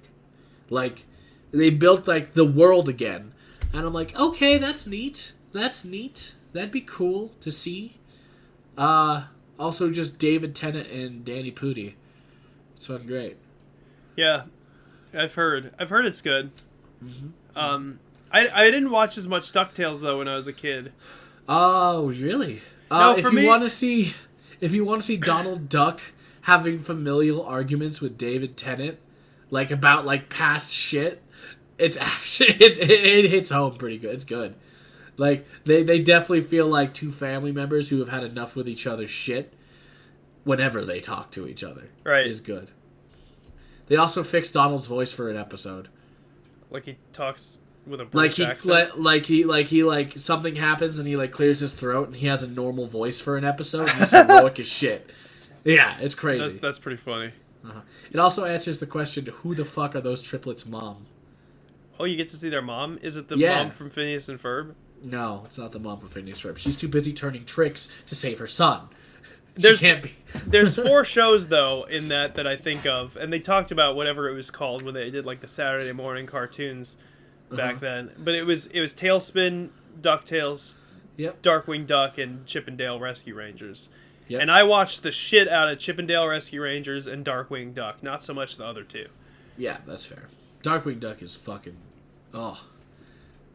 Like, 0.71 1.05
they 1.53 1.71
built 1.71 2.09
like 2.09 2.33
the 2.35 2.45
world 2.45 2.89
again, 2.89 3.33
and 3.73 3.87
I'm 3.87 3.93
like, 3.93 4.19
okay, 4.19 4.59
that's 4.59 4.87
neat. 4.89 5.33
That's 5.55 5.85
neat. 5.85 6.35
That'd 6.53 6.71
be 6.73 6.81
cool 6.83 7.33
to 7.41 7.51
see. 7.51 7.97
Uh, 8.77 9.25
also, 9.59 9.91
just 9.91 10.19
David 10.19 10.55
Tennant 10.55 10.89
and 10.91 11.25
Danny 11.25 11.51
Pudi. 11.53 11.95
It's 12.77 12.87
fucking 12.87 13.07
great. 13.07 13.37
yeah. 14.17 14.43
I've 15.17 15.35
heard. 15.37 15.73
I've 15.79 15.91
heard 15.91 16.07
it's 16.07 16.21
good. 16.21 16.51
Mm-hmm. 17.03 17.29
Um, 17.57 18.01
I 18.33 18.49
I 18.53 18.65
didn't 18.73 18.91
watch 18.91 19.17
as 19.17 19.29
much 19.29 19.53
Ducktales 19.53 20.01
though 20.01 20.19
when 20.19 20.27
I 20.27 20.35
was 20.35 20.49
a 20.49 20.53
kid. 20.53 20.93
Oh, 21.49 22.07
really? 22.09 22.61
Uh, 22.91 22.99
No, 22.99 23.17
if 23.17 23.23
you 23.25 23.31
me- 23.31 23.47
want 23.47 23.63
to 23.63 23.71
see, 23.71 24.15
if 24.61 24.73
you 24.75 24.85
want 24.85 25.03
to 25.03 25.07
see 25.07 25.17
Donald 25.17 25.69
Duck 25.69 26.01
having 26.43 26.81
familial 26.81 27.45
arguments 27.45 28.01
with 28.01 28.19
David 28.19 28.57
Tennant, 28.57 28.99
like 29.51 29.71
about 29.71 30.05
like 30.05 30.29
past 30.31 30.73
shit, 30.73 31.23
it's 31.79 31.97
actually 31.97 32.49
it, 32.61 32.77
it, 32.79 32.91
it 32.91 33.31
hits 33.31 33.51
home 33.51 33.77
pretty 33.77 33.99
good. 33.99 34.15
It's 34.15 34.25
good. 34.25 34.57
Like 35.17 35.47
they 35.65 35.83
they 35.83 36.01
definitely 36.01 36.43
feel 36.43 36.67
like 36.67 36.93
two 36.95 37.13
family 37.13 37.53
members 37.53 37.89
who 37.89 37.99
have 38.01 38.09
had 38.09 38.25
enough 38.25 38.57
with 38.57 38.69
each 38.69 38.87
other's 38.87 39.11
shit. 39.11 39.53
Whenever 40.45 40.85
they 40.85 41.01
talk 41.01 41.31
to 41.31 41.47
each 41.49 41.65
other, 41.65 41.89
Right. 42.05 42.27
is 42.27 42.41
good. 42.41 42.71
They 43.87 43.97
also 43.97 44.23
fixed 44.23 44.53
Donald's 44.55 44.87
voice 44.87 45.13
for 45.13 45.31
an 45.31 45.37
episode. 45.37 45.89
Like 46.71 46.85
he 46.85 46.97
talks 47.15 47.59
with 47.87 48.01
a 48.01 48.05
Like 48.05 48.11
British 48.13 48.37
he, 48.37 48.45
accent. 48.45 48.75
like, 48.75 48.97
like 48.99 49.27
he, 49.27 49.45
like 49.45 49.67
he, 49.69 49.85
like 49.85 50.13
something 50.19 50.57
happens 50.57 50.99
and 50.99 51.09
he 51.09 51.17
like 51.17 51.31
clears 51.33 51.61
his 51.61 51.73
throat 51.73 52.09
and 52.09 52.17
he 52.17 52.27
has 52.27 52.43
a 52.43 52.47
normal 52.49 52.87
voice 52.87 53.21
for 53.21 53.37
an 53.39 53.45
episode. 53.45 53.89
And 53.89 53.99
he's 54.01 54.11
heroic 54.11 54.59
as 54.61 54.67
shit. 54.69 55.11
Yeah, 55.67 55.97
it's 56.01 56.15
crazy. 56.15 56.43
that's 56.45 56.59
that's 56.59 56.79
pretty 56.79 56.99
funny. 56.99 57.33
Uh-huh. 57.65 57.81
It 58.13 58.19
also 58.21 58.45
answers 58.45 58.81
the 58.81 58.87
question: 58.87 59.25
Who 59.43 59.55
the 59.55 59.65
fuck 59.65 59.97
are 59.97 60.01
those 60.03 60.21
triplets' 60.21 60.67
mom? 60.67 61.07
Oh, 61.99 62.05
you 62.05 62.17
get 62.19 62.29
to 62.29 62.37
see 62.37 62.51
their 62.51 62.61
mom. 62.61 62.99
Is 63.01 63.17
it 63.17 63.29
the 63.29 63.39
Yeah. 63.39 63.63
mom 63.63 63.71
from 63.71 63.89
Phineas 63.89 64.29
and 64.29 64.39
Ferb? 64.39 64.75
No, 65.05 65.43
it's 65.45 65.59
not 65.59 65.73
the 65.73 65.79
mom 65.79 66.01
from 66.01 66.09
Phineas 66.09 66.41
Ferb. 66.41 66.57
She's 66.59 66.77
too 66.77 66.89
busy 66.89 67.13
turning 67.13 67.45
tricks 67.45 67.89
to 68.07 68.15
save 68.15 68.39
her 68.39 68.47
son. 68.47 68.89
There's- 69.55 69.81
she 69.81 69.87
can't 69.87 70.03
be. 70.03 70.15
There's 70.47 70.75
four 70.75 71.05
shows 71.17 71.49
though 71.49 71.85
in 71.85 72.09
that 72.09 72.35
that 72.35 72.47
I 72.47 72.57
think 72.57 72.87
of, 72.87 73.17
and 73.17 73.33
they 73.33 73.39
talked 73.39 73.71
about 73.71 73.95
whatever 73.95 74.29
it 74.29 74.35
was 74.35 74.51
called 74.51 74.83
when 74.83 74.95
they 74.95 75.11
did 75.11 75.25
like 75.27 75.41
the 75.41 75.47
Saturday 75.47 75.93
morning 75.93 76.27
cartoons 76.27 76.97
back 77.51 77.73
Uh-huh. 77.77 77.81
then. 77.81 78.11
But 78.19 78.35
it 78.35 78.47
was 78.47 78.67
it 78.69 78.81
was 78.81 78.95
TaleSpin, 78.95 79.69
Ducktales, 80.01 80.75
Yep. 81.17 81.43
Darkwing 81.43 81.87
Duck, 81.87 82.19
and 82.19 82.45
Chip 82.47 82.67
'n' 82.67 82.77
Dale 82.77 82.99
Rescue 82.99 83.35
Rangers. 83.37 83.91
Yep. 84.27 84.41
And 84.43 84.51
I 84.51 84.65
watched 84.65 85.03
the 85.05 85.13
shit 85.13 85.47
out 85.49 85.69
of 85.69 85.79
Chip 85.79 85.99
'n' 86.01 86.07
Dale 86.07 86.27
Rescue 86.27 86.61
Rangers 86.63 87.07
and 87.07 87.25
Darkwing 87.25 87.73
Duck, 87.75 88.03
not 88.03 88.25
so 88.25 88.35
much 88.35 88.57
the 88.57 88.65
other 88.65 88.83
two. 88.83 89.07
Yeah, 89.57 89.77
that's 89.87 90.05
fair. 90.07 90.25
Darkwing 90.65 90.99
Duck 90.99 91.23
is 91.23 91.37
fucking. 91.37 91.77
Oh, 92.33 92.61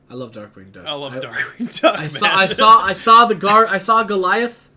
I 0.10 0.16
love 0.16 0.32
Darkwing 0.32 0.72
Duck. 0.72 0.86
I 0.86 0.94
love 0.94 1.16
I, 1.16 1.20
Darkwing 1.20 1.82
Duck. 1.82 1.96
I 1.98 2.02
man. 2.02 2.10
saw. 2.10 2.36
I 2.36 2.46
saw. 2.48 2.82
I 2.84 2.94
saw 2.94 3.26
the 3.26 3.36
guard. 3.36 3.68
I 3.70 3.78
saw 3.78 4.04
Goliath 4.04 4.70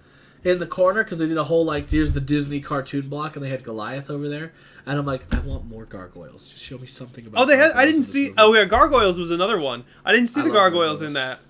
in 0.44 0.58
the 0.58 0.66
corner 0.66 1.04
because 1.04 1.18
they 1.18 1.26
did 1.26 1.36
a 1.38 1.44
whole 1.44 1.64
like 1.64 1.88
here's 1.90 2.12
the 2.12 2.20
Disney 2.20 2.60
cartoon 2.60 3.08
block 3.08 3.36
and 3.36 3.44
they 3.44 3.48
had 3.50 3.62
Goliath 3.62 4.10
over 4.10 4.28
there 4.28 4.52
and 4.86 4.98
I'm 4.98 5.06
like 5.06 5.32
I 5.32 5.38
want 5.40 5.66
more 5.66 5.84
gargoyles. 5.84 6.48
Just 6.48 6.62
show 6.62 6.78
me 6.78 6.86
something 6.86 7.26
about. 7.26 7.42
Oh, 7.42 7.46
they 7.46 7.56
had. 7.56 7.72
I 7.72 7.84
didn't 7.86 8.02
see. 8.04 8.24
movie. 8.24 8.34
Oh 8.38 8.54
yeah, 8.54 8.64
Gargoyles 8.64 9.18
was 9.18 9.30
another 9.30 9.58
one. 9.58 9.84
I 10.04 10.12
didn't 10.12 10.28
see 10.28 10.40
I 10.40 10.44
the 10.44 10.50
love 10.50 10.56
Gargoyles 10.56 11.02
in 11.02 11.12
that. 11.14 11.40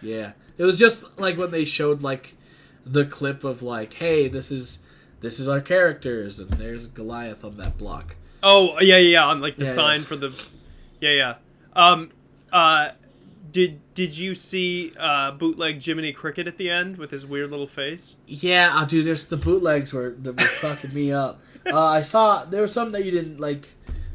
Yeah, 0.00 0.32
it 0.58 0.64
was 0.64 0.78
just 0.78 1.18
like 1.18 1.38
when 1.38 1.50
they 1.50 1.64
showed 1.64 2.02
like 2.02 2.34
the 2.84 3.04
clip 3.04 3.44
of 3.44 3.62
like, 3.62 3.94
hey, 3.94 4.28
this 4.28 4.50
is 4.52 4.82
this 5.20 5.38
is 5.38 5.48
our 5.48 5.60
characters, 5.60 6.38
and 6.40 6.50
there's 6.52 6.86
Goliath 6.88 7.44
on 7.44 7.56
that 7.58 7.78
block. 7.78 8.16
Oh 8.42 8.74
yeah, 8.80 8.96
yeah, 8.96 9.10
yeah. 9.10 9.26
On 9.26 9.40
like 9.40 9.56
the 9.56 9.64
Yeah, 9.64 9.70
sign 9.70 10.00
yeah. 10.00 10.06
for 10.06 10.16
the. 10.16 10.44
Yeah, 11.00 11.10
yeah. 11.10 11.34
Um, 11.74 12.10
uh, 12.52 12.90
did 13.50 13.80
did 13.94 14.16
you 14.16 14.34
see 14.34 14.92
uh, 14.98 15.32
bootleg 15.32 15.82
Jiminy 15.82 16.12
Cricket 16.12 16.46
at 16.46 16.56
the 16.56 16.70
end 16.70 16.96
with 16.96 17.10
his 17.10 17.26
weird 17.26 17.50
little 17.50 17.66
face? 17.66 18.16
Yeah, 18.26 18.72
oh, 18.74 18.86
dude, 18.86 19.04
there's 19.04 19.26
the 19.26 19.36
bootlegs 19.36 19.92
were 19.92 20.16
that 20.22 20.32
were 20.32 20.46
fucking 20.46 20.94
me 20.94 21.12
up. 21.12 21.40
Uh, 21.66 21.86
I 21.86 22.00
saw 22.00 22.44
there 22.44 22.62
was 22.62 22.72
some 22.72 22.92
that 22.92 23.04
you 23.04 23.10
didn't 23.10 23.38
like. 23.38 23.68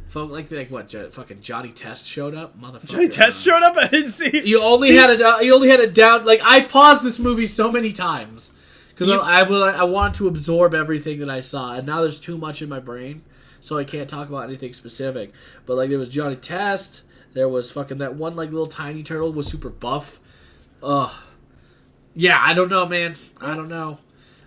Folk 0.07 0.31
like 0.31 0.49
like 0.51 0.71
what? 0.71 0.89
Fucking 0.89 1.41
Johnny 1.41 1.71
Test 1.71 2.07
showed 2.07 2.33
up, 2.33 2.57
motherfucker. 2.59 2.91
Johnny 2.91 3.07
Test 3.09 3.45
uh, 3.45 3.51
showed 3.51 3.63
up. 3.63 3.75
I 3.77 3.87
didn't 3.89 4.07
see. 4.09 4.41
You 4.45 4.63
only 4.63 4.89
See, 4.89 4.95
had 4.95 5.09
it. 5.09 5.21
Uh, 5.21 5.39
you 5.41 5.53
only 5.53 5.69
had 5.69 5.81
it 5.81 5.93
down. 5.93 6.25
Like 6.25 6.39
I 6.43 6.61
paused 6.61 7.03
this 7.03 7.19
movie 7.19 7.45
so 7.45 7.69
many 7.69 7.91
times 7.91 8.53
because 8.87 9.09
I, 9.09 9.41
I 9.41 9.43
will. 9.43 9.63
I 9.63 9.83
wanted 9.83 10.15
to 10.19 10.27
absorb 10.29 10.73
everything 10.73 11.19
that 11.19 11.29
I 11.29 11.41
saw, 11.41 11.73
and 11.73 11.85
now 11.85 12.01
there's 12.01 12.21
too 12.21 12.37
much 12.37 12.61
in 12.61 12.69
my 12.69 12.79
brain, 12.79 13.21
so 13.59 13.77
I 13.77 13.83
can't 13.83 14.09
talk 14.09 14.29
about 14.29 14.45
anything 14.45 14.71
specific. 14.71 15.33
But 15.65 15.75
like 15.75 15.89
there 15.89 15.99
was 15.99 16.09
Johnny 16.09 16.37
Test. 16.37 17.03
There 17.33 17.47
was 17.49 17.71
fucking 17.71 17.97
that 17.99 18.15
one 18.15 18.35
like 18.35 18.49
little 18.51 18.67
tiny 18.67 19.03
turtle 19.03 19.31
was 19.31 19.47
super 19.47 19.69
buff. 19.69 20.19
Ugh. 20.81 21.11
Yeah, 22.15 22.37
I 22.41 22.53
don't 22.53 22.69
know, 22.69 22.85
man. 22.85 23.15
I 23.41 23.55
don't 23.55 23.67
know. 23.69 23.99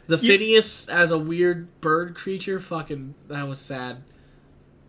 The 0.08 0.16
You- 0.16 0.28
Phineas 0.28 0.88
as 0.88 1.12
a 1.12 1.18
weird 1.18 1.68
bird 1.80 2.14
creature, 2.14 2.58
fucking 2.58 3.14
that 3.28 3.46
was 3.46 3.60
sad. 3.60 4.02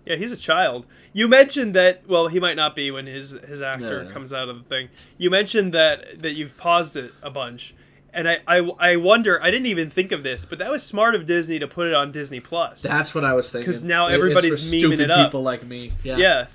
Yeah, 0.05 0.15
he's 0.15 0.31
a 0.31 0.37
child. 0.37 0.87
You 1.13 1.27
mentioned 1.27 1.75
that. 1.75 2.07
Well, 2.07 2.27
he 2.27 2.39
might 2.39 2.55
not 2.55 2.75
be 2.75 2.89
when 2.89 3.05
his 3.05 3.31
his 3.47 3.61
actor 3.61 4.03
Yeah. 4.05 4.11
comes 4.11 4.33
out 4.33 4.49
of 4.49 4.57
the 4.57 4.63
thing. 4.63 4.89
You 5.19 5.29
mentioned 5.29 5.73
that 5.73 6.21
that 6.23 6.33
you've 6.33 6.57
paused 6.57 6.97
it 6.97 7.13
a 7.21 7.29
bunch, 7.29 7.75
and 8.11 8.27
I, 8.27 8.39
I 8.47 8.57
I 8.79 8.95
wonder. 8.95 9.39
I 9.43 9.51
didn't 9.51 9.67
even 9.67 9.91
think 9.91 10.11
of 10.11 10.23
this, 10.23 10.43
but 10.43 10.57
that 10.57 10.71
was 10.71 10.81
smart 10.81 11.13
of 11.13 11.27
Disney 11.27 11.59
to 11.59 11.67
put 11.67 11.85
it 11.87 11.93
on 11.93 12.11
Disney 12.11 12.39
Plus. 12.39 12.81
That's 12.81 13.13
what 13.13 13.23
I 13.23 13.33
was 13.35 13.51
thinking. 13.51 13.67
Because 13.67 13.83
now 13.83 14.07
everybody's 14.07 14.73
memeing 14.73 14.99
it 14.99 15.11
up. 15.11 15.27
People 15.27 15.43
like 15.43 15.63
me. 15.67 15.93
Yeah. 16.03 16.17
yeah, 16.17 16.45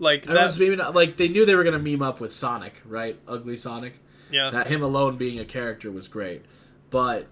like 0.00 0.26
Everyone's 0.26 0.56
that. 0.58 0.64
memeing 0.64 0.94
like 0.94 1.16
they 1.16 1.28
knew 1.28 1.44
they 1.46 1.54
were 1.54 1.62
gonna 1.64 1.78
meme 1.78 2.02
up 2.02 2.18
with 2.20 2.32
Sonic, 2.32 2.80
right? 2.84 3.16
Ugly 3.28 3.56
Sonic. 3.56 3.94
Yeah, 4.32 4.50
That 4.50 4.66
him 4.68 4.82
alone 4.82 5.16
being 5.16 5.38
a 5.38 5.44
character 5.44 5.90
was 5.92 6.08
great, 6.08 6.44
but 6.90 7.26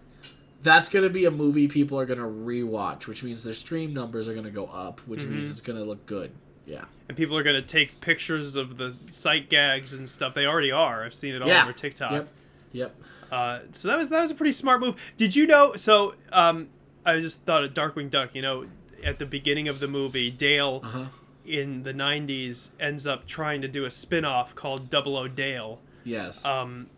that's 0.62 0.88
gonna 0.88 1.08
be 1.08 1.24
a 1.24 1.30
movie 1.30 1.68
people 1.68 1.98
are 1.98 2.06
gonna 2.06 2.22
rewatch, 2.22 3.06
which 3.06 3.22
means 3.22 3.42
their 3.44 3.54
stream 3.54 3.94
numbers 3.94 4.28
are 4.28 4.34
gonna 4.34 4.50
go 4.50 4.66
up, 4.66 5.00
which 5.06 5.20
Mm-hmm. 5.22 5.34
means 5.36 5.50
it's 5.50 5.60
gonna 5.60 5.84
look 5.84 6.06
good. 6.06 6.30
Yeah. 6.66 6.84
and 7.08 7.16
people 7.16 7.38
are 7.38 7.42
gonna 7.42 7.62
take 7.62 8.00
pictures 8.02 8.54
of 8.56 8.76
the 8.76 8.94
sight 9.10 9.48
gags 9.48 9.94
and 9.94 10.06
stuff. 10.08 10.34
They 10.34 10.44
already 10.44 10.70
are. 10.70 11.02
I've 11.04 11.14
seen 11.14 11.34
it 11.34 11.40
all 11.40 11.48
Yeah. 11.48 11.62
over 11.62 11.72
TikTok. 11.72 12.12
Yep. 12.12 12.28
Yep. 12.72 12.96
Uh, 13.32 13.58
so 13.72 13.88
that 13.88 13.96
was 13.96 14.08
that 14.10 14.20
was 14.20 14.30
a 14.30 14.34
pretty 14.34 14.52
smart 14.52 14.80
move. 14.80 15.12
Did 15.16 15.34
you 15.36 15.46
know? 15.46 15.74
So 15.76 16.14
um, 16.32 16.68
I 17.06 17.20
just 17.20 17.44
thought 17.46 17.62
of 17.64 17.72
Darkwing 17.72 18.10
Duck. 18.10 18.34
You 18.34 18.42
know, 18.42 18.66
at 19.04 19.18
the 19.18 19.24
beginning 19.26 19.68
of 19.68 19.80
the 19.80 19.88
movie, 19.88 20.30
Dale 20.30 20.80
Uh 20.84 20.88
huh. 20.88 21.04
In 21.48 21.82
the 21.82 21.92
'90s 21.94 22.70
ends 22.78 23.06
up 23.06 23.26
trying 23.26 23.62
to 23.62 23.68
do 23.68 23.84
a 23.84 23.90
spin-off 23.90 24.54
called 24.54 24.90
Double 24.90 25.16
O 25.16 25.28
Dale, 25.28 25.80
Yes. 26.04 26.44
um, 26.44 26.88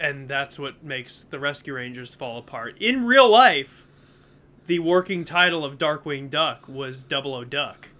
and 0.00 0.28
that's 0.28 0.58
what 0.58 0.82
makes 0.82 1.22
the 1.22 1.38
Rescue 1.38 1.74
Rangers 1.74 2.14
fall 2.14 2.38
apart. 2.38 2.76
In 2.80 3.04
real 3.04 3.28
life, 3.28 3.86
the 4.66 4.78
working 4.78 5.24
title 5.24 5.64
of 5.64 5.78
Darkwing 5.78 6.30
Duck 6.30 6.68
was 6.68 7.02
Double 7.02 7.34
O 7.34 7.44
Duck, 7.44 7.90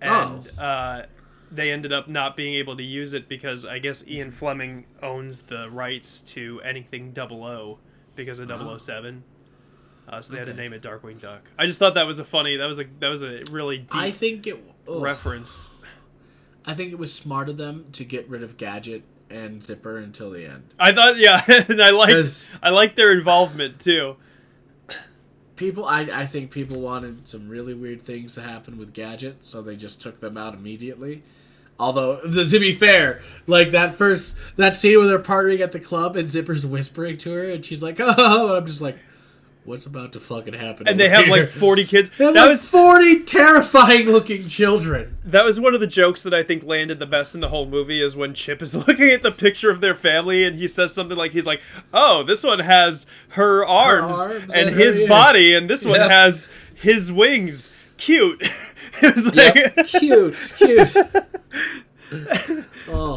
and 0.00 0.50
uh, 0.58 1.02
they 1.50 1.70
ended 1.72 1.92
up 1.92 2.08
not 2.08 2.36
being 2.36 2.54
able 2.54 2.76
to 2.76 2.82
use 2.82 3.12
it 3.12 3.28
because 3.28 3.64
I 3.64 3.78
guess 3.78 4.06
Ian 4.06 4.30
Fleming 4.30 4.84
owns 5.02 5.42
the 5.42 5.68
rights 5.70 6.20
to 6.32 6.60
anything 6.62 7.12
Double 7.12 7.44
O 7.44 7.78
because 8.14 8.38
of 8.38 8.48
007. 8.80 9.24
Uh, 10.08 10.22
so 10.22 10.32
they 10.32 10.38
had 10.38 10.48
to. 10.48 10.54
Name 10.54 10.72
it 10.72 10.80
Darkwing 10.82 11.20
Duck. 11.20 11.50
I 11.58 11.66
just 11.66 11.78
thought 11.78 11.94
that 11.94 12.06
was 12.06 12.18
a 12.18 12.24
funny. 12.24 12.56
That 12.56 12.66
was 12.66 12.80
a 12.80 12.84
that 13.00 13.08
was 13.08 13.22
a 13.22 13.42
really 13.50 13.76
deep 13.78 13.94
I 13.94 14.10
think 14.10 14.46
it. 14.46 14.58
Ugh. 14.88 15.02
reference. 15.02 15.68
I 16.64 16.74
think 16.74 16.92
it 16.92 16.98
was 16.98 17.12
smart 17.12 17.48
of 17.48 17.56
them 17.56 17.86
to 17.92 18.04
get 18.04 18.28
rid 18.28 18.42
of 18.42 18.56
Gadget 18.56 19.02
and 19.30 19.62
Zipper 19.62 19.98
until 19.98 20.30
the 20.30 20.44
end. 20.46 20.74
I 20.78 20.92
thought, 20.92 21.16
yeah, 21.16 21.42
and 21.68 21.80
I 21.80 21.90
like 21.90 22.16
I 22.62 22.70
like 22.70 22.94
their 22.94 23.12
involvement 23.12 23.80
too. 23.80 24.16
People, 25.56 25.84
I, 25.84 26.02
I 26.02 26.26
think 26.26 26.52
people 26.52 26.80
wanted 26.80 27.26
some 27.26 27.48
really 27.48 27.74
weird 27.74 28.02
things 28.02 28.34
to 28.34 28.42
happen 28.42 28.78
with 28.78 28.92
Gadget, 28.92 29.38
so 29.44 29.60
they 29.60 29.74
just 29.74 30.00
took 30.00 30.20
them 30.20 30.36
out 30.36 30.54
immediately. 30.54 31.24
Although, 31.80 32.20
th- 32.20 32.50
to 32.52 32.60
be 32.60 32.72
fair, 32.72 33.20
like 33.46 33.70
that 33.72 33.96
first 33.96 34.36
that 34.56 34.76
scene 34.76 34.98
where 34.98 35.06
they're 35.08 35.18
partying 35.18 35.60
at 35.60 35.72
the 35.72 35.80
club 35.80 36.16
and 36.16 36.28
Zipper's 36.28 36.66
whispering 36.66 37.18
to 37.18 37.32
her, 37.32 37.44
and 37.44 37.64
she's 37.64 37.82
like, 37.82 37.96
"Oh," 38.00 38.48
and 38.48 38.56
I'm 38.56 38.66
just 38.66 38.80
like, 38.80 38.98
"What's 39.68 39.86
about 39.86 40.12
to 40.12 40.20
fucking 40.20 40.54
happen?" 40.54 40.88
And 40.88 40.98
they 40.98 41.08
have 41.08 41.26
here?" 41.26 41.36
like 41.36 41.48
forty 41.48 41.84
kids. 41.84 42.10
They 42.18 42.24
have 42.24 42.34
That 42.34 42.42
like 42.42 42.50
was 42.50 42.66
forty 42.66 43.20
terrifying 43.20 44.06
looking 44.08 44.48
children. 44.48 45.16
that 45.24 45.44
was 45.44 45.60
one 45.60 45.74
of 45.74 45.80
the 45.80 45.86
jokes 45.86 46.22
that 46.22 46.32
I 46.34 46.42
think 46.42 46.64
landed 46.64 46.98
the 46.98 47.06
best 47.06 47.34
in 47.34 47.40
the 47.40 47.48
whole 47.50 47.66
movie 47.66 48.00
is 48.02 48.16
when 48.16 48.34
Chip 48.34 48.62
is 48.62 48.74
looking 48.88 49.10
at 49.10 49.22
the 49.22 49.30
picture 49.30 49.70
of 49.70 49.80
their 49.80 49.94
family 49.94 50.44
and 50.44 50.56
he 50.56 50.66
says 50.68 50.94
something 50.94 51.16
like 51.16 51.32
he's 51.32 51.46
like, 51.46 51.60
"Oh, 51.92 52.22
this 52.22 52.42
one 52.44 52.60
has 52.60 53.06
her 53.30 53.64
arms, 53.66 54.16
arms 54.26 54.42
and 54.54 54.68
and 54.68 54.70
his 54.76 55.02
body, 55.08 55.54
and 55.54 55.68
this 55.68 55.84
one 55.86 56.00
Yep. 56.00 56.10
has 56.10 56.52
his 56.74 57.12
wings. 57.12 57.70
Cute." 57.98 58.40
it 59.02 59.14
was 59.14 59.34
like, 59.34 59.54
Yep. 59.76 59.86
cute, 59.86 60.52
cute. 60.56 60.96
oh, 62.88 63.16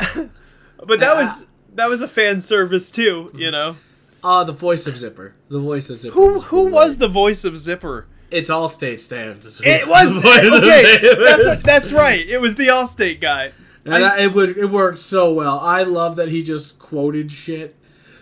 but 0.85 0.99
that 0.99 1.15
Ah. 1.17 1.21
was 1.21 1.47
that 1.75 1.89
was 1.89 2.01
a 2.01 2.07
fan 2.07 2.41
service 2.41 2.91
too, 2.91 3.31
you 3.33 3.49
know. 3.51 3.77
Oh, 4.23 4.43
the 4.43 4.53
voice 4.53 4.87
of 4.87 4.97
Zipper. 4.97 5.33
The 5.49 5.59
voice 5.59 5.89
of 5.89 5.97
Zipper. 5.97 6.13
Who 6.15 6.39
who 6.39 6.63
great. 6.63 6.73
was 6.73 6.97
the 6.97 7.07
voice 7.07 7.43
of 7.45 7.57
Zipper? 7.57 8.07
It's 8.29 8.49
all 8.49 8.69
state 8.69 9.01
stands. 9.01 9.61
It 9.65 9.87
was 9.87 10.13
the 10.13 10.19
voice 10.21 10.45
of 10.53 10.63
okay. 10.63 11.23
That's 11.25 11.63
that's 11.63 11.93
right. 11.93 12.25
It 12.25 12.39
was 12.39 12.55
the 12.55 12.67
Allstate 12.67 13.19
guy. 13.21 13.51
And 13.85 14.05
I- 14.05 14.23
it 14.23 14.33
would 14.33 14.57
it 14.57 14.67
worked 14.67 14.99
so 14.99 15.33
well. 15.33 15.59
I 15.59 15.83
love 15.83 16.15
that 16.17 16.29
he 16.29 16.43
just 16.43 16.79
quoted 16.79 17.31
shit. 17.31 17.75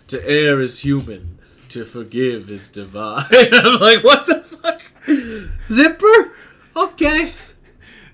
To 0.08 0.28
err 0.28 0.60
is 0.60 0.80
human, 0.80 1.38
to 1.70 1.86
forgive 1.86 2.50
is 2.50 2.68
divine. 2.70 3.26
I'm 3.32 3.80
like, 3.80 4.04
what 4.04 4.26
the 4.26 4.40
fuck, 4.42 4.82
Zipper? 5.72 6.32
Okay. 6.76 7.34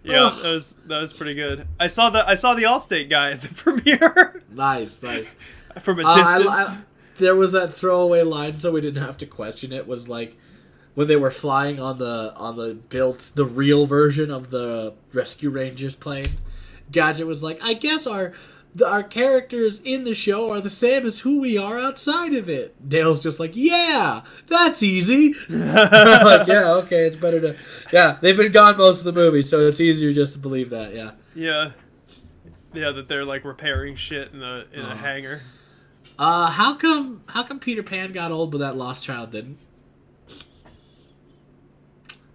Yeah, 0.03 0.25
Ugh. 0.25 0.41
that 0.43 0.49
was 0.53 0.75
that 0.87 0.99
was 0.99 1.13
pretty 1.13 1.35
good. 1.35 1.67
I 1.79 1.87
saw 1.87 2.09
the 2.09 2.27
I 2.27 2.35
saw 2.35 2.53
the 2.55 2.63
Allstate 2.63 3.09
guy 3.09 3.31
at 3.31 3.41
the 3.41 3.53
premiere 3.53 4.41
Nice, 4.51 5.01
nice. 5.01 5.35
from 5.79 5.99
a 5.99 6.03
Uh, 6.03 6.11
I- 6.11 6.37
distance. 6.37 6.57
I- 6.69 6.77
there 7.17 7.35
was 7.35 7.51
that 7.53 7.73
throwaway 7.73 8.21
line, 8.23 8.57
so 8.57 8.71
we 8.71 8.81
didn't 8.81 9.03
have 9.03 9.17
to 9.17 9.25
question 9.25 9.71
it. 9.71 9.87
Was 9.87 10.07
like 10.09 10.35
when 10.93 11.07
they 11.07 11.15
were 11.15 11.31
flying 11.31 11.79
on 11.79 11.97
the 11.99 12.33
on 12.35 12.55
the 12.57 12.73
built 12.75 13.31
the 13.35 13.45
real 13.45 13.85
version 13.85 14.31
of 14.31 14.49
the 14.49 14.93
Rescue 15.13 15.49
Rangers 15.49 15.95
plane. 15.95 16.27
Gadget 16.91 17.27
was 17.27 17.41
like, 17.43 17.59
"I 17.63 17.73
guess 17.73 18.05
our 18.05 18.33
the, 18.75 18.85
our 18.87 19.03
characters 19.03 19.79
in 19.85 20.03
the 20.03 20.13
show 20.13 20.51
are 20.51 20.59
the 20.59 20.69
same 20.69 21.05
as 21.05 21.19
who 21.21 21.39
we 21.39 21.57
are 21.57 21.79
outside 21.79 22.33
of 22.33 22.49
it. 22.49 22.75
Dale's 22.89 23.23
just 23.23 23.39
like, 23.39 23.51
yeah, 23.55 24.21
that's 24.47 24.83
easy. 24.83 25.33
Like, 25.49 26.45
yeah, 26.47 26.73
okay, 26.83 27.05
it's 27.07 27.15
better 27.15 27.39
to. 27.39 27.55
Yeah, 27.93 28.17
they've 28.19 28.35
been 28.35 28.51
gone 28.51 28.75
most 28.77 28.99
of 28.99 29.05
the 29.05 29.13
movie, 29.13 29.43
so 29.43 29.65
it's 29.65 29.79
easier 29.79 30.11
just 30.11 30.33
to 30.33 30.39
believe 30.39 30.69
that. 30.71 30.93
Yeah. 30.93 31.11
Yeah. 31.33 31.71
Yeah, 32.73 32.91
that 32.91 33.07
they're 33.07 33.23
like 33.23 33.45
repairing 33.45 33.95
shit 33.95 34.33
in 34.33 34.43
a 34.43 34.65
in 34.73 34.81
a 34.81 34.83
Uh-huh. 34.87 34.95
hangar. 34.97 35.41
Uh, 36.17 36.49
how 36.49 36.75
come 36.75 37.23
how 37.27 37.43
come 37.43 37.59
Peter 37.59 37.83
Pan 37.83 38.13
got 38.13 38.31
old 38.31 38.51
but 38.51 38.59
that 38.59 38.77
lost 38.77 39.03
child 39.03 39.31
didn't? 39.31 39.57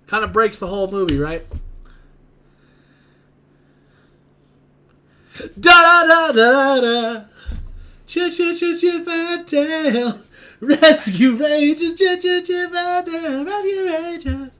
Kind 0.07 0.24
of 0.24 0.33
breaks 0.33 0.59
the 0.59 0.66
whole 0.66 0.91
movie, 0.91 1.18
right? 1.18 1.47
Da 5.59 6.05
da 6.05 6.05
da 6.05 6.33
da 6.33 6.81
da. 6.81 7.24
Ch 8.07 8.28
ch 8.28 8.59
ch 8.59 8.81
ch 8.81 8.85
Fantail. 9.05 10.18
Rescue 10.61 11.33
Rangers. 11.33 11.95
Ch 11.95 12.20
ch 12.20 12.45
ch 12.45 12.51
Fantail. 12.72 13.47
Rescue 13.47 13.85
Rangers. 13.87 14.51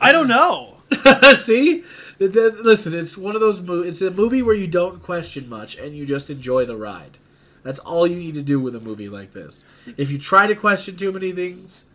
I 0.00 0.12
don't 0.12 0.28
know. 0.28 0.78
See, 1.36 1.84
Th- 2.20 2.32
th- 2.32 2.52
listen, 2.60 2.94
it's 2.94 3.16
one 3.16 3.34
of 3.34 3.40
those. 3.40 3.62
Mo- 3.62 3.80
it's 3.80 4.02
a 4.02 4.10
movie 4.10 4.42
where 4.42 4.54
you 4.54 4.66
don't 4.66 5.02
question 5.02 5.48
much 5.48 5.76
and 5.76 5.96
you 5.96 6.04
just 6.04 6.28
enjoy 6.28 6.66
the 6.66 6.76
ride. 6.76 7.16
That's 7.62 7.78
all 7.78 8.06
you 8.06 8.16
need 8.16 8.34
to 8.34 8.42
do 8.42 8.60
with 8.60 8.76
a 8.76 8.80
movie 8.80 9.08
like 9.08 9.32
this. 9.32 9.64
If 9.96 10.10
you 10.10 10.18
try 10.18 10.46
to 10.46 10.54
question 10.54 10.96
too 10.96 11.12
many 11.12 11.32
things, 11.32 11.86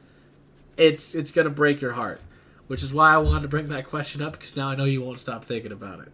it's 0.78 1.14
it's 1.14 1.30
gonna 1.32 1.52
break 1.52 1.80
your 1.80 1.94
heart. 1.94 2.22
Which 2.66 2.82
is 2.82 2.92
why 2.92 3.14
I 3.14 3.18
wanted 3.20 3.44
to 3.44 3.48
bring 3.48 3.68
that 3.68 3.86
question 3.86 4.24
up 4.24 4.34
because 4.34 4.58
now 4.58 4.70
I 4.70 4.76
know 4.76 4.86
you 4.86 5.00
won't 5.00 5.20
stop 5.20 5.46
thinking 5.46 5.72
about 5.72 6.00
it. 6.00 6.12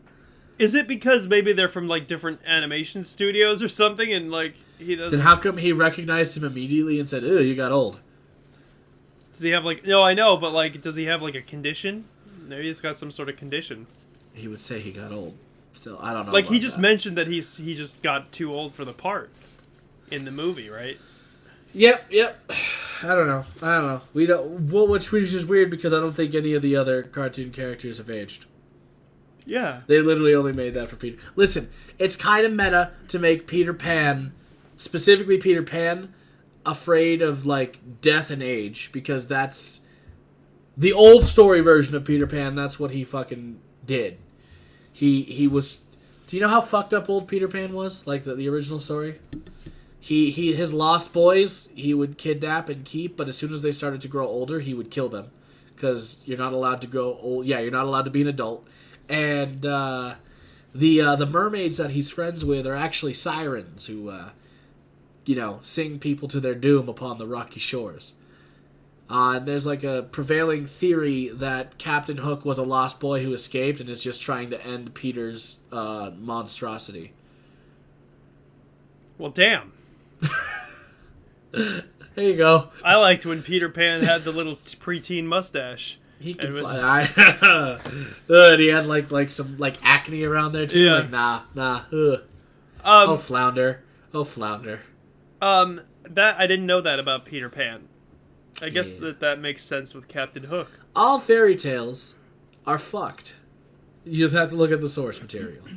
Is 0.59 0.75
it 0.75 0.89
because 0.89 1.29
maybe 1.29 1.53
they're 1.53 1.69
from 1.69 1.87
like 1.87 2.07
different 2.07 2.41
animation 2.45 3.05
studios 3.05 3.63
or 3.63 3.69
something, 3.69 4.11
and 4.11 4.29
like 4.29 4.55
he 4.77 4.97
doesn't? 4.97 5.19
Then 5.19 5.25
how 5.25 5.37
come 5.37 5.55
he 5.55 5.71
recognized 5.71 6.35
him 6.35 6.43
immediately 6.43 6.99
and 6.99 7.07
said, 7.07 7.23
"Ew, 7.23 7.39
you 7.39 7.55
got 7.55 7.71
old"? 7.71 8.01
Does 9.31 9.41
he 9.41 9.51
have 9.51 9.63
like? 9.63 9.85
No, 9.85 10.03
I 10.03 10.13
know, 10.13 10.35
but 10.35 10.51
like, 10.51 10.81
does 10.81 10.95
he 10.95 11.05
have 11.05 11.21
like 11.21 11.35
a 11.35 11.41
condition? 11.41 12.03
Maybe 12.45 12.63
he's 12.63 12.81
got 12.81 12.97
some 12.97 13.09
sort 13.09 13.29
of 13.29 13.37
condition. 13.37 13.87
He 14.33 14.47
would 14.47 14.61
say 14.61 14.79
he 14.79 14.91
got 14.91 15.11
old. 15.11 15.37
So 15.73 15.97
I 16.01 16.13
don't 16.13 16.25
know. 16.25 16.31
Like 16.31 16.47
he 16.47 16.59
just 16.59 16.77
that. 16.77 16.81
mentioned 16.81 17.17
that 17.17 17.27
he's 17.27 17.57
he 17.57 17.73
just 17.73 18.03
got 18.03 18.31
too 18.31 18.53
old 18.53 18.73
for 18.73 18.85
the 18.85 18.93
part 18.93 19.29
in 20.09 20.25
the 20.25 20.31
movie, 20.31 20.69
right? 20.69 20.97
Yep, 21.73 22.05
yep. 22.11 22.51
I 23.03 23.15
don't 23.15 23.27
know. 23.27 23.43
I 23.61 23.75
don't 23.75 23.87
know. 23.87 24.01
We 24.13 24.25
don't. 24.25 24.71
Well, 24.71 24.87
which 24.87 25.11
which 25.11 25.33
is 25.33 25.45
weird 25.45 25.71
because 25.71 25.93
I 25.93 25.99
don't 25.99 26.13
think 26.13 26.35
any 26.35 26.53
of 26.53 26.61
the 26.61 26.75
other 26.75 27.03
cartoon 27.03 27.51
characters 27.51 27.97
have 27.97 28.09
aged. 28.09 28.45
Yeah. 29.45 29.81
They 29.87 30.01
literally 30.01 30.35
only 30.35 30.53
made 30.53 30.73
that 30.75 30.89
for 30.89 30.95
Peter. 30.95 31.17
Listen, 31.35 31.69
it's 31.97 32.15
kind 32.15 32.45
of 32.45 32.51
meta 32.51 32.91
to 33.07 33.19
make 33.19 33.47
Peter 33.47 33.73
Pan, 33.73 34.33
specifically 34.77 35.37
Peter 35.37 35.63
Pan, 35.63 36.13
afraid 36.65 37.21
of 37.21 37.45
like 37.45 38.01
death 38.01 38.29
and 38.29 38.43
age 38.43 38.91
because 38.91 39.27
that's 39.27 39.81
the 40.77 40.93
old 40.93 41.25
story 41.25 41.61
version 41.61 41.95
of 41.95 42.05
Peter 42.05 42.27
Pan. 42.27 42.55
That's 42.55 42.79
what 42.79 42.91
he 42.91 43.03
fucking 43.03 43.59
did. 43.85 44.17
He 44.91 45.23
he 45.23 45.47
was. 45.47 45.81
Do 46.27 46.37
you 46.37 46.41
know 46.41 46.49
how 46.49 46.61
fucked 46.61 46.93
up 46.93 47.09
old 47.09 47.27
Peter 47.27 47.47
Pan 47.47 47.73
was? 47.73 48.07
Like 48.07 48.23
the, 48.23 48.35
the 48.35 48.47
original 48.47 48.79
story. 48.79 49.19
He 49.99 50.31
he 50.31 50.53
his 50.53 50.73
lost 50.73 51.13
boys 51.13 51.69
he 51.75 51.93
would 51.93 52.17
kidnap 52.17 52.69
and 52.69 52.85
keep, 52.85 53.17
but 53.17 53.27
as 53.27 53.37
soon 53.37 53.53
as 53.53 53.61
they 53.61 53.71
started 53.71 54.01
to 54.01 54.07
grow 54.07 54.27
older, 54.27 54.59
he 54.59 54.73
would 54.73 54.89
kill 54.89 55.09
them 55.09 55.29
because 55.75 56.21
you're 56.25 56.37
not 56.37 56.53
allowed 56.53 56.81
to 56.81 56.87
grow 56.87 57.17
old. 57.21 57.45
Yeah, 57.45 57.59
you're 57.59 57.71
not 57.71 57.85
allowed 57.85 58.05
to 58.05 58.11
be 58.11 58.21
an 58.21 58.27
adult. 58.27 58.67
And 59.09 59.65
uh, 59.65 60.15
the 60.73 61.01
uh, 61.01 61.15
the 61.15 61.25
mermaids 61.25 61.77
that 61.77 61.91
he's 61.91 62.09
friends 62.11 62.45
with 62.45 62.65
are 62.65 62.75
actually 62.75 63.13
sirens 63.13 63.87
who, 63.87 64.09
uh, 64.09 64.29
you 65.25 65.35
know, 65.35 65.59
sing 65.63 65.99
people 65.99 66.27
to 66.29 66.39
their 66.39 66.55
doom 66.55 66.87
upon 66.87 67.17
the 67.17 67.27
rocky 67.27 67.59
shores. 67.59 68.13
Uh, 69.11 69.33
and 69.37 69.45
there's 69.45 69.65
like 69.65 69.83
a 69.83 70.03
prevailing 70.11 70.65
theory 70.65 71.27
that 71.33 71.77
Captain 71.77 72.17
Hook 72.17 72.45
was 72.45 72.57
a 72.57 72.63
lost 72.63 72.99
boy 73.01 73.21
who 73.23 73.33
escaped 73.33 73.81
and 73.81 73.89
is 73.89 73.99
just 74.01 74.21
trying 74.21 74.49
to 74.51 74.65
end 74.65 74.93
Peter's 74.93 75.59
uh, 75.71 76.11
monstrosity. 76.17 77.11
Well, 79.17 79.31
damn. 79.31 79.73
There 82.13 82.25
you 82.25 82.35
go. 82.35 82.69
I 82.83 82.95
liked 82.95 83.25
when 83.25 83.41
Peter 83.41 83.69
Pan 83.69 84.03
had 84.03 84.25
the 84.25 84.31
little 84.33 84.57
t- 84.57 84.77
preteen 84.77 85.25
mustache. 85.25 85.97
He 86.19 86.31
It 86.31 86.51
was- 86.51 86.63
fly. 86.71 87.09
I, 87.17 88.55
he 88.57 88.67
had 88.67 88.85
like 88.85 89.11
like 89.11 89.29
some 89.29 89.57
like 89.57 89.77
acne 89.83 90.23
around 90.23 90.51
there 90.51 90.67
too. 90.67 90.79
Yeah. 90.81 90.93
Like 90.95 91.09
nah, 91.09 91.41
nah. 91.55 91.81
Ugh. 91.91 92.19
Um, 92.83 93.09
Oh 93.09 93.17
flounder. 93.17 93.83
Oh 94.13 94.23
flounder. 94.25 94.81
um, 95.41 95.79
that 96.03 96.37
I 96.39 96.47
didn't 96.47 96.65
know 96.65 96.81
that 96.81 96.99
about 96.99 97.23
Peter 97.25 97.49
Pan. 97.49 97.87
I 98.61 98.69
guess 98.69 98.95
Yeah. 98.95 99.01
that 99.07 99.19
that 99.21 99.39
makes 99.39 99.63
sense 99.63 99.93
with 99.93 100.07
Captain 100.07 100.43
Hook. 100.43 100.69
All 100.95 101.19
fairy 101.19 101.55
tales 101.55 102.15
are 102.65 102.77
fucked. 102.77 103.35
You 104.05 104.17
just 104.17 104.33
have 104.35 104.49
to 104.49 104.55
look 104.55 104.71
at 104.71 104.81
the 104.81 104.89
source 104.89 105.21
material. 105.21 105.63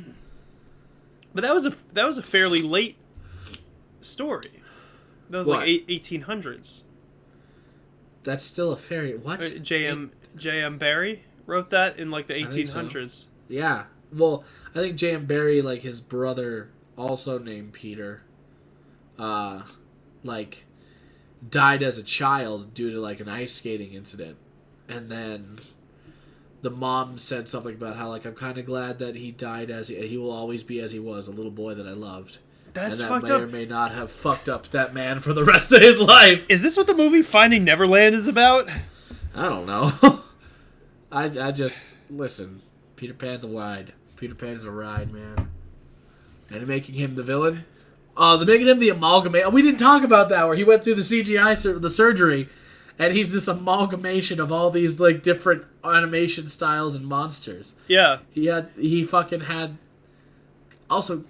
But 1.33 1.41
that 1.41 1.53
was 1.53 1.65
a 1.65 1.73
that 1.93 2.05
was 2.05 2.17
a 2.17 2.23
fairly 2.23 2.61
late 2.61 2.95
story. 3.99 4.51
That 5.29 5.39
was 5.39 5.47
What? 5.49 5.59
like 5.67 5.67
1800s. 5.87 6.83
That's 8.23 8.43
still 8.43 8.71
a 8.71 8.77
fairy. 8.77 9.17
What? 9.17 9.43
Uh, 9.43 9.49
J.M. 9.59 10.11
J.M. 10.37 10.77
Barrie 10.77 11.23
wrote 11.45 11.69
that 11.71 11.99
in 11.99 12.09
like 12.11 12.27
the 12.27 12.35
think 12.45 12.67
so. 12.69 12.81
1800s. 12.83 13.27
Yeah. 13.49 13.83
Well, 14.13 14.43
I 14.73 14.79
think 14.79 14.95
J.M. 14.95 15.25
Barrie, 15.25 15.61
like 15.61 15.81
his 15.81 15.99
brother, 15.99 16.69
also 16.97 17.37
named 17.37 17.73
Peter, 17.73 18.21
uh, 19.19 19.63
like, 20.23 20.64
died 21.47 21.83
as 21.83 21.97
a 21.97 22.03
child 22.03 22.73
due 22.73 22.91
to 22.91 22.99
like 22.99 23.19
an 23.19 23.29
ice 23.29 23.53
skating 23.53 23.93
incident, 23.93 24.37
and 24.87 25.09
then 25.09 25.57
the 26.61 26.69
mom 26.71 27.17
said 27.17 27.47
something 27.47 27.75
about 27.75 27.95
how 27.97 28.09
like 28.09 28.25
I'm 28.25 28.33
kind 28.35 28.57
of 28.57 28.65
glad 28.65 28.99
that 28.99 29.15
he 29.15 29.31
died 29.31 29.69
as 29.69 29.87
he, 29.87 30.07
he 30.07 30.17
will 30.17 30.31
always 30.31 30.63
be 30.63 30.79
as 30.79 30.91
he 30.91 30.99
was, 30.99 31.27
a 31.27 31.31
little 31.31 31.51
boy 31.51 31.75
that 31.75 31.87
I 31.87 31.91
loved, 31.91 32.39
That's 32.73 32.99
and 32.99 33.09
that 33.09 33.13
fucked 33.13 33.27
may 33.29 33.35
up. 33.35 33.41
or 33.41 33.47
may 33.47 33.65
not 33.65 33.91
have 33.91 34.11
fucked 34.11 34.49
up 34.49 34.69
that 34.69 34.93
man 34.93 35.19
for 35.19 35.33
the 35.33 35.43
rest 35.43 35.71
of 35.71 35.81
his 35.81 35.97
life. 35.97 36.43
Is 36.49 36.61
this 36.61 36.77
what 36.77 36.87
the 36.87 36.95
movie 36.95 37.21
Finding 37.21 37.63
Neverland 37.63 38.15
is 38.15 38.27
about? 38.27 38.69
I 39.35 39.49
don't 39.49 39.65
know. 39.65 39.91
I, 41.11 41.25
I 41.25 41.51
just 41.51 41.95
listen. 42.09 42.61
Peter 42.95 43.13
Pan's 43.13 43.43
a 43.43 43.47
ride. 43.47 43.93
Peter 44.15 44.35
Pan's 44.35 44.65
a 44.65 44.71
ride, 44.71 45.11
man. 45.11 45.49
And 46.49 46.67
making 46.67 46.95
him 46.95 47.15
the 47.15 47.23
villain. 47.23 47.65
Uh, 48.17 48.37
the 48.37 48.45
making 48.45 48.67
him 48.67 48.79
the 48.79 48.89
amalgamate. 48.89 49.51
We 49.51 49.61
didn't 49.61 49.79
talk 49.79 50.03
about 50.03 50.29
that 50.29 50.47
where 50.47 50.55
he 50.55 50.63
went 50.63 50.83
through 50.83 50.95
the 50.95 51.01
CGI 51.01 51.57
sur- 51.57 51.79
the 51.79 51.89
surgery, 51.89 52.47
and 52.97 53.13
he's 53.13 53.31
this 53.33 53.47
amalgamation 53.47 54.39
of 54.39 54.51
all 54.51 54.69
these 54.69 54.99
like 54.99 55.21
different 55.21 55.65
animation 55.83 56.47
styles 56.47 56.95
and 56.95 57.05
monsters. 57.05 57.73
Yeah. 57.87 58.19
He 58.31 58.45
had 58.45 58.69
he 58.77 59.03
fucking 59.03 59.41
had. 59.41 59.77
Also, 60.89 61.23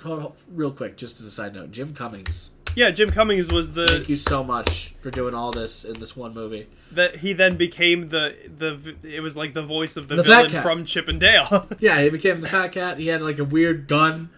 real 0.53 0.71
quick, 0.71 0.97
just 0.97 1.19
as 1.19 1.25
a 1.25 1.31
side 1.31 1.53
note, 1.55 1.71
Jim 1.71 1.93
Cummings. 1.93 2.51
Yeah, 2.75 2.91
Jim 2.91 3.09
Cummings 3.09 3.51
was 3.53 3.71
the. 3.71 3.87
Thank 3.87 4.09
you 4.09 4.17
so 4.17 4.43
much 4.43 4.93
for 4.99 5.09
doing 5.09 5.33
all 5.33 5.51
this 5.51 5.85
in 5.85 5.99
this 6.01 6.15
one 6.15 6.33
movie. 6.33 6.67
that 6.91 7.17
he 7.17 7.31
then 7.31 7.55
became 7.55 8.09
the 8.09 8.35
the 8.57 8.95
it 9.01 9.21
was 9.21 9.37
like 9.37 9.53
the 9.53 9.63
voice 9.63 9.95
of 9.95 10.09
the, 10.09 10.17
The 10.17 10.23
villain 10.23 10.49
from 10.61 10.83
Chip 10.83 11.07
and 11.07 11.19
Dale. 11.19 11.67
Yeah, 11.79 12.01
he 12.01 12.09
became 12.09 12.41
the 12.41 12.47
fat 12.49 12.73
cat. 12.73 12.99
He 12.99 13.07
had 13.07 13.21
like 13.21 13.39
a 13.39 13.45
weird 13.45 13.87
gun. 13.87 14.29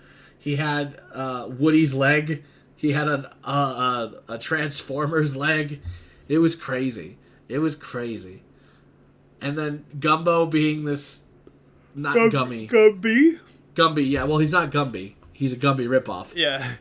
He 0.48 0.56
had 0.56 0.98
uh, 1.14 1.50
Woody's 1.50 1.94
leg. 1.94 2.42
He 2.78 2.94
had 2.94 3.10
a, 3.10 3.36
a, 3.44 3.52
a 3.52 4.14
a 4.30 4.38
Transformer's 4.38 5.36
leg. 5.36 5.82
It 6.30 6.38
was 6.38 6.56
crazy. 6.56 7.18
It 7.50 7.60
was 7.60 7.76
crazy. 7.76 8.44
And 9.42 9.58
then 9.58 9.84
Gumbo 10.00 10.46
being 10.46 10.86
this 10.86 11.26
not 11.94 12.32
Gummy. 12.32 12.66
Gumby. 12.70 13.42
Gumby, 13.76 14.10
yeah. 14.10 14.24
Well, 14.24 14.38
he's 14.38 14.54
not 14.54 14.72
Gumby. 14.72 15.16
He's 15.34 15.52
a 15.52 15.58
Gumby 15.58 15.86
ripoff. 15.86 16.32
Yeah. 16.34 16.76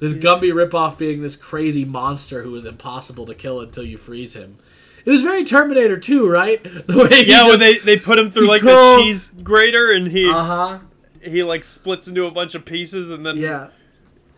This 0.00 0.12
Gumby 0.12 0.52
ripoff 0.52 0.98
being 0.98 1.22
this 1.22 1.36
crazy 1.36 1.84
monster 1.84 2.42
who 2.42 2.56
is 2.56 2.64
impossible 2.66 3.24
to 3.26 3.36
kill 3.36 3.60
until 3.60 3.84
you 3.84 3.98
freeze 3.98 4.34
him. 4.34 4.58
It 5.04 5.12
was 5.12 5.22
very 5.22 5.44
Terminator 5.44 5.96
2, 5.96 6.28
right? 6.28 6.60
The 6.88 7.08
way 7.08 7.24
Yeah, 7.24 7.46
when 7.46 7.60
they 7.60 7.78
they 7.78 7.98
put 7.98 8.18
him 8.18 8.32
through 8.32 8.48
like 8.48 8.62
the 8.62 8.96
cheese 9.00 9.32
grater 9.44 9.92
and 9.92 10.08
he 10.08 10.28
Uh-huh. 10.28 10.80
He 11.22 11.42
like 11.42 11.64
splits 11.64 12.08
into 12.08 12.26
a 12.26 12.30
bunch 12.30 12.54
of 12.54 12.64
pieces 12.64 13.10
and 13.10 13.24
then 13.26 13.36
Yeah. 13.36 13.68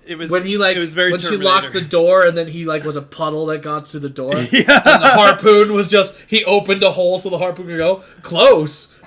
it 0.07 0.17
was 0.19 0.31
when 0.31 0.45
he 0.45 0.57
like 0.59 0.77
it 0.77 0.81
was 0.81 0.95
very 0.95 1.11
when 1.13 1.21
she 1.21 1.37
locked 1.37 1.73
the 1.73 1.81
door 1.81 2.25
and 2.27 2.37
then 2.37 2.49
he 2.49 2.65
like 2.65 2.85
was 2.85 2.97
a 2.97 3.03
puddle 3.03 3.47
that 3.47 3.63
got 3.63 3.87
through 3.89 4.01
the 4.01 4.09
door. 4.11 4.35
yeah. 4.53 4.83
And 4.85 5.03
the 5.03 5.11
harpoon 5.15 5.73
was 5.73 5.89
just 5.89 6.17
he 6.27 6.45
opened 6.45 6.83
a 6.83 6.91
hole 6.93 7.21
so 7.21 7.31
the 7.31 7.39
harpoon 7.39 7.67
could 7.69 7.79
go 7.79 8.03
close. 8.23 8.99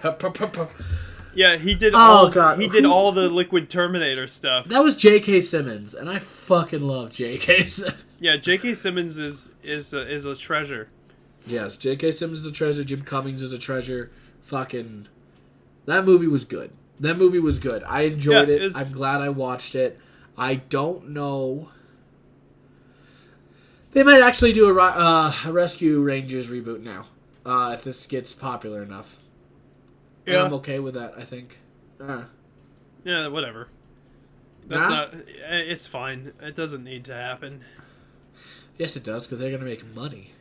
Yeah, 1.34 1.58
he 1.58 1.76
did 1.76 1.94
Oh, 1.94 1.98
all 1.98 2.30
God. 2.30 2.60
he 2.62 2.68
did 2.70 2.86
all 2.86 3.12
the 3.12 3.28
liquid 3.30 3.70
Terminator 3.70 4.26
stuff. 4.28 4.68
That 4.68 4.84
was 4.84 4.96
J.K. 4.96 5.42
Simmons, 5.42 5.94
and 5.94 6.10
I 6.10 6.18
fucking 6.20 6.80
love 6.82 7.12
J.K. 7.12 7.66
Simmons. 7.68 8.06
Yeah, 8.22 8.38
J.K. 8.38 8.74
Simmons 8.76 9.18
is 9.18 9.52
is 9.62 9.94
a, 9.94 10.10
is 10.10 10.26
a 10.26 10.34
treasure. 10.36 10.88
Yes, 11.46 11.76
J.K. 11.76 12.12
Simmons 12.12 12.40
is 12.42 12.46
a 12.46 12.52
treasure. 12.54 12.86
Jim 12.86 13.02
Cummings 13.02 13.42
is 13.42 13.52
a 13.52 13.60
treasure. 13.60 14.12
Fucking, 14.44 15.08
that 15.86 16.06
movie 16.06 16.28
was 16.28 16.44
good. 16.46 16.72
That 17.00 17.18
movie 17.18 17.39
was 17.39 17.60
good. 17.60 17.84
I 17.84 18.02
enjoyed 18.02 18.48
Yeah, 18.48 18.56
it. 18.56 18.62
it 18.62 18.74
I'm 18.76 18.91
glad 18.91 19.22
I 19.22 19.30
watched 19.30 19.76
it. 19.76 20.00
I 20.38 20.56
don't 20.56 21.10
know. 21.10 21.70
They 23.91 24.04
might 24.04 24.22
actually 24.22 24.54
do 24.54 24.68
a, 24.70 24.82
uh, 24.82 25.34
a 25.46 25.52
Rescue 25.54 26.02
Rangers 26.02 26.50
reboot 26.50 26.82
now, 26.82 27.06
uh, 27.46 27.72
if 27.74 27.84
this 27.84 28.06
gets 28.08 28.34
popular 28.34 28.84
enough. 28.84 29.20
And 30.26 30.34
Yeah. 30.36 30.43
I'm 30.46 30.54
okay 30.56 30.80
with 30.80 30.93
that. 30.96 31.14
I 31.18 31.24
think. 31.24 31.60
Uh, 32.00 32.24
Yeah, 33.04 33.28
whatever. 33.28 33.68
That's 34.68 34.89
Nah? 34.89 34.96
not. 34.96 35.14
eh, 35.14 35.60
It's 35.60 35.86
fine. 35.88 36.34
It 36.41 36.56
doesn't 36.56 36.84
need 36.84 37.06
to 37.06 37.14
happen. 37.14 37.62
yes, 38.78 38.96
it 38.98 39.04
does 39.04 39.26
because 39.26 39.39
they're 39.39 39.52
gonna 39.52 39.64
make 39.64 39.86
money. 39.96 40.32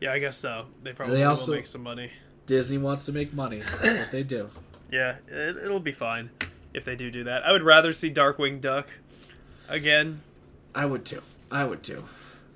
Yeah, 0.00 0.12
I 0.12 0.18
guess 0.18 0.36
so. 0.36 0.66
They 0.82 0.92
probably 0.92 1.16
They 1.16 1.24
also- 1.24 1.52
will 1.52 1.58
make 1.58 1.66
some 1.68 1.82
money. 1.82 2.10
Disney 2.46 2.76
wants 2.78 3.04
to 3.06 3.12
make 3.12 3.32
money. 3.32 3.58
That's 3.60 4.00
what 4.00 4.10
they 4.10 4.22
do. 4.22 4.50
Yeah, 4.96 5.16
it, 5.28 5.56
it'll 5.58 5.80
be 5.80 5.92
fine 5.92 6.30
if 6.72 6.84
they 6.84 6.96
do 6.96 7.10
do 7.10 7.24
that. 7.24 7.44
I 7.46 7.52
would 7.52 7.62
rather 7.62 7.92
see 7.92 8.10
Darkwing 8.10 8.60
Duck 8.60 8.88
again. 9.68 10.22
I 10.74 10.86
would 10.86 11.04
too. 11.04 11.22
I 11.50 11.64
would 11.64 11.82
too. 11.82 12.04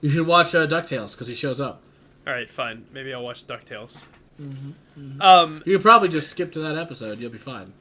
You 0.00 0.10
should 0.10 0.26
watch 0.26 0.54
uh, 0.54 0.66
Ducktales 0.66 1.12
because 1.12 1.28
he 1.28 1.34
shows 1.34 1.60
up. 1.60 1.82
All 2.26 2.32
right, 2.32 2.48
fine. 2.50 2.86
Maybe 2.92 3.12
I'll 3.14 3.22
watch 3.22 3.46
Ducktales. 3.46 4.06
Mm-hmm, 4.40 5.20
Um, 5.20 5.62
You 5.66 5.76
could 5.76 5.82
probably 5.82 6.08
just 6.08 6.28
skip 6.30 6.52
to 6.52 6.60
that 6.60 6.76
episode. 6.78 7.18
You'll 7.18 7.30
be 7.30 7.38
fine. 7.38 7.72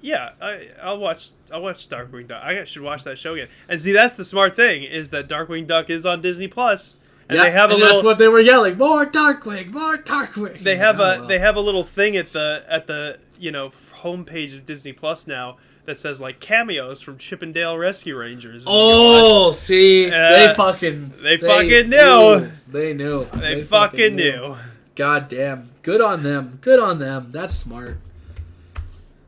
yeah, 0.00 0.30
I, 0.40 0.68
I'll 0.82 0.98
watch. 0.98 1.30
I'll 1.52 1.62
watch 1.62 1.88
Darkwing 1.88 2.26
Duck. 2.28 2.42
I 2.42 2.64
should 2.64 2.82
watch 2.82 3.04
that 3.04 3.18
show 3.18 3.34
again. 3.34 3.48
And 3.68 3.80
see, 3.80 3.92
that's 3.92 4.16
the 4.16 4.24
smart 4.24 4.56
thing 4.56 4.82
is 4.82 5.10
that 5.10 5.28
Darkwing 5.28 5.66
Duck 5.66 5.90
is 5.90 6.04
on 6.06 6.20
Disney 6.20 6.48
Plus, 6.48 6.96
and 7.28 7.36
Yeah, 7.38 7.44
they 7.44 7.50
have 7.52 7.70
a 7.70 7.74
and 7.74 7.80
little. 7.82 7.96
That's 7.98 8.04
what 8.04 8.18
they 8.18 8.28
were 8.28 8.40
yelling. 8.40 8.78
More 8.78 9.06
Darkwing. 9.06 9.70
More 9.72 9.96
Darkwing. 9.96 10.62
they 10.62 10.76
have 10.76 10.98
Oh, 10.98 11.04
a 11.04 11.18
well. 11.20 11.26
they 11.28 11.38
have 11.38 11.56
a 11.56 11.60
little 11.60 11.84
thing 11.84 12.16
at 12.16 12.32
the 12.32 12.64
at 12.68 12.86
the 12.86 13.18
you 13.42 13.50
know 13.50 13.70
homepage 14.02 14.54
of 14.56 14.64
Disney 14.64 14.92
Plus 14.92 15.26
now 15.26 15.56
that 15.84 15.98
says 15.98 16.20
like 16.20 16.38
cameos 16.38 17.02
from 17.02 17.18
Chip 17.18 17.42
'n' 17.42 17.52
Dale 17.52 17.76
Rescue 17.76 18.16
Rangers. 18.16 18.66
And 18.66 18.74
you 18.74 18.80
can 18.80 18.88
watch- 18.88 19.22
Oh, 19.24 19.52
see, 19.52 20.06
Uh, 20.06 20.30
they 20.30 20.54
fucking, 20.54 21.14
they 21.22 21.36
fucking 21.38 21.90
knew. 21.90 22.52
They 22.68 22.94
knew. 22.94 23.26
they, 23.34 23.62
fucking 23.64 24.14
knew. 24.14 24.56
God 24.94 25.26
damn, 25.28 25.70
good 25.82 26.00
on 26.00 26.22
them. 26.22 26.58
Good 26.60 26.78
on 26.78 26.98
them. 27.00 27.28
That's 27.32 27.54
smart. 27.56 27.98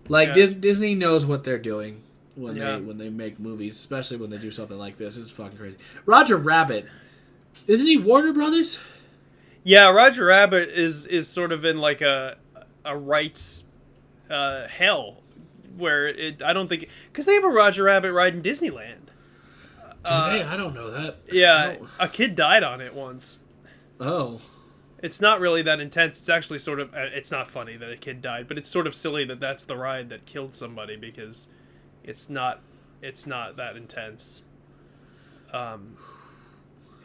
Like 0.08 0.28
Yeah. 0.28 0.34
Dis- 0.34 0.50
Disney 0.50 0.94
knows 0.94 1.24
what 1.26 1.44
they're 1.44 1.58
doing 1.58 2.02
when 2.36 2.56
Yeah. 2.56 2.72
they 2.76 2.80
when 2.82 2.98
they 2.98 3.08
make 3.10 3.40
movies, 3.40 3.72
especially 3.76 4.18
when 4.18 4.30
they 4.30 4.38
do 4.38 4.50
something 4.50 4.78
like 4.78 4.96
this. 4.96 5.16
It's 5.16 5.30
fucking 5.30 5.58
crazy. 5.58 5.76
Roger 6.06 6.36
Rabbit, 6.36 6.86
isn't 7.66 7.86
he 7.86 7.96
Warner 7.96 8.32
Brothers? 8.32 8.78
Yeah, 9.64 9.90
Roger 9.90 10.26
Rabbit 10.26 10.68
is 10.68 11.06
is 11.06 11.26
sort 11.28 11.50
of 11.52 11.64
in 11.64 11.78
like 11.78 12.00
a 12.02 12.36
a 12.84 12.96
rights 12.96 13.64
uh, 14.30 14.66
hell 14.68 15.22
where 15.76 16.06
it. 16.06 16.42
I 16.42 16.52
don't 16.52 16.68
think 16.68 16.88
because 17.12 17.26
they 17.26 17.34
have 17.34 17.44
a 17.44 17.48
Roger 17.48 17.84
Rabbit 17.84 18.12
ride 18.12 18.34
in 18.34 18.42
Disneyland. 18.42 19.00
Do 20.04 20.10
they? 20.10 20.42
I 20.42 20.56
don't 20.56 20.74
know 20.74 20.90
that. 20.90 21.16
Yeah, 21.32 21.76
Oh. 21.80 21.88
a 21.98 22.08
kid 22.08 22.34
died 22.34 22.62
on 22.62 22.80
it 22.82 22.94
once. 22.94 23.40
Oh. 23.98 24.40
It's 25.02 25.20
not 25.20 25.40
really 25.40 25.62
that 25.62 25.80
intense. 25.80 26.18
It's 26.18 26.28
actually 26.28 26.58
sort 26.58 26.78
of. 26.80 26.92
uh, 26.94 27.08
It's 27.12 27.30
not 27.30 27.48
funny 27.48 27.76
that 27.76 27.90
a 27.90 27.96
kid 27.96 28.20
died, 28.22 28.46
but 28.48 28.56
it's 28.58 28.68
sort 28.70 28.86
of 28.86 28.94
silly 28.94 29.24
that 29.26 29.40
that's 29.40 29.64
the 29.64 29.76
ride 29.76 30.08
that 30.10 30.24
killed 30.26 30.54
somebody 30.54 30.96
because 30.96 31.48
it's 32.02 32.28
not. 32.28 32.60
It's 33.02 33.26
not 33.26 33.56
that 33.56 33.76
intense. 33.76 34.44
Um, 35.52 35.96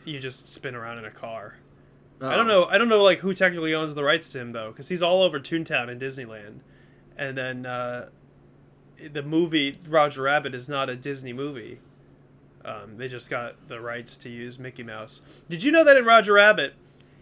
you 0.06 0.20
just 0.20 0.48
spin 0.48 0.76
around 0.76 0.98
in 1.00 1.06
a 1.06 1.12
car. 1.12 1.56
I 2.22 2.36
don't 2.36 2.48
know. 2.48 2.66
I 2.66 2.78
don't 2.78 2.90
know 2.90 3.02
like 3.04 3.20
who 3.20 3.34
technically 3.34 3.74
owns 3.74 3.96
the 3.96 4.04
rights 4.04 4.30
to 4.34 4.40
him 4.40 4.52
though, 4.52 4.72
because 4.72 4.90
he's 4.90 5.02
all 5.02 5.22
over 5.24 5.40
Toontown 5.40 5.90
and 5.90 6.02
Disneyland, 6.02 6.60
and 7.20 7.38
then 7.38 7.66
uh, 7.66 8.08
the 9.12 9.22
movie 9.22 9.78
Roger 9.88 10.24
Rabbit 10.24 10.56
is 10.56 10.68
not 10.68 10.90
a 10.90 10.96
Disney 10.96 11.34
movie. 11.34 11.80
Um, 12.64 12.98
they 12.98 13.08
just 13.08 13.30
got 13.30 13.68
the 13.68 13.80
rights 13.80 14.18
to 14.18 14.30
use 14.30 14.58
Mickey 14.58 14.84
Mouse. 14.84 15.22
Did 15.50 15.64
you 15.64 15.72
know 15.72 15.84
that 15.84 15.98
in 15.98 16.06
Roger 16.06 16.34
Rabbit, 16.34 16.74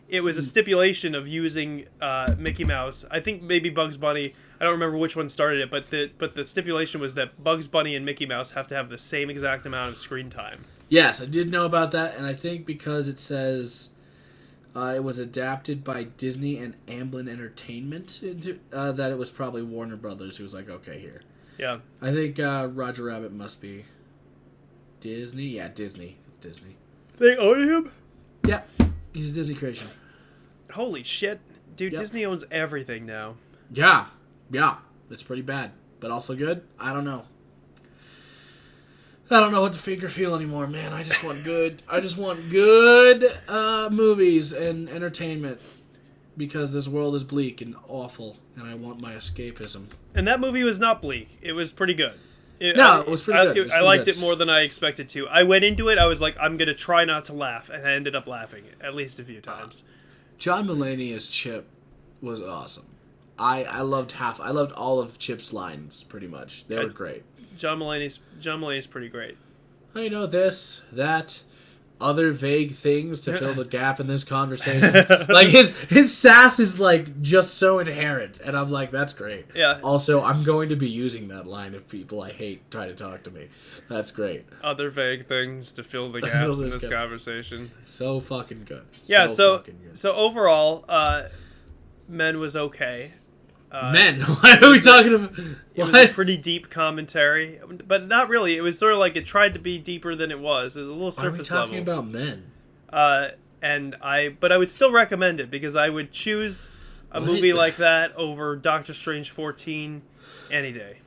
it 0.07 0.23
was 0.23 0.37
a 0.37 0.43
stipulation 0.43 1.13
of 1.15 1.27
using 1.27 1.87
uh, 1.99 2.35
Mickey 2.37 2.63
Mouse? 2.63 3.05
I 3.11 3.19
think 3.19 3.41
maybe 3.41 3.69
Bugs 3.69 3.97
Bunny. 3.97 4.33
I 4.59 4.63
don't 4.63 4.73
remember 4.73 4.97
which 4.97 5.15
one 5.15 5.29
started 5.29 5.61
it, 5.61 5.71
but 5.71 5.89
the 5.89 6.11
but 6.17 6.35
the 6.35 6.45
stipulation 6.45 7.01
was 7.01 7.15
that 7.15 7.43
Bugs 7.43 7.67
Bunny 7.67 7.95
and 7.95 8.05
Mickey 8.05 8.25
Mouse 8.25 8.51
have 8.51 8.67
to 8.67 8.75
have 8.75 8.89
the 8.89 8.97
same 8.97 9.29
exact 9.29 9.65
amount 9.65 9.89
of 9.89 9.97
screen 9.97 10.29
time. 10.29 10.65
Yes, 10.89 11.21
I 11.21 11.25
did 11.25 11.51
know 11.51 11.65
about 11.65 11.91
that, 11.91 12.15
and 12.15 12.25
I 12.25 12.33
think 12.33 12.65
because 12.65 13.09
it 13.09 13.19
says 13.19 13.91
uh, 14.77 14.93
it 14.95 15.03
was 15.03 15.17
adapted 15.17 15.83
by 15.83 16.03
Disney 16.03 16.57
and 16.57 16.75
Amblin 16.85 17.27
Entertainment, 17.27 18.21
into, 18.21 18.59
uh, 18.71 18.91
that 18.91 19.11
it 19.11 19.17
was 19.17 19.31
probably 19.31 19.63
Warner 19.63 19.95
Brothers 19.95 20.37
who 20.37 20.43
was 20.43 20.53
like, 20.53 20.69
okay, 20.69 20.99
here. 20.99 21.23
Yeah. 21.57 21.79
I 21.99 22.11
think 22.11 22.39
uh, 22.39 22.69
Roger 22.71 23.05
Rabbit 23.05 23.33
must 23.33 23.59
be 23.59 23.85
Disney. 24.99 25.45
Yeah, 25.45 25.69
Disney. 25.69 26.17
Disney. 26.41 26.75
They 27.17 27.35
own 27.35 27.67
him. 27.67 27.91
Yeah, 28.45 28.61
he's 29.13 29.31
a 29.31 29.35
Disney 29.35 29.55
creation. 29.55 29.87
Holy 30.71 31.01
shit, 31.01 31.39
dude! 31.75 31.93
Yep. 31.93 31.99
Disney 31.99 32.25
owns 32.25 32.45
everything 32.51 33.05
now. 33.05 33.35
Yeah, 33.71 34.05
yeah, 34.51 34.77
it's 35.09 35.23
pretty 35.23 35.41
bad, 35.41 35.71
but 35.99 36.11
also 36.11 36.35
good. 36.35 36.61
I 36.79 36.93
don't 36.93 37.05
know. 37.05 37.25
I 39.29 39.39
don't 39.39 39.51
know 39.51 39.61
what 39.61 39.73
to 39.73 39.79
think 39.79 40.03
or 40.03 40.09
feel 40.09 40.35
anymore, 40.35 40.67
man. 40.67 40.93
I 40.93 41.03
just 41.03 41.23
want 41.23 41.43
good. 41.43 41.83
I 41.89 41.99
just 41.99 42.17
want 42.17 42.49
good 42.49 43.25
uh, 43.47 43.89
movies 43.91 44.53
and 44.53 44.89
entertainment 44.89 45.59
because 46.37 46.71
this 46.71 46.87
world 46.87 47.15
is 47.15 47.23
bleak 47.23 47.61
and 47.61 47.75
awful, 47.87 48.37
and 48.55 48.67
I 48.67 48.75
want 48.75 49.01
my 49.01 49.13
escapism. 49.13 49.87
And 50.15 50.27
that 50.27 50.39
movie 50.39 50.63
was 50.63 50.79
not 50.79 51.01
bleak. 51.01 51.37
It 51.41 51.53
was 51.53 51.71
pretty 51.71 51.93
good. 51.93 52.13
It, 52.59 52.77
No, 52.77 52.89
I- 52.91 52.99
it 53.01 53.07
was 53.07 53.21
pretty 53.21 53.39
I, 53.39 53.45
good. 53.45 53.57
It 53.57 53.63
was 53.65 53.73
I 53.73 53.75
pretty 53.77 53.85
liked 53.85 54.05
good. 54.05 54.17
it 54.17 54.19
more 54.19 54.35
than 54.35 54.49
I 54.49 54.61
expected 54.61 55.09
to. 55.09 55.27
I 55.27 55.43
went 55.43 55.63
into 55.65 55.89
it. 55.89 55.97
I 55.97 56.05
was 56.05 56.21
like, 56.21 56.35
I'm 56.39 56.55
gonna 56.57 56.73
try 56.73 57.03
not 57.05 57.25
to 57.25 57.33
laugh, 57.33 57.69
and 57.69 57.85
I 57.87 57.91
ended 57.93 58.15
up 58.15 58.27
laughing 58.27 58.63
at 58.81 58.95
least 58.95 59.19
a 59.19 59.23
few 59.25 59.41
times. 59.41 59.83
John 60.37 60.67
Mulaney 60.67 61.13
as 61.15 61.27
Chip 61.27 61.67
was 62.21 62.41
awesome. 62.41 62.85
I 63.37 63.63
I 63.65 63.81
loved 63.81 64.13
half. 64.13 64.39
I 64.39 64.51
loved 64.51 64.71
all 64.71 64.99
of 64.99 65.19
Chip's 65.19 65.51
lines 65.53 66.03
pretty 66.03 66.27
much. 66.27 66.65
They 66.67 66.77
were 66.77 66.85
I- 66.85 66.93
great. 66.93 67.23
John 67.57 67.79
Mulaney's 67.79 68.19
John 68.39 68.61
Mulaney's 68.61 68.87
pretty 68.87 69.09
great. 69.09 69.37
I 69.95 70.09
know 70.09 70.27
this, 70.27 70.83
that, 70.91 71.41
other 71.99 72.31
vague 72.31 72.75
things 72.75 73.19
to 73.21 73.35
fill 73.37 73.53
the 73.55 73.65
gap 73.77 73.99
in 73.99 74.05
this 74.07 74.23
conversation. 74.23 74.93
like 75.29 75.47
his 75.47 75.71
his 75.89 76.15
sass 76.15 76.59
is 76.59 76.79
like 76.79 77.21
just 77.21 77.55
so 77.55 77.79
inherent, 77.79 78.39
and 78.39 78.55
I'm 78.55 78.69
like, 78.69 78.91
that's 78.91 79.13
great. 79.13 79.47
Yeah. 79.55 79.79
Also, 79.83 80.21
I'm 80.23 80.43
going 80.43 80.69
to 80.69 80.75
be 80.75 80.89
using 80.89 81.27
that 81.29 81.47
line 81.47 81.73
if 81.73 81.87
people 81.89 82.21
I 82.21 82.31
hate 82.31 82.69
try 82.69 82.87
to 82.87 82.93
talk 82.93 83.23
to 83.23 83.31
me. 83.31 83.49
That's 83.89 84.11
great. 84.11 84.45
Other 84.61 84.89
vague 84.89 85.25
things 85.27 85.71
to 85.73 85.83
fill 85.83 86.11
the 86.11 86.21
gaps 86.21 86.61
in 86.61 86.69
this 86.69 86.83
gap. 86.83 86.91
conversation. 86.91 87.71
So 87.85 88.19
fucking 88.19 88.65
good. 88.65 88.85
Yeah. 89.05 89.27
So 89.27 89.59
good. 89.59 89.97
so 89.97 90.13
overall, 90.13 90.85
uh, 90.87 91.29
Men 92.07 92.39
was 92.39 92.55
okay. 92.55 93.13
Uh, 93.71 93.91
men, 93.91 94.21
why 94.21 94.57
are 94.61 94.69
we 94.71 94.79
talking 94.79 95.13
about? 95.13 95.37
It 95.75 95.85
was 95.85 95.93
a 95.93 96.07
pretty 96.07 96.37
deep 96.37 96.69
commentary, 96.69 97.59
but 97.85 98.07
not 98.07 98.29
really. 98.29 98.55
It 98.55 98.61
was 98.61 98.79
sort 98.79 98.93
of 98.93 98.99
like 98.99 99.15
it 99.15 99.25
tried 99.25 99.53
to 99.55 99.59
be 99.59 99.77
deeper 99.77 100.15
than 100.15 100.31
it 100.31 100.39
was. 100.39 100.77
It 100.77 100.81
was 100.81 100.89
a 100.89 100.93
little 100.93 101.11
Why 101.11 101.23
are 101.27 101.31
we 101.31 101.37
surface 101.37 101.49
talking 101.49 101.77
level. 101.85 101.93
about 101.99 102.07
men? 102.07 102.51
uh, 102.89 103.29
and 103.61 103.95
I, 104.01 104.29
but 104.29 104.51
I 104.51 104.57
would 104.57 104.69
still 104.69 104.91
recommend 104.91 105.39
it 105.41 105.49
because 105.49 105.75
I 105.75 105.89
would 105.89 106.11
choose 106.11 106.69
a 107.11 107.19
What? 107.19 107.27
movie 107.27 107.53
like 107.53 107.77
that 107.77 108.15
over 108.15 108.55
Doctor 108.55 108.93
Strange 108.93 109.29
14 109.31 110.01
any 110.51 110.71
day. 110.71 110.99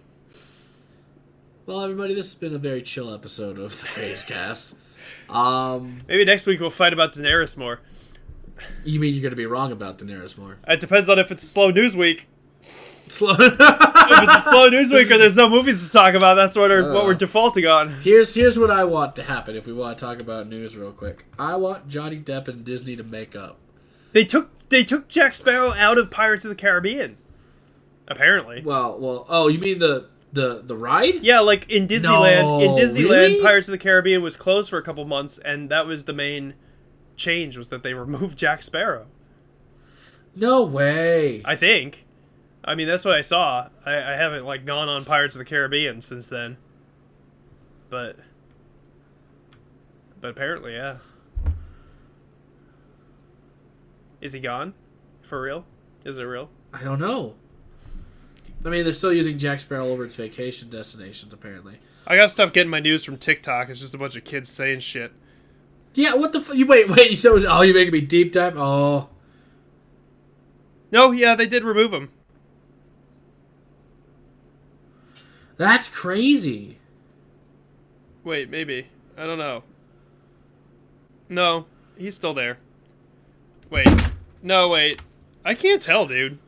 Well, 1.67 1.83
everybody, 1.83 2.15
this 2.15 2.27
has 2.27 2.35
been 2.35 2.55
a 2.55 2.59
very 2.59 2.83
chill 2.83 3.13
episode 3.15 3.59
of 3.59 3.71
the 3.81 3.87
PhazeCast. 3.87 4.75
Um, 5.29 5.99
Maybe 6.09 6.25
next 6.25 6.47
week 6.47 6.61
we'll 6.61 6.71
fight 6.71 6.93
about 6.93 7.13
Daenerys 7.13 7.57
more. 7.57 7.81
you 8.85 8.99
mean 8.99 9.15
you're 9.15 9.23
going 9.23 9.31
to 9.31 9.37
be 9.37 9.47
wrong 9.47 9.71
about 9.73 9.99
Daenerys 9.99 10.37
more? 10.37 10.59
It 10.67 10.81
depends 10.81 11.09
on 11.09 11.19
if 11.19 11.31
it's 11.31 11.43
a 11.43 11.47
slow 11.47 11.71
news 11.71 11.97
week. 11.97 12.27
Slow. 13.11 13.35
If 13.39 13.53
it's 13.59 14.37
a 14.37 14.41
slow 14.51 14.69
news 14.69 14.93
week 14.93 15.11
or 15.11 15.19
there's 15.19 15.37
no 15.37 15.49
movies 15.49 15.87
to 15.87 15.93
talk 15.93 16.15
about, 16.15 16.35
that's 16.35 16.57
what, 16.57 16.71
our, 16.71 16.83
what 16.93 17.03
Uh. 17.03 17.07
we're 17.07 17.15
defaulting 17.15 17.67
on. 17.67 17.89
Here's 18.03 18.35
here's 18.35 18.59
what 18.59 18.71
I 18.71 18.85
want 18.85 19.17
to 19.17 19.23
happen 19.23 19.57
if 19.57 19.67
we 19.67 19.73
want 19.73 19.99
to 19.99 20.05
talk 20.05 20.21
about 20.21 20.49
news 20.49 20.77
real 20.77 20.93
quick. 20.93 21.25
I 21.39 21.57
want 21.57 21.89
Johnny 21.89 22.19
Depp 22.19 22.49
and 22.49 22.65
Disney 22.65 22.97
to 22.97 23.03
make 23.03 23.35
up. 23.37 23.59
They 24.13 24.25
took 24.25 24.51
they 24.69 24.85
took 24.85 25.09
Jack 25.09 25.35
Sparrow 25.35 25.73
out 25.73 25.99
of 25.99 26.11
Pirates 26.11 26.45
of 26.45 26.49
the 26.51 26.55
Caribbean. 26.55 27.17
Apparently. 28.09 28.63
Well, 28.65 28.99
well. 28.99 29.27
Oh, 29.29 29.49
you 29.49 29.59
mean 29.59 29.79
the 29.81 30.07
the 30.33 30.63
the 30.65 30.77
ride? 30.77 31.23
Yeah, 31.23 31.41
like 31.41 31.71
in 31.71 31.87
Disneyland, 31.89 32.63
in 32.65 32.71
Disneyland, 32.73 33.11
really? 33.11 33.43
Pirates 33.43 33.69
of 33.69 33.73
the 33.73 33.79
Caribbean 33.79 34.23
was 34.23 34.37
closed 34.37 34.71
for 34.71 34.79
a 34.79 34.83
couple 34.83 35.05
months, 35.05 35.39
and 35.39 35.69
that 35.71 35.87
was 35.87 36.05
the 36.05 36.13
main 36.13 36.55
change 37.17 37.57
was 37.57 37.69
that 37.69 37.83
they 37.83 37.95
removed 38.05 38.39
Jack 38.39 38.63
Sparrow. 38.63 39.07
No 40.37 40.63
way. 40.65 41.43
I 41.45 41.57
think. 41.57 42.07
I 42.65 42.75
mean, 42.75 42.87
that's 42.87 43.05
what 43.05 43.15
I 43.15 43.23
saw. 43.23 43.69
I, 43.87 43.95
I 43.95 44.17
haven't 44.17 44.45
like 44.45 44.65
gone 44.65 44.89
on 44.89 45.05
Pirates 45.05 45.35
of 45.35 45.39
the 45.41 45.45
Caribbean 45.45 46.01
since 46.01 46.29
then, 46.29 46.57
but 47.89 48.17
but 50.21 50.29
apparently, 50.31 50.75
yeah. 50.75 50.99
Is 54.21 54.35
he 54.35 54.41
gone? 54.41 54.75
For 55.23 55.41
real? 55.41 55.65
Is 56.05 56.19
it 56.19 56.25
real? 56.25 56.51
I 56.73 56.83
don't 56.85 56.99
know. 56.99 57.35
I 58.65 58.69
mean, 58.69 58.85
they're 58.85 58.93
still 58.93 59.13
using 59.13 59.39
Jack 59.39 59.61
Sparrow 59.61 59.89
over 59.89 60.05
its 60.05 60.17
vacation 60.17 60.69
destinations, 60.69 61.33
apparently. 61.33 61.79
I 62.07 62.17
gotta 62.17 62.29
stop 62.29 62.53
getting 62.53 62.71
my 62.71 62.81
news 62.81 63.05
from 63.05 63.17
TikTok. 63.17 63.71
It's 63.71 63.81
just 63.81 63.95
a 63.95 63.99
bunch 63.99 64.17
of 64.17 64.25
kids 64.25 64.51
saying 64.51 64.81
shit. 64.81 65.13
Yeah, 65.95 66.15
what 66.15 66.33
the 66.33 66.41
f- 66.41 66.55
you 66.55 66.67
wait, 66.67 66.89
wait, 66.89 67.11
you 67.11 67.17
said 67.17 67.33
oh 67.49 67.63
you're 67.63 67.75
making 67.75 67.93
me 67.93 68.01
deep 68.03 68.33
dive? 68.33 68.57
Oh. 68.57 69.09
No, 70.93 71.11
yeah, 71.13 71.35
they 71.35 71.47
did 71.47 71.65
remove 71.65 71.93
him. 71.93 72.11
That's 75.61 75.91
crazy. 75.91 76.79
Wait, 78.25 78.49
maybe. 78.49 78.87
I 79.15 79.27
don't 79.27 79.37
know. 79.37 79.63
No, 81.29 81.67
he's 81.99 82.15
still 82.15 82.33
there. 82.33 82.57
Wait. 83.69 83.87
No, 84.43 84.71
wait. 84.71 85.03
I 85.45 85.55
can't 85.55 85.83
tell, 85.83 86.07
dude. 86.07 86.39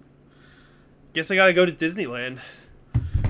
Guess 1.12 1.30
I 1.30 1.34
gotta 1.34 1.52
go 1.52 1.66
to 1.66 1.72
Disneyland. 1.72 2.38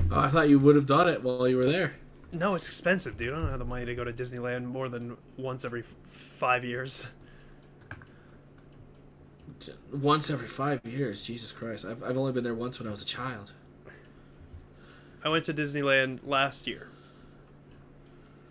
Oh, 0.09 0.21
I 0.21 0.29
thought 0.29 0.47
you 0.47 0.57
would 0.57 0.77
have 0.77 0.85
done 0.85 1.09
it 1.09 1.21
while 1.21 1.49
you 1.49 1.57
were 1.57 1.69
there. 1.69 1.95
No, 2.31 2.55
it's 2.55 2.67
expensive, 2.67 3.17
dude. 3.17 3.33
I 3.33 3.35
don't 3.35 3.49
have 3.49 3.59
the 3.59 3.65
money 3.65 3.83
to 3.85 3.93
go 3.93 4.05
to 4.05 4.13
Disneyland 4.13 4.63
more 4.63 4.87
than 4.87 5.17
once 5.35 5.65
every 5.65 5.81
f- 5.81 5.95
five 6.05 6.63
years. 6.63 7.07
Once 9.91 10.29
every 10.29 10.47
five 10.47 10.79
years, 10.85 11.23
Jesus 11.23 11.51
Christ. 11.51 11.83
I've, 11.85 12.01
I've 12.03 12.15
only 12.15 12.31
been 12.31 12.45
there 12.45 12.55
once 12.55 12.79
when 12.79 12.87
I 12.87 12.91
was 12.91 13.01
a 13.01 13.05
child. 13.05 13.51
I 15.23 15.29
went 15.29 15.45
to 15.45 15.53
Disneyland 15.53 16.19
last 16.25 16.67
year, 16.67 16.89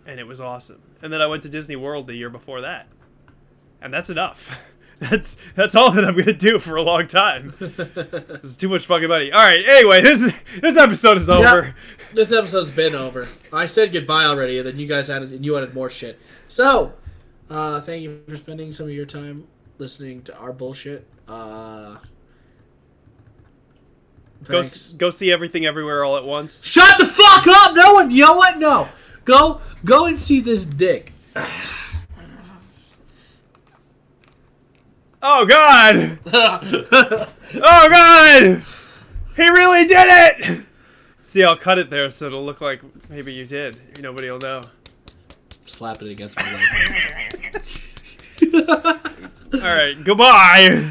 and 0.05 0.19
it 0.19 0.27
was 0.27 0.41
awesome. 0.41 0.81
And 1.01 1.13
then 1.13 1.21
I 1.21 1.27
went 1.27 1.43
to 1.43 1.49
Disney 1.49 1.75
World 1.75 2.07
the 2.07 2.15
year 2.15 2.29
before 2.29 2.61
that, 2.61 2.87
and 3.81 3.93
that's 3.93 4.09
enough. 4.09 4.69
That's 4.99 5.37
that's 5.55 5.75
all 5.75 5.91
that 5.91 6.05
I'm 6.05 6.15
gonna 6.15 6.31
do 6.31 6.59
for 6.59 6.77
a 6.77 6.81
long 6.81 7.07
time. 7.07 7.55
this 7.59 8.43
is 8.43 8.55
too 8.55 8.69
much 8.69 8.85
fucking 8.85 9.09
money. 9.09 9.33
All 9.33 9.43
right. 9.43 9.61
Anyway, 9.67 9.99
this 10.01 10.31
this 10.61 10.77
episode 10.77 11.17
is 11.17 11.29
over. 11.29 11.75
This 12.13 12.31
episode's 12.31 12.71
been 12.71 12.95
over. 12.95 13.27
I 13.51 13.65
said 13.65 13.91
goodbye 13.91 14.23
already, 14.23 14.59
and 14.59 14.67
then 14.67 14.77
you 14.77 14.87
guys 14.87 15.09
added 15.09 15.33
and 15.33 15.43
you 15.43 15.57
added 15.57 15.73
more 15.73 15.89
shit. 15.89 16.19
So, 16.47 16.93
uh, 17.49 17.81
thank 17.81 18.03
you 18.03 18.21
for 18.29 18.37
spending 18.37 18.71
some 18.71 18.85
of 18.85 18.93
your 18.93 19.07
time 19.07 19.47
listening 19.77 20.21
to 20.21 20.37
our 20.37 20.53
bullshit. 20.53 21.05
Uh, 21.27 21.97
thanks. 24.45 24.73
s- 24.73 24.89
go 24.91 25.09
see 25.09 25.31
everything 25.31 25.65
everywhere 25.65 26.03
all 26.03 26.17
at 26.17 26.25
once. 26.25 26.65
Shut 26.65 26.97
the 26.97 27.05
fuck 27.05 27.45
up! 27.47 27.75
No 27.75 27.93
one. 27.93 28.11
You 28.11 28.23
know 28.25 28.33
what? 28.35 28.57
No. 28.59 28.87
Go 29.25 29.61
go 29.85 30.05
and 30.05 30.19
see 30.19 30.41
this 30.41 30.65
dick. 30.65 31.13
Oh 35.25 35.45
God! 35.45 36.19
oh 36.33 37.87
God! 37.89 38.63
He 39.37 39.49
really 39.49 39.85
did 39.87 40.07
it! 40.09 40.65
See, 41.23 41.43
I'll 41.45 41.55
cut 41.55 41.79
it 41.79 41.89
there 41.89 42.11
so 42.11 42.27
it'll 42.27 42.43
look 42.43 42.59
like 42.59 42.81
maybe 43.09 43.31
you 43.31 43.45
did. 43.45 43.77
Nobody 44.01 44.29
will 44.29 44.39
know. 44.39 44.61
Slap 45.65 46.01
it 46.01 46.09
against 46.09 46.37
my 46.37 46.43
leg. 48.51 48.73
All 49.53 49.59
right. 49.61 49.95
Goodbye. 50.03 50.89